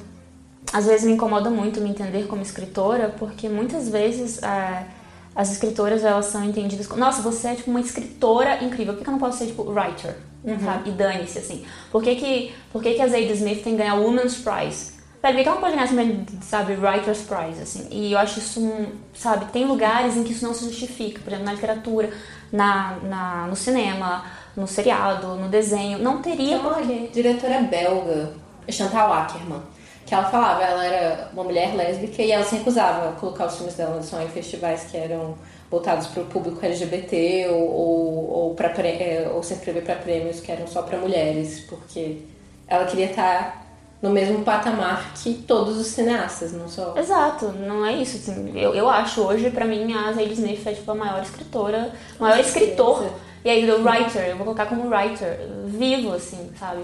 Às 0.75 0.87
vezes 0.87 1.07
me 1.07 1.13
incomoda 1.13 1.49
muito 1.51 1.81
me 1.81 1.89
entender 1.89 2.27
como 2.27 2.43
escritora, 2.43 3.15
porque 3.17 3.49
muitas 3.49 3.89
vezes 3.89 4.43
é, 4.43 4.85
as 5.33 5.53
escritoras 5.53 6.03
elas 6.03 6.27
são 6.27 6.43
entendidas 6.43 6.89
como, 6.89 6.99
nossa, 6.99 7.23
você 7.23 7.47
é 7.47 7.55
tipo 7.55 7.71
uma 7.71 7.81
escritora 7.81 8.65
incrível, 8.65 8.95
por 8.95 9.05
que, 9.05 9.09
eu 9.09 9.13
não 9.13 9.21
posso 9.21 9.39
ser 9.39 9.47
tipo 9.47 9.63
writer? 9.71 10.17
Sabe? 10.65 10.91
E 10.91 10.93
dane-se, 10.93 11.39
assim. 11.39 11.65
Por 11.93 12.03
que 12.03 12.17
que, 12.17 12.55
por 12.73 12.83
que 12.83 12.95
que 12.95 13.01
a 13.01 13.07
Zadie 13.07 13.33
Smith 13.35 13.63
tem 13.63 13.75
que 13.75 13.83
ganhar 13.83 13.95
o 13.95 14.03
Women's 14.03 14.35
Prize? 14.35 14.95
Por 15.21 15.33
que 15.33 15.41
ela 15.41 15.55
não 15.55 15.61
pode 15.61 15.77
ganhar, 15.77 15.89
sabe, 16.43 16.75
Writer's 16.75 17.23
Prize, 17.23 17.63
assim? 17.63 17.87
E 17.93 18.13
eu 18.13 18.19
acho 18.19 18.41
isso, 18.41 18.61
sabe, 19.15 19.45
tem 19.53 19.65
lugares 19.65 20.17
em 20.17 20.25
que 20.25 20.33
isso 20.33 20.45
não 20.45 20.53
se 20.53 20.65
justifica. 20.65 21.21
Por 21.21 21.29
exemplo, 21.29 21.47
na 21.47 21.53
literatura, 21.53 22.11
na, 22.53 22.97
na, 23.03 23.47
no 23.47 23.55
cinema, 23.55 24.25
no 24.57 24.67
seriado, 24.67 25.37
no 25.37 25.49
desenho. 25.49 26.01
Não 26.01 26.21
teria 26.21 26.59
porquê. 26.59 27.09
diretora 27.13 27.61
belga, 27.61 28.35
Chantal 28.69 29.13
Ackerman, 29.13 29.63
que 30.07 30.15
ela 30.15 30.25
falava, 30.25 30.63
ela 30.63 30.85
era 30.85 31.31
uma 31.33 31.45
mulher 31.45 31.75
lésbica 31.75 32.23
e 32.23 32.31
ela 32.31 32.45
se 32.45 32.57
recusava 32.57 33.11
a 33.11 33.13
colocar 33.13 33.47
os 33.47 33.57
filmes 33.57 33.75
dela 33.75 34.03
só 34.03 34.21
em 34.21 34.29
festivais 34.29 34.85
que 34.85 34.97
eram 34.97 35.35
voltados 35.71 36.07
para 36.09 36.23
o 36.23 36.27
público 36.27 36.65
LGBT 36.65 37.49
ou, 37.51 37.61
ou, 37.61 38.31
ou, 38.31 38.55
pra, 38.55 38.69
é, 38.69 39.29
ou 39.33 39.43
se 39.43 39.55
inscrever 39.55 39.83
para 39.83 39.97
prêmios 39.97 40.41
que 40.41 40.53
eram 40.53 40.67
só 40.67 40.83
para 40.83 40.99
mulheres, 40.99 41.61
porque 41.69 42.19
ela 42.69 42.85
queria 42.85 43.07
estar 43.07 43.65
no 44.05 44.11
mesmo 44.11 44.45
patamar 44.45 45.15
que 45.15 45.33
todos 45.33 45.79
os 45.79 45.87
cineastas, 45.87 46.53
não 46.53 46.69
só. 46.69 46.95
Exato, 46.97 47.53
não 47.53 47.87
é 47.87 47.95
isso. 47.95 48.19
Assim, 48.19 48.53
eu, 48.55 48.75
eu 48.75 48.89
acho 48.89 49.23
hoje, 49.23 49.51
pra 49.51 49.65
mim, 49.65 49.95
a 49.95 50.13
Zadie 50.13 50.35
Smith 50.35 50.67
é 50.67 50.75
tipo 50.75 50.91
a 50.91 50.95
maior 50.95 51.23
escritora, 51.23 51.91
o 52.19 52.23
maior 52.23 52.39
escritor. 52.39 53.09
E 53.43 53.49
aí, 53.49 53.71
o 53.71 53.83
writer, 53.83 54.29
eu 54.29 54.37
vou 54.37 54.45
colocar 54.45 54.67
como 54.67 54.89
writer, 54.89 55.41
vivo, 55.67 56.13
assim, 56.13 56.51
sabe? 56.59 56.83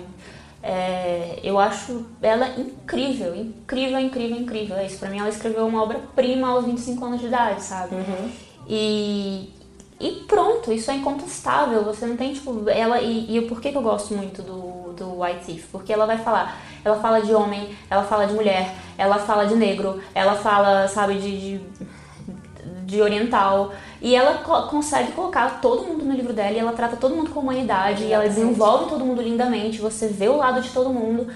É, 0.62 1.40
eu 1.42 1.58
acho 1.58 2.04
ela 2.20 2.48
incrível, 2.58 3.34
incrível, 3.34 3.98
incrível, 3.98 4.36
incrível. 4.36 4.76
É 4.76 4.86
isso, 4.86 4.98
pra 4.98 5.08
mim, 5.08 5.18
ela 5.18 5.28
escreveu 5.28 5.66
uma 5.66 5.82
obra-prima 5.82 6.48
aos 6.48 6.66
25 6.66 7.04
anos 7.04 7.20
de 7.20 7.26
idade, 7.26 7.62
sabe? 7.62 7.96
E, 8.68 9.52
e 9.98 10.10
pronto, 10.28 10.72
isso 10.72 10.90
é 10.90 10.94
incontestável. 10.94 11.82
Você 11.84 12.06
não 12.06 12.16
tem, 12.16 12.34
tipo, 12.34 12.68
ela. 12.68 13.00
E, 13.00 13.38
e 13.38 13.40
por 13.42 13.60
que, 13.60 13.70
que 13.70 13.76
eu 13.76 13.82
gosto 13.82 14.14
muito 14.14 14.42
do, 14.42 14.92
do 14.92 15.20
White 15.20 15.44
Thief? 15.46 15.66
Porque 15.72 15.92
ela 15.92 16.06
vai 16.06 16.18
falar. 16.18 16.60
Ela 16.84 16.98
fala 17.00 17.20
de 17.20 17.34
homem, 17.34 17.74
ela 17.90 18.04
fala 18.04 18.26
de 18.26 18.32
mulher, 18.32 18.74
ela 18.96 19.18
fala 19.18 19.46
de 19.46 19.54
negro, 19.54 20.00
ela 20.14 20.34
fala, 20.34 20.88
sabe, 20.88 21.18
de, 21.18 21.58
de, 21.58 21.60
de 22.90 23.00
oriental. 23.00 23.72
E 24.02 24.14
ela 24.14 24.38
co- 24.38 24.62
consegue 24.64 25.12
colocar 25.12 25.60
todo 25.60 25.84
mundo 25.86 26.04
no 26.04 26.12
livro 26.14 26.32
dela 26.32 26.52
e 26.52 26.58
ela 26.58 26.72
trata 26.72 26.96
todo 26.96 27.14
mundo 27.14 27.30
com 27.30 27.40
humanidade 27.40 28.04
e 28.04 28.12
ela 28.12 28.26
desenvolve 28.28 28.90
todo 28.90 29.04
mundo 29.04 29.22
lindamente. 29.22 29.78
Você 29.78 30.08
vê 30.08 30.28
o 30.28 30.36
lado 30.36 30.60
de 30.60 30.70
todo 30.70 30.90
mundo. 30.90 31.26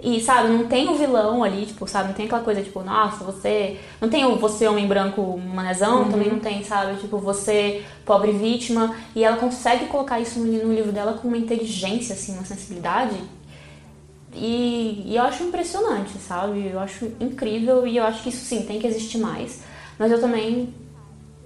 E, 0.00 0.20
sabe, 0.20 0.48
não 0.50 0.68
tem 0.68 0.88
o 0.88 0.94
vilão 0.94 1.42
ali, 1.42 1.66
tipo, 1.66 1.84
sabe? 1.88 2.08
Não 2.08 2.14
tem 2.14 2.26
aquela 2.26 2.42
coisa, 2.42 2.62
tipo, 2.62 2.80
nossa, 2.84 3.24
você... 3.24 3.80
Não 4.00 4.08
tem 4.08 4.24
o 4.24 4.36
você, 4.36 4.68
homem 4.68 4.86
branco, 4.86 5.36
manezão, 5.44 6.08
também 6.08 6.28
não 6.30 6.38
tem, 6.38 6.62
sabe? 6.62 7.00
Tipo, 7.00 7.18
você, 7.18 7.82
pobre 8.06 8.30
vítima. 8.30 8.94
E 9.16 9.24
ela 9.24 9.36
consegue 9.38 9.86
colocar 9.86 10.20
isso 10.20 10.38
no 10.38 10.72
livro 10.72 10.92
dela 10.92 11.14
com 11.14 11.26
uma 11.26 11.36
inteligência, 11.36 12.14
assim, 12.14 12.34
uma 12.34 12.44
sensibilidade. 12.44 13.16
E, 14.32 15.02
e 15.06 15.16
eu 15.16 15.22
acho 15.22 15.42
impressionante, 15.42 16.12
sabe? 16.18 16.68
Eu 16.72 16.78
acho 16.78 17.06
incrível 17.18 17.84
e 17.84 17.96
eu 17.96 18.04
acho 18.04 18.22
que 18.22 18.28
isso, 18.28 18.44
sim, 18.44 18.62
tem 18.62 18.78
que 18.78 18.86
existir 18.86 19.18
mais. 19.18 19.62
Mas 19.98 20.12
eu 20.12 20.20
também 20.20 20.72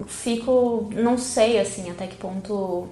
fico... 0.07 0.89
Não 0.93 1.17
sei, 1.19 1.59
assim, 1.59 1.91
até 1.91 2.07
que 2.07 2.17
ponto... 2.17 2.89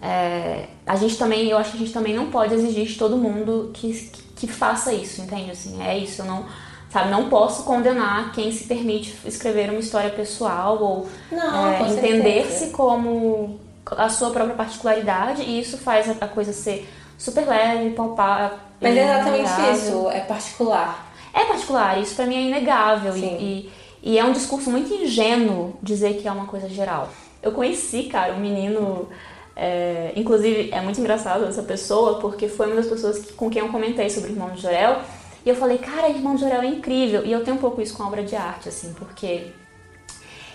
É, 0.00 0.66
a 0.86 0.96
gente 0.96 1.16
também, 1.16 1.48
eu 1.48 1.56
acho 1.56 1.70
que 1.70 1.76
a 1.78 1.80
gente 1.80 1.92
também 1.92 2.14
não 2.14 2.30
pode 2.30 2.52
exigir 2.52 2.86
de 2.86 2.96
todo 2.96 3.16
mundo 3.16 3.70
que, 3.72 3.90
que, 3.92 4.22
que 4.36 4.46
faça 4.46 4.92
isso, 4.92 5.22
entende? 5.22 5.50
Assim, 5.50 5.82
é 5.82 5.96
isso, 5.96 6.20
eu 6.20 6.26
não, 6.26 6.44
sabe, 6.90 7.10
não 7.10 7.28
posso 7.30 7.64
condenar 7.64 8.30
quem 8.32 8.52
se 8.52 8.64
permite 8.64 9.16
escrever 9.24 9.70
uma 9.70 9.80
história 9.80 10.10
pessoal 10.10 10.78
ou 10.80 11.08
é, 11.32 11.90
entender-se 11.90 12.68
como 12.68 13.58
a 13.96 14.08
sua 14.08 14.30
própria 14.30 14.54
particularidade 14.54 15.42
e 15.42 15.58
isso 15.58 15.76
faz 15.78 16.08
a, 16.20 16.28
coisa 16.28 16.52
ser 16.52 16.88
super 17.18 17.46
leve, 17.46 17.90
palpável. 17.90 18.58
Mas 18.80 18.96
é 18.96 19.04
exatamente 19.04 19.50
isso, 19.72 20.10
é 20.10 20.20
particular. 20.20 21.12
É 21.32 21.44
particular, 21.46 22.00
isso 22.00 22.14
pra 22.14 22.26
mim 22.26 22.36
é 22.36 22.42
inegável. 22.42 23.12
Sim. 23.12 23.38
e, 23.40 23.42
e 23.42 23.72
é 24.18 24.24
um 24.24 24.32
discurso 24.32 24.70
muito 24.70 24.92
ingênuo 24.92 25.76
dizer 25.82 26.14
que 26.20 26.28
é 26.28 26.32
uma 26.32 26.46
coisa 26.46 26.68
geral. 26.68 27.08
Eu 27.42 27.52
conheci, 27.52 28.04
cara, 28.04 28.34
um 28.34 28.40
menino. 28.40 29.08
é, 29.56 30.12
inclusive, 30.16 30.70
é 30.72 30.80
muito 30.80 31.00
engraçado 31.00 31.44
essa 31.44 31.62
pessoa, 31.62 32.18
porque 32.18 32.48
foi 32.48 32.66
uma 32.66 32.74
das 32.76 32.88
pessoas 32.88 33.20
que- 33.20 33.32
com 33.34 33.48
quem 33.48 33.62
eu 33.62 33.68
comentei 33.68 34.10
sobre 34.10 34.30
o 34.30 34.32
Irmão 34.32 34.50
de 34.50 34.60
Jorel. 34.60 35.00
E 35.46 35.48
eu 35.48 35.54
falei, 35.54 35.78
cara, 35.78 36.08
Irmão 36.08 36.34
de 36.34 36.40
Jorel 36.40 36.62
é 36.62 36.66
incrível. 36.66 37.24
E 37.24 37.30
eu 37.30 37.44
tenho 37.44 37.56
um 37.56 37.60
pouco 37.60 37.80
isso 37.80 37.96
com 37.96 38.02
a 38.02 38.06
obra 38.08 38.24
de 38.24 38.34
arte, 38.34 38.68
assim, 38.68 38.92
porque 38.94 39.52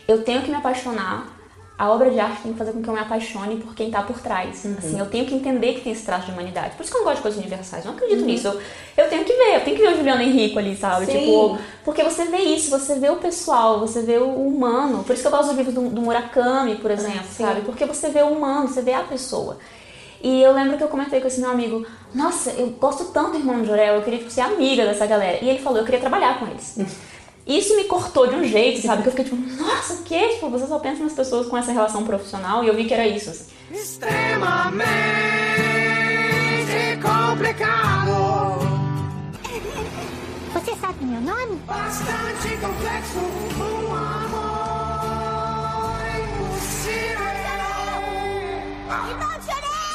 eu 0.08 0.24
tenho 0.24 0.42
que 0.42 0.50
me 0.50 0.58
apaixonar. 0.58 1.39
A 1.80 1.90
obra 1.90 2.12
de 2.12 2.20
arte 2.20 2.42
tem 2.42 2.52
que 2.52 2.58
fazer 2.58 2.74
com 2.74 2.82
que 2.82 2.90
eu 2.90 2.94
me 2.94 3.00
apaixone 3.00 3.56
por 3.56 3.74
quem 3.74 3.90
tá 3.90 4.02
por 4.02 4.20
trás. 4.20 4.66
Assim, 4.78 5.00
eu 5.00 5.06
tenho 5.06 5.26
que 5.26 5.34
entender 5.34 5.76
que 5.76 5.80
tem 5.80 5.94
esse 5.94 6.04
traço 6.04 6.26
de 6.26 6.34
humanidade. 6.34 6.76
Por 6.76 6.84
isso 6.84 6.92
que 6.92 6.98
eu 6.98 7.00
não 7.00 7.06
gosto 7.06 7.16
de 7.16 7.22
coisas 7.22 7.40
universais. 7.40 7.86
Eu 7.86 7.92
não 7.92 7.98
acredito 7.98 8.26
nisso. 8.26 8.48
Eu, 8.48 8.60
eu 8.98 9.10
tenho 9.10 9.24
que 9.24 9.32
ver, 9.32 9.56
eu 9.56 9.64
tenho 9.64 9.78
que 9.78 9.82
ver 9.84 9.94
o 9.94 9.96
Juliano 9.96 10.22
Henrico 10.22 10.60
ali, 10.60 10.76
sabe? 10.76 11.06
Sim. 11.06 11.20
Tipo, 11.20 11.58
porque 11.86 12.04
você 12.04 12.26
vê 12.26 12.40
isso, 12.40 12.70
você 12.70 13.00
vê 13.00 13.10
o 13.10 13.16
pessoal, 13.16 13.80
você 13.80 14.02
vê 14.02 14.18
o 14.18 14.28
humano. 14.30 15.06
Por 15.06 15.14
isso 15.14 15.22
que 15.22 15.28
eu 15.28 15.32
gosto 15.32 15.48
dos 15.48 15.56
livros 15.56 15.74
do, 15.74 15.90
do 15.90 16.02
Murakami, 16.02 16.76
por 16.76 16.92
exemplo, 16.92 17.24
sim. 17.32 17.44
sabe? 17.46 17.62
Porque 17.62 17.86
você 17.86 18.10
vê 18.10 18.24
o 18.24 18.28
humano, 18.28 18.68
você 18.68 18.82
vê 18.82 18.94
a 18.94 19.04
pessoa. 19.04 19.58
E 20.22 20.42
eu 20.44 20.52
lembro 20.52 20.78
que 20.78 20.84
eu 20.84 20.90
comentei 20.90 21.22
com 21.22 21.28
esse 21.28 21.40
meu 21.40 21.50
amigo, 21.50 21.86
nossa, 22.14 22.50
eu 22.52 22.68
gosto 22.72 23.06
tanto 23.14 23.32
do 23.32 23.38
Irmão 23.38 23.62
de 23.62 23.68
Jorel, 23.68 23.96
eu 23.96 24.02
queria 24.02 24.20
tipo, 24.20 24.30
ser 24.30 24.42
amiga 24.42 24.86
dessa 24.86 25.06
galera. 25.06 25.40
E 25.42 25.50
ele 25.50 25.60
falou, 25.60 25.80
eu 25.80 25.86
queria 25.86 26.02
trabalhar 26.02 26.40
com 26.40 26.48
eles. 26.48 26.78
Isso 27.50 27.76
me 27.76 27.86
cortou 27.86 28.28
de 28.28 28.36
um 28.36 28.44
jeito, 28.44 28.80
sabe? 28.86 29.02
Que 29.02 29.10
eu 29.10 29.12
fiquei 29.12 29.26
tipo, 29.26 29.36
nossa, 29.62 29.94
o 29.94 30.04
quê? 30.04 30.30
Tipo, 30.36 30.50
você 30.50 30.68
só 30.68 30.78
pensa 30.78 31.04
nas 31.04 31.14
pessoas 31.14 31.48
com 31.48 31.58
essa 31.58 31.72
relação 31.72 32.06
profissional 32.06 32.64
e 32.64 32.68
eu 32.68 32.76
vi 32.76 32.86
que 32.86 32.94
era 32.94 33.08
isso. 33.08 33.32
assim. 33.32 33.46
Extremamente 33.72 34.80
complicado. 37.02 38.60
Você 40.54 40.76
sabe 40.76 41.06
meu 41.06 41.22
nome? 41.22 41.56
Bastante 41.66 42.50
complexo. 42.58 43.18
Um 43.60 43.96
amor 43.96 45.10
impossível. 46.22 47.30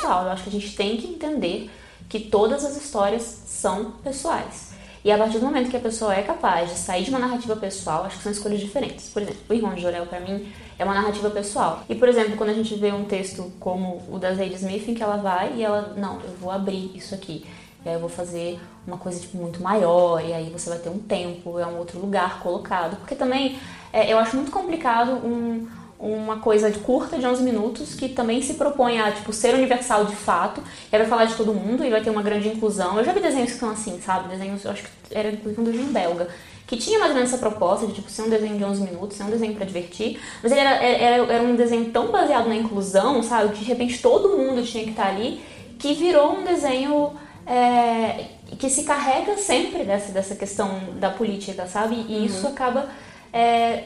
pessoal. 0.04 0.24
Eu 0.24 0.30
acho 0.32 0.42
que 0.42 0.48
a 0.48 0.52
gente 0.52 0.76
tem 0.76 0.96
que 0.96 1.06
entender 1.06 1.70
que 2.08 2.20
todas 2.20 2.64
as 2.64 2.76
histórias 2.76 3.22
são 3.46 3.92
pessoais. 4.02 4.73
E 5.04 5.12
a 5.12 5.18
partir 5.18 5.38
do 5.38 5.44
momento 5.44 5.68
que 5.68 5.76
a 5.76 5.80
pessoa 5.80 6.14
é 6.14 6.22
capaz 6.22 6.70
de 6.70 6.78
sair 6.78 7.04
de 7.04 7.10
uma 7.10 7.18
narrativa 7.18 7.54
pessoal, 7.54 8.04
acho 8.04 8.16
que 8.16 8.22
são 8.22 8.32
escolhas 8.32 8.58
diferentes. 8.58 9.10
Por 9.10 9.20
exemplo, 9.20 9.40
o 9.50 9.52
Irmão 9.52 9.74
de 9.74 9.82
Jorel, 9.82 10.06
pra 10.06 10.18
mim, 10.18 10.50
é 10.78 10.84
uma 10.84 10.94
narrativa 10.94 11.28
pessoal. 11.28 11.82
E, 11.86 11.94
por 11.94 12.08
exemplo, 12.08 12.36
quando 12.38 12.48
a 12.50 12.54
gente 12.54 12.74
vê 12.74 12.90
um 12.90 13.04
texto 13.04 13.52
como 13.60 14.02
o 14.08 14.18
da 14.18 14.32
Zadie 14.32 14.54
Smith, 14.54 14.88
em 14.88 14.94
que 14.94 15.02
ela 15.02 15.18
vai 15.18 15.56
e 15.56 15.62
ela, 15.62 15.92
não, 15.94 16.20
eu 16.22 16.30
vou 16.40 16.50
abrir 16.50 16.90
isso 16.94 17.14
aqui. 17.14 17.44
E 17.84 17.88
aí 17.88 17.94
eu 17.94 18.00
vou 18.00 18.08
fazer 18.08 18.58
uma 18.86 18.96
coisa 18.96 19.20
tipo, 19.20 19.36
muito 19.36 19.62
maior, 19.62 20.24
e 20.24 20.32
aí 20.32 20.48
você 20.48 20.70
vai 20.70 20.78
ter 20.78 20.88
um 20.88 20.98
tempo, 20.98 21.58
é 21.58 21.66
um 21.66 21.76
outro 21.76 22.00
lugar 22.00 22.40
colocado. 22.40 22.96
Porque 22.96 23.14
também 23.14 23.58
é, 23.92 24.10
eu 24.10 24.18
acho 24.18 24.34
muito 24.36 24.50
complicado 24.50 25.12
um, 25.16 25.68
uma 25.98 26.38
coisa 26.38 26.70
de 26.70 26.78
curta 26.80 27.18
de 27.18 27.26
11 27.26 27.42
minutos 27.42 27.94
que 27.94 28.08
também 28.08 28.42
se 28.42 28.54
propõe 28.54 29.00
a 29.00 29.12
tipo, 29.12 29.32
ser 29.32 29.54
universal 29.54 30.04
de 30.04 30.16
fato, 30.16 30.62
e 30.92 30.98
vai 30.98 31.06
falar 31.06 31.24
de 31.24 31.34
todo 31.34 31.54
mundo 31.54 31.84
e 31.84 31.90
vai 31.90 32.02
ter 32.02 32.10
uma 32.10 32.22
grande 32.22 32.48
inclusão. 32.48 32.98
Eu 32.98 33.04
já 33.04 33.12
vi 33.12 33.20
desenhos 33.20 33.52
que 33.52 33.58
são 33.58 33.70
assim, 33.70 34.00
sabe? 34.00 34.28
Desenhos, 34.28 34.64
eu 34.64 34.70
acho 34.70 34.82
que 34.82 34.90
era 35.10 35.30
inclusive 35.30 35.60
um 35.60 35.64
desenho 35.64 35.86
belga, 35.86 36.28
que 36.66 36.76
tinha 36.76 36.98
mais 36.98 37.10
ou 37.10 37.16
menos 37.16 37.32
essa 37.32 37.38
proposta 37.38 37.86
de 37.86 37.94
tipo, 37.94 38.10
ser 38.10 38.22
um 38.22 38.28
desenho 38.28 38.56
de 38.56 38.64
11 38.64 38.82
minutos, 38.82 39.16
ser 39.16 39.24
um 39.24 39.30
desenho 39.30 39.54
pra 39.54 39.64
divertir, 39.64 40.20
mas 40.42 40.50
ele 40.50 40.60
era, 40.60 40.82
era, 40.82 41.32
era 41.32 41.42
um 41.42 41.54
desenho 41.54 41.86
tão 41.90 42.10
baseado 42.10 42.48
na 42.48 42.56
inclusão, 42.56 43.22
sabe? 43.22 43.52
Que 43.52 43.60
de 43.60 43.64
repente 43.64 44.00
todo 44.00 44.36
mundo 44.36 44.62
tinha 44.64 44.84
que 44.84 44.90
estar 44.90 45.08
ali, 45.08 45.40
que 45.78 45.94
virou 45.94 46.38
um 46.38 46.44
desenho 46.44 47.12
é, 47.46 48.26
que 48.58 48.68
se 48.70 48.84
carrega 48.84 49.36
sempre 49.36 49.84
dessa, 49.84 50.12
dessa 50.12 50.34
questão 50.34 50.80
da 50.98 51.10
política, 51.10 51.66
sabe? 51.66 51.94
E 52.08 52.24
isso 52.24 52.46
acaba 52.46 52.88
é, 53.32 53.84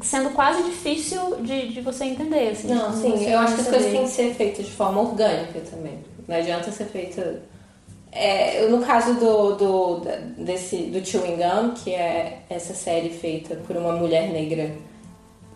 sendo 0.00 0.30
quase 0.30 0.62
difícil 0.64 1.36
de, 1.36 1.68
de 1.68 1.80
você 1.80 2.04
entender. 2.04 2.50
Assim, 2.50 2.68
Não, 2.68 2.92
sim, 2.92 3.30
eu 3.30 3.38
acho 3.38 3.54
que 3.54 3.60
as 3.60 3.68
coisas 3.68 3.90
têm 3.90 4.02
que 4.02 4.10
ser 4.10 4.34
feitas 4.34 4.66
de 4.66 4.72
forma 4.72 5.00
orgânica 5.00 5.60
também. 5.70 5.98
Não 6.26 6.36
adianta 6.36 6.70
ser 6.70 6.86
feita. 6.86 7.42
É, 8.10 8.66
no 8.68 8.80
caso 8.84 9.14
do, 9.14 9.54
do, 9.56 10.00
desse, 10.38 10.76
do 10.84 11.04
Chewing 11.04 11.36
Gum, 11.36 11.74
que 11.74 11.92
é 11.92 12.42
essa 12.48 12.72
série 12.72 13.10
feita 13.10 13.56
por 13.66 13.76
uma 13.76 13.92
mulher 13.92 14.30
negra 14.30 14.72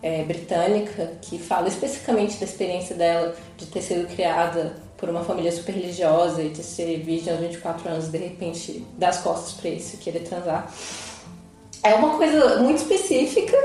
é, 0.03 0.25
britânica, 0.25 1.13
que 1.23 1.39
fala 1.39 1.69
especificamente 1.69 2.37
da 2.39 2.45
experiência 2.45 2.97
dela 2.97 3.35
de 3.57 3.67
ter 3.67 3.81
sido 3.81 4.09
criada 4.09 4.77
por 4.97 5.09
uma 5.09 5.23
família 5.23 5.53
super 5.53 5.73
religiosa 5.73 6.43
e 6.43 6.49
de 6.49 6.65
ser 6.65 6.99
virgem 6.99 7.33
aos 7.33 7.41
24 7.41 7.89
anos, 7.89 8.09
de 8.09 8.19
repente, 8.19 8.85
dar 8.97 9.11
as 9.11 9.19
costas 9.19 9.53
pra 9.53 9.71
isso 9.71 9.95
e 9.95 9.99
querer 9.99 10.21
transar. 10.21 10.73
É 11.83 11.95
uma 11.95 12.17
coisa 12.17 12.59
muito 12.59 12.79
específica 12.79 13.57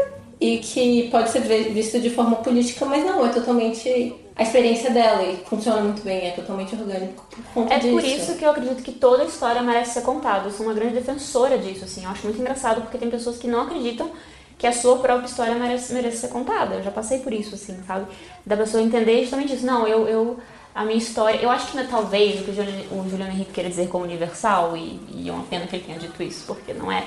e 0.46 0.58
que 0.60 1.10
pode 1.10 1.30
ser 1.30 1.42
vi- 1.42 1.70
vista 1.70 2.00
de 2.00 2.10
forma 2.10 2.36
política, 2.38 2.86
mas 2.86 3.04
não, 3.06 3.26
é 3.26 3.30
totalmente 3.30 4.14
a 4.36 4.44
experiência 4.44 4.90
dela 4.92 5.24
e 5.24 5.38
funciona 5.46 5.80
muito 5.82 6.02
bem, 6.04 6.28
é 6.28 6.32
totalmente 6.32 6.74
orgânico 6.76 7.24
por 7.30 7.44
conta 7.54 7.74
É 7.74 7.80
disso. 7.80 7.94
por 7.94 8.04
isso 8.04 8.36
que 8.36 8.44
eu 8.44 8.50
acredito 8.50 8.82
que 8.84 8.92
toda 8.92 9.24
história 9.26 9.62
merece 9.62 9.94
ser 9.94 10.02
contada. 10.02 10.48
Eu 10.48 10.52
sou 10.52 10.66
uma 10.66 10.74
grande 10.74 10.96
defensora 10.96 11.58
disso, 11.58 11.86
assim. 11.86 12.04
Eu 12.04 12.10
acho 12.10 12.24
muito 12.24 12.40
engraçado 12.42 12.82
porque 12.82 12.98
tem 12.98 13.10
pessoas 13.10 13.38
que 13.38 13.48
não 13.48 13.62
acreditam 13.62 14.10
que 14.58 14.66
a 14.68 14.74
sua 14.74 14.98
própria 14.98 15.28
história 15.28 15.54
merece, 15.56 15.94
merece 15.94 16.18
ser 16.18 16.30
contada. 16.30 16.76
Eu 16.76 16.84
já 16.84 16.92
passei 16.92 17.20
por 17.20 17.32
isso, 17.34 17.54
assim, 17.56 17.78
sabe? 17.86 18.06
Da 18.46 18.58
pessoa 18.58 18.82
entender 18.82 19.22
justamente 19.22 19.54
isso. 19.54 19.66
Não, 19.66 19.88
eu, 19.88 20.08
eu 20.08 20.38
a 20.74 20.84
minha 20.84 20.98
história. 20.98 21.40
Eu 21.40 21.50
acho 21.52 21.68
que 21.72 21.78
né, 21.78 21.88
talvez 21.90 22.42
o 22.42 22.44
que 22.44 22.52
o 22.52 22.56
Juliano, 22.56 22.84
o 22.92 23.10
Juliano 23.10 23.32
Henrique 23.34 23.52
queira 23.52 23.70
dizer 23.70 23.88
como 23.88 24.04
universal, 24.04 24.76
e, 24.76 25.00
e 25.16 25.30
é 25.30 25.32
uma 25.32 25.44
pena 25.44 25.68
que 25.68 25.76
ele 25.76 25.84
tenha 25.86 26.00
dito 26.00 26.22
isso, 26.24 26.46
porque 26.48 26.74
não 26.74 26.92
é. 26.92 27.04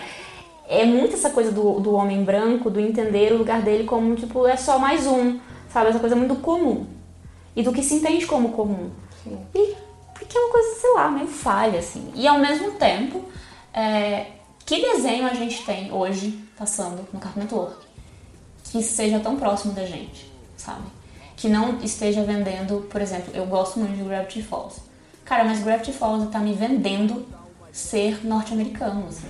É 0.69 0.85
muito 0.85 1.15
essa 1.15 1.31
coisa 1.31 1.53
do, 1.53 1.81
do 1.81 1.93
homem 1.93 2.25
branco, 2.25 2.71
do 2.71 2.81
entender 2.81 3.33
o 3.33 3.39
lugar 3.39 3.63
dele 3.63 3.85
como, 3.85 4.15
tipo, 4.17 4.47
é 4.47 4.57
só 4.57 4.79
mais 4.79 5.07
um, 5.07 5.39
sabe? 5.73 5.91
Essa 5.91 6.01
coisa 6.01 6.17
muito 6.17 6.37
comum. 6.37 6.87
E 7.55 7.63
do 7.63 7.73
que 7.73 7.83
se 7.83 7.95
entende 7.95 8.27
como 8.27 8.51
comum. 8.51 8.91
Sim. 9.23 9.39
E 9.55 9.75
porque 10.13 10.37
é 10.37 10.41
uma 10.41 10.51
coisa, 10.51 10.81
sei 10.81 10.93
lá, 10.95 11.11
meio 11.11 11.27
falha, 11.27 11.79
assim. 11.79 12.11
E 12.15 12.27
ao 12.27 12.39
mesmo 12.39 12.73
tempo, 12.73 13.23
é, 13.73 14.27
que 14.65 14.81
desenho 14.81 15.27
a 15.27 15.35
gente 15.35 15.65
tem 15.65 15.93
hoje 15.93 16.39
passando 16.59 17.07
no 17.13 17.21
Cartoon 17.21 17.41
Network 17.41 17.87
que 18.65 18.83
seja 18.83 19.21
tão 19.21 19.37
próximo 19.37 19.73
da 19.73 19.85
gente, 19.85 20.31
sabe? 20.57 20.83
Que 21.37 21.49
não 21.49 21.79
esteja 21.81 22.23
vendendo, 22.23 22.87
por 22.91 23.01
exemplo, 23.01 23.33
eu 23.35 23.47
gosto 23.47 23.79
muito 23.79 23.97
de 23.97 24.03
Gravity 24.03 24.43
Falls. 24.43 24.81
Cara, 25.25 25.45
mas 25.45 25.63
Gravity 25.63 25.93
Falls 25.93 26.31
tá 26.31 26.39
me 26.41 26.53
vendendo 26.53 27.27
ser 27.71 28.27
norte-americano, 28.27 29.07
assim. 29.09 29.29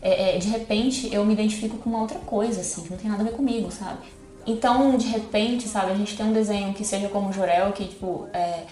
É, 0.00 0.36
é, 0.36 0.38
de 0.38 0.48
repente 0.48 1.12
eu 1.12 1.24
me 1.24 1.32
identifico 1.32 1.76
com 1.78 1.90
uma 1.90 2.00
outra 2.00 2.18
coisa, 2.20 2.60
assim, 2.60 2.82
que 2.82 2.90
não 2.90 2.98
tem 2.98 3.10
nada 3.10 3.22
a 3.22 3.26
ver 3.26 3.32
comigo, 3.32 3.70
sabe? 3.70 3.98
Então, 4.46 4.96
de 4.96 5.06
repente, 5.08 5.68
sabe, 5.68 5.92
a 5.92 5.94
gente 5.94 6.16
tem 6.16 6.24
um 6.24 6.32
desenho 6.32 6.72
que 6.72 6.84
seja 6.84 7.08
como 7.08 7.28
o 7.28 7.32
Jorel, 7.32 7.72
que, 7.72 7.84
tipo, 7.86 8.28
é, 8.32 8.62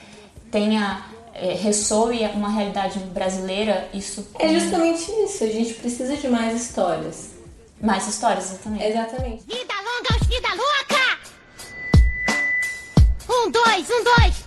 tenha 0.50 1.04
é, 1.34 1.52
ressoe 1.52 2.24
uma 2.34 2.48
realidade 2.48 2.98
brasileira, 2.98 3.88
isso. 3.92 4.26
É 4.38 4.48
justamente 4.58 5.10
isso. 5.24 5.44
A 5.44 5.48
gente 5.48 5.74
precisa 5.74 6.16
de 6.16 6.28
mais 6.28 6.62
histórias. 6.62 7.32
Mais 7.80 8.08
histórias, 8.08 8.52
exatamente. 8.52 8.84
Exatamente. 8.84 9.44
Vida 9.46 9.74
longa 9.74 10.14
aos 10.14 10.26
vida 10.26 10.48
louca! 10.48 10.96
Um, 13.28 13.50
dois, 13.50 13.90
um, 13.90 14.04
dois! 14.04 14.46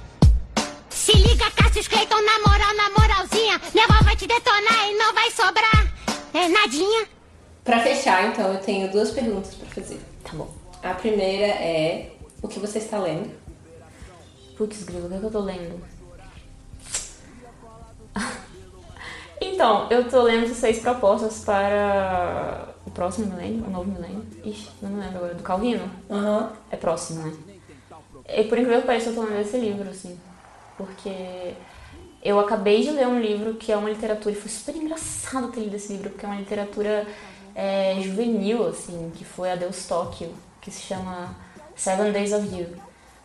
Se 0.90 1.14
liga, 1.14 1.50
Cassius 1.52 1.88
Clayton, 1.88 2.22
na 2.22 2.40
moral, 2.40 2.76
na 2.76 2.90
moralzinha. 2.90 3.62
Minha 3.74 3.86
avó 3.86 4.04
vai 4.04 4.16
te 4.16 4.26
detonar 4.26 4.90
e 4.90 4.98
não 4.98 5.14
vai 5.14 5.30
sobrar. 5.30 5.79
É 6.34 6.48
nadinha. 6.48 7.08
Pra 7.64 7.80
fechar, 7.80 8.28
então, 8.28 8.54
eu 8.54 8.60
tenho 8.60 8.92
duas 8.92 9.12
perguntas 9.12 9.54
pra 9.56 9.68
fazer. 9.70 10.00
Tá 10.24 10.32
bom. 10.34 10.50
A 10.82 10.94
primeira 10.94 11.46
é: 11.46 12.12
o 12.42 12.48
que 12.48 12.60
você 12.60 12.80
está 12.80 12.98
lendo? 12.98 13.32
Putz, 14.58 14.84
grilo, 14.84 15.06
o 15.06 15.10
que, 15.10 15.16
é 15.16 15.20
que 15.20 15.26
eu 15.26 15.32
tô 15.32 15.40
lendo? 15.40 15.82
Então, 19.42 19.88
eu 19.90 20.10
tô 20.10 20.22
lendo 20.24 20.54
seis 20.54 20.80
propostas 20.80 21.44
para 21.46 22.70
o 22.86 22.92
próximo 22.92 23.28
milênio, 23.28 23.66
o 23.66 23.70
novo 23.70 23.90
milênio. 23.90 24.26
Ixi, 24.44 24.70
não 24.82 24.90
me 24.90 25.00
lembro 25.00 25.18
agora, 25.18 25.34
do 25.34 25.44
Calvino. 25.44 25.90
Uhum. 26.10 26.50
É 26.70 26.76
próximo, 26.76 27.26
né? 27.26 27.34
E 28.28 28.44
por 28.44 28.58
incrível 28.58 28.82
que 28.82 28.88
pareça, 28.88 29.10
eu 29.10 29.16
tô 29.16 29.24
lendo 29.24 29.42
esse 29.42 29.58
livro, 29.58 29.90
assim. 29.90 30.20
Porque 30.78 31.56
eu 32.24 32.40
acabei 32.40 32.82
de 32.84 32.92
ler 32.92 33.08
um 33.08 33.20
livro 33.20 33.56
que 33.56 33.72
é 33.72 33.78
uma 33.78 33.90
literatura, 33.90 34.36
e 34.36 34.38
foi 34.38 34.50
super 34.50 34.76
engraçado 34.76 35.52
ter 35.52 35.62
lido 35.62 35.76
esse 35.76 35.94
livro, 35.94 36.10
porque 36.10 36.26
é 36.26 36.30
uma 36.30 36.40
literatura 36.40 37.08
é, 37.56 38.00
juvenil, 38.02 38.68
assim, 38.68 39.12
que 39.16 39.24
foi 39.24 39.52
a 39.52 39.56
Deus 39.56 39.86
Tóquio, 39.86 40.34
que 40.62 40.70
se 40.70 40.82
chama 40.82 41.36
Seven 41.76 42.12
Days 42.12 42.34
of 42.34 42.46
You, 42.56 42.68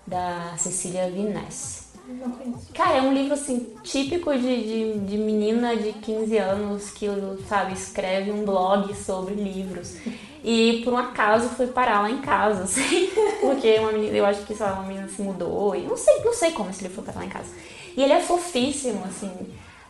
da 0.06 0.54
Cecília 0.56 1.10
Viness. 1.10 1.83
Conheço. 2.04 2.72
Cara, 2.74 2.98
é 2.98 3.02
um 3.02 3.14
livro 3.14 3.32
assim, 3.32 3.74
típico 3.82 4.32
de, 4.34 4.40
de, 4.40 4.98
de, 5.00 5.16
menina 5.16 5.74
de 5.74 5.92
15 5.92 6.36
anos 6.36 6.90
que, 6.90 7.06
sabe, 7.48 7.72
escreve 7.72 8.30
um 8.30 8.44
blog 8.44 8.94
sobre 8.94 9.34
livros. 9.34 9.96
E 10.42 10.82
por 10.84 10.92
um 10.92 10.98
acaso 10.98 11.48
foi 11.50 11.66
parar 11.68 12.02
lá 12.02 12.10
em 12.10 12.18
casa, 12.18 12.64
assim, 12.64 13.08
porque 13.40 13.78
uma 13.78 13.92
menina, 13.92 14.16
eu 14.18 14.26
acho 14.26 14.44
que 14.44 14.54
sei 14.54 14.66
lá, 14.66 14.74
uma 14.74 14.82
menina 14.82 15.08
se 15.08 15.22
mudou, 15.22 15.74
e 15.74 15.82
não 15.82 15.96
sei, 15.96 16.22
não 16.22 16.34
sei 16.34 16.52
como 16.52 16.68
esse 16.68 16.82
livro 16.82 16.96
foi 16.96 17.04
parar 17.04 17.20
lá 17.20 17.26
em 17.26 17.30
casa. 17.30 17.48
E 17.96 18.02
ele 18.02 18.12
é 18.12 18.20
fofíssimo, 18.20 19.02
assim, 19.06 19.32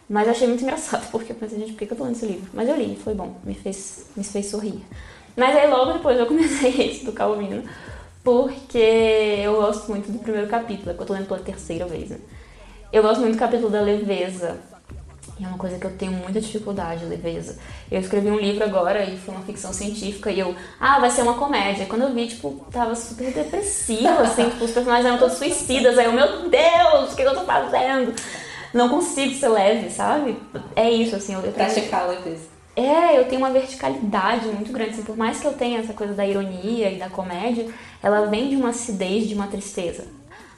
mas 0.09 0.27
eu 0.27 0.33
achei 0.33 0.47
muito 0.47 0.63
engraçado, 0.63 1.11
porque 1.11 1.33
eu 1.33 1.37
pensei, 1.37 1.59
gente, 1.59 1.73
por 1.73 1.79
que 1.79 1.93
eu 1.93 1.97
tô 1.97 2.05
lendo 2.05 2.15
esse 2.15 2.27
livro? 2.27 2.49
Mas 2.55 2.69
eu 2.69 2.77
li, 2.77 2.97
foi 3.03 3.15
bom, 3.15 3.35
me 3.43 3.55
fez, 3.55 4.07
me 4.17 4.23
fez 4.23 4.47
sorrir. 4.47 4.81
Mas 5.37 5.57
aí 5.57 5.69
logo 5.69 5.95
depois 5.95 6.17
eu 6.17 6.27
comecei 6.27 6.71
esse 6.89 7.05
do 7.05 7.13
Calvino 7.13 7.65
porque 8.25 8.79
eu 9.45 9.57
gosto 9.57 9.89
muito 9.91 10.11
do 10.11 10.19
primeiro 10.19 10.49
capítulo, 10.49 10.91
é 10.91 10.95
que 10.95 11.01
eu 11.01 11.07
tô 11.07 11.13
lendo 11.13 11.29
pela 11.29 11.41
terceira 11.41 11.85
vez, 11.85 12.09
né? 12.09 12.19
Eu 12.91 13.03
gosto 13.03 13.21
muito 13.21 13.35
do 13.35 13.39
capítulo 13.39 13.69
da 13.69 13.83
leveza. 13.83 14.59
E 15.39 15.45
é 15.45 15.49
uma 15.49 15.59
coisa 15.59 15.79
que 15.79 15.85
eu 15.85 15.91
tenho 15.97 16.13
muita 16.13 16.41
dificuldade, 16.41 17.05
leveza. 17.05 17.59
Eu 17.91 18.01
escrevi 18.01 18.31
um 18.31 18.39
livro 18.39 18.65
agora 18.65 19.05
e 19.05 19.19
foi 19.19 19.35
uma 19.35 19.45
ficção 19.45 19.73
científica 19.73 20.31
e 20.31 20.39
eu, 20.39 20.55
ah, 20.81 21.01
vai 21.01 21.11
ser 21.11 21.23
uma 21.23 21.35
comédia. 21.35 21.87
Quando 21.87 22.03
eu 22.03 22.15
vi, 22.15 22.29
tipo, 22.29 22.65
tava 22.71 22.95
super 22.95 23.33
depressiva, 23.33 24.23
assim, 24.23 24.49
tipo, 24.49 24.65
os 24.65 24.71
personagens 24.71 25.07
eram 25.07 25.19
todos 25.19 25.37
suicidas. 25.37 25.99
Aí 25.99 26.07
eu, 26.07 26.13
meu 26.13 26.49
Deus, 26.49 27.13
o 27.13 27.17
que 27.17 27.23
eu 27.23 27.35
tô 27.35 27.41
fazendo? 27.41 28.15
Não 28.73 28.89
consigo 28.89 29.35
ser 29.35 29.49
leve, 29.49 29.91
sabe? 29.91 30.41
É 30.77 30.89
isso, 30.89 31.17
assim. 31.17 31.35
Eu, 31.35 31.41
eu 31.41 31.53
Praticar 31.53 32.03
a 32.03 32.07
leveza. 32.07 32.54
É, 32.77 33.19
eu 33.19 33.25
tenho 33.27 33.41
uma 33.41 33.51
verticalidade 33.51 34.47
muito 34.49 34.73
grande. 34.73 34.93
Assim, 34.93 35.03
por 35.03 35.17
mais 35.17 35.39
que 35.39 35.47
eu 35.47 35.53
tenha 35.53 35.79
essa 35.79 35.93
coisa 35.93 36.13
da 36.13 36.27
ironia 36.27 36.91
e 36.91 36.99
da 36.99 37.09
comédia, 37.09 37.69
ela 38.03 38.27
vem 38.27 38.49
de 38.49 38.57
uma 38.57 38.71
acidez, 38.71 39.29
de 39.29 39.35
uma 39.35 39.47
tristeza. 39.47 40.05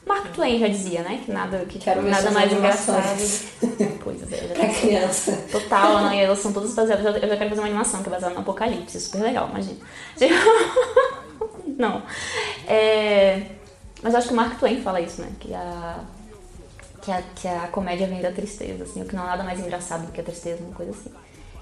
Mark 0.07 0.33
Twain 0.33 0.61
já 0.61 0.69
dizia, 0.69 1.03
né? 1.03 1.21
Que 1.25 1.33
nada, 1.33 1.59
que, 1.67 1.81
Quero 1.81 2.01
nada 2.03 2.31
mais 2.31 2.53
engraçado. 2.53 3.57
Pois 4.03 4.23
é, 4.33 4.49
já 4.49 4.55
Pra 4.55 4.69
criança. 4.69 5.33
Total, 5.51 6.05
né? 6.05 6.19
E 6.19 6.21
elas 6.21 6.39
são 6.39 6.53
todas 6.53 6.73
baseadas. 6.75 7.05
Eu 7.05 7.29
já 7.29 7.37
quero 7.37 7.51
fazer 7.51 7.61
uma 7.61 7.67
animação 7.67 8.03
que 8.05 8.09
é 8.09 8.13
baseada 8.13 8.35
no 8.35 8.41
Apocalipse. 8.41 9.01
Super 9.01 9.23
legal, 9.23 9.49
imagina. 9.51 9.79
Não. 11.77 12.03
É... 12.69 13.47
Mas 14.01 14.15
acho 14.15 14.29
que 14.29 14.33
o 14.33 14.37
Mark 14.37 14.61
Twain 14.61 14.81
fala 14.81 15.01
isso, 15.01 15.21
né? 15.21 15.29
Que 15.41 15.53
a... 15.53 16.05
Que 17.03 17.11
a, 17.11 17.23
que 17.35 17.49
a 17.49 17.67
comédia 17.69 18.07
vem 18.07 18.23
da 18.23 18.31
tristeza, 18.31 18.85
assim. 18.85 19.03
O 19.03 19.07
que 19.07 19.15
não 19.15 19.25
é 19.25 19.27
nada 19.27 19.45
mais 19.45 19.59
engraçado 19.61 20.07
do 20.07 20.13
que 20.13 20.21
a 20.21 20.25
tristeza, 20.25 20.63
uma 20.63 20.75
coisa 20.75 20.93
assim. 20.93 21.11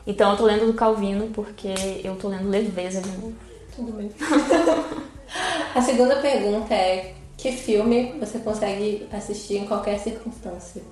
Então 0.07 0.33
eu 0.33 0.37
tô 0.37 0.45
lendo 0.45 0.67
do 0.67 0.75
Calvino 0.75 1.29
porque 1.29 1.75
eu 2.03 2.17
tô 2.17 2.29
lendo 2.29 2.49
Leveza 2.49 3.01
de 3.01 3.09
novo. 3.09 3.33
Tudo 3.75 3.93
bem. 3.93 4.11
a 5.75 5.83
segunda 5.83 6.17
pergunta 6.17 6.75
é: 6.75 7.15
que 7.37 7.53
filme 7.53 8.19
você 8.19 8.39
consegue 8.39 9.09
assistir 9.13 9.57
em 9.57 9.67
qualquer 9.67 9.99
circunstância? 9.99 10.83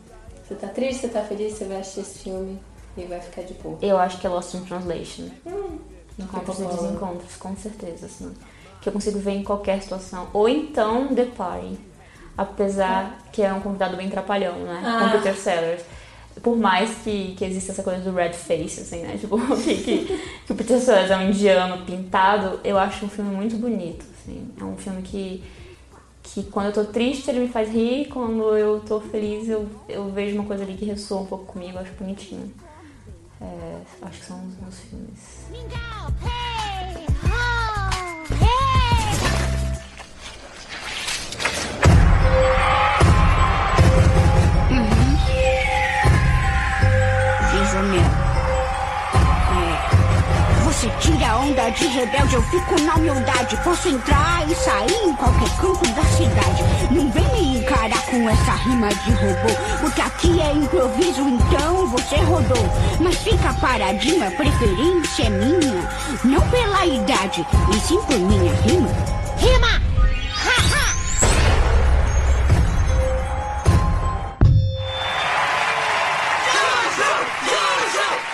Você 0.46 0.54
tá 0.54 0.68
triste, 0.68 1.02
você 1.02 1.08
tá 1.08 1.22
feliz, 1.22 1.54
você 1.54 1.64
vai 1.64 1.80
assistir 1.80 2.00
esse 2.00 2.18
filme 2.20 2.58
e 2.96 3.04
vai 3.04 3.20
ficar 3.20 3.42
de 3.42 3.54
boa. 3.54 3.78
Eu 3.80 3.98
acho 3.98 4.18
que 4.18 4.26
é 4.26 4.30
Lost 4.30 4.54
in 4.54 4.64
Translation. 4.64 5.28
Hum, 5.46 5.78
Encontros 6.18 6.60
e 6.60 6.64
Desencontros, 6.64 7.36
com 7.36 7.56
certeza, 7.56 8.06
assim. 8.06 8.34
Que 8.80 8.88
eu 8.88 8.92
consigo 8.92 9.18
ver 9.18 9.32
em 9.32 9.44
qualquer 9.44 9.80
situação. 9.82 10.28
Ou 10.32 10.48
então 10.48 11.14
The 11.14 11.26
Party. 11.26 11.78
Apesar 12.36 13.18
que 13.30 13.42
é 13.42 13.52
um 13.52 13.60
convidado 13.60 13.96
bem 13.96 14.08
trapalhão, 14.08 14.58
né? 14.58 14.82
Ah. 14.84 15.04
Com 15.04 15.18
Peter 15.18 15.36
Sellers. 15.36 15.82
Por 16.42 16.56
mais 16.56 16.90
que, 17.04 17.34
que 17.36 17.44
exista 17.44 17.72
essa 17.72 17.82
coisa 17.82 18.00
do 18.00 18.12
red 18.16 18.32
face, 18.32 18.80
assim, 18.80 19.02
né? 19.02 19.16
Tipo, 19.18 19.38
que, 19.62 19.76
que, 19.76 20.20
que 20.46 20.52
o 20.52 20.54
Peter 20.54 20.80
Sellers 20.80 21.10
é 21.10 21.16
um 21.16 21.28
indiano 21.28 21.84
pintado, 21.84 22.58
eu 22.64 22.78
acho 22.78 23.06
um 23.06 23.08
filme 23.08 23.34
muito 23.34 23.56
bonito, 23.56 24.04
assim. 24.18 24.48
É 24.60 24.64
um 24.64 24.76
filme 24.76 25.02
que, 25.02 25.42
que 26.22 26.42
quando 26.44 26.66
eu 26.66 26.72
tô 26.72 26.84
triste 26.84 27.30
ele 27.30 27.40
me 27.40 27.48
faz 27.48 27.68
rir, 27.68 28.08
quando 28.08 28.56
eu 28.56 28.80
tô 28.80 29.00
feliz 29.00 29.48
eu, 29.48 29.68
eu 29.88 30.10
vejo 30.10 30.34
uma 30.34 30.44
coisa 30.44 30.64
ali 30.64 30.74
que 30.74 30.84
ressoa 30.84 31.20
um 31.20 31.26
pouco 31.26 31.44
comigo, 31.46 31.78
eu 31.78 31.82
acho 31.82 31.92
bonitinho. 31.92 32.52
É, 33.40 33.78
acho 34.02 34.20
que 34.20 34.26
são 34.26 34.38
os 34.46 34.56
meus 34.60 34.78
filmes. 34.80 35.46
Mingau, 35.50 36.08
hey, 36.22 37.61
Você 50.82 50.90
tira 50.98 51.36
onda 51.36 51.70
de 51.70 51.86
rebelde, 51.86 52.34
eu 52.34 52.42
fico 52.42 52.80
na 52.82 52.96
humildade. 52.96 53.56
Posso 53.62 53.88
entrar 53.88 54.44
e 54.50 54.54
sair 54.56 55.04
em 55.04 55.14
qualquer 55.14 55.48
canto 55.50 55.88
da 55.92 56.02
cidade. 56.06 56.64
Não 56.90 57.08
vem 57.08 57.24
me 57.34 57.58
encarar 57.60 58.02
com 58.06 58.28
essa 58.28 58.50
rima 58.64 58.88
de 58.88 59.12
robô. 59.12 59.54
Porque 59.80 60.00
aqui 60.00 60.40
é 60.40 60.52
improviso, 60.52 61.20
então 61.20 61.86
você 61.86 62.16
rodou. 62.16 62.68
Mas 62.98 63.16
fica 63.18 63.54
paradinha, 63.60 64.28
preferência 64.32 65.26
é 65.26 65.30
minha. 65.30 65.88
Não 66.24 66.40
pela 66.50 66.84
idade, 66.84 67.46
e 67.70 67.74
sim 67.86 68.00
por 68.02 68.18
minha 68.18 68.52
rima. 68.52 68.90
Rima! 69.38 69.82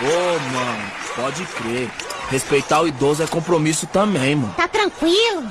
Ô, 0.00 0.54
mano, 0.54 0.90
pode 1.14 1.44
crer. 1.44 2.07
Respeitar 2.30 2.82
o 2.82 2.88
idoso 2.88 3.22
é 3.22 3.26
compromisso 3.26 3.86
também, 3.86 4.36
mano. 4.36 4.52
Tá 4.56 4.68
tranquilo? 4.68 5.44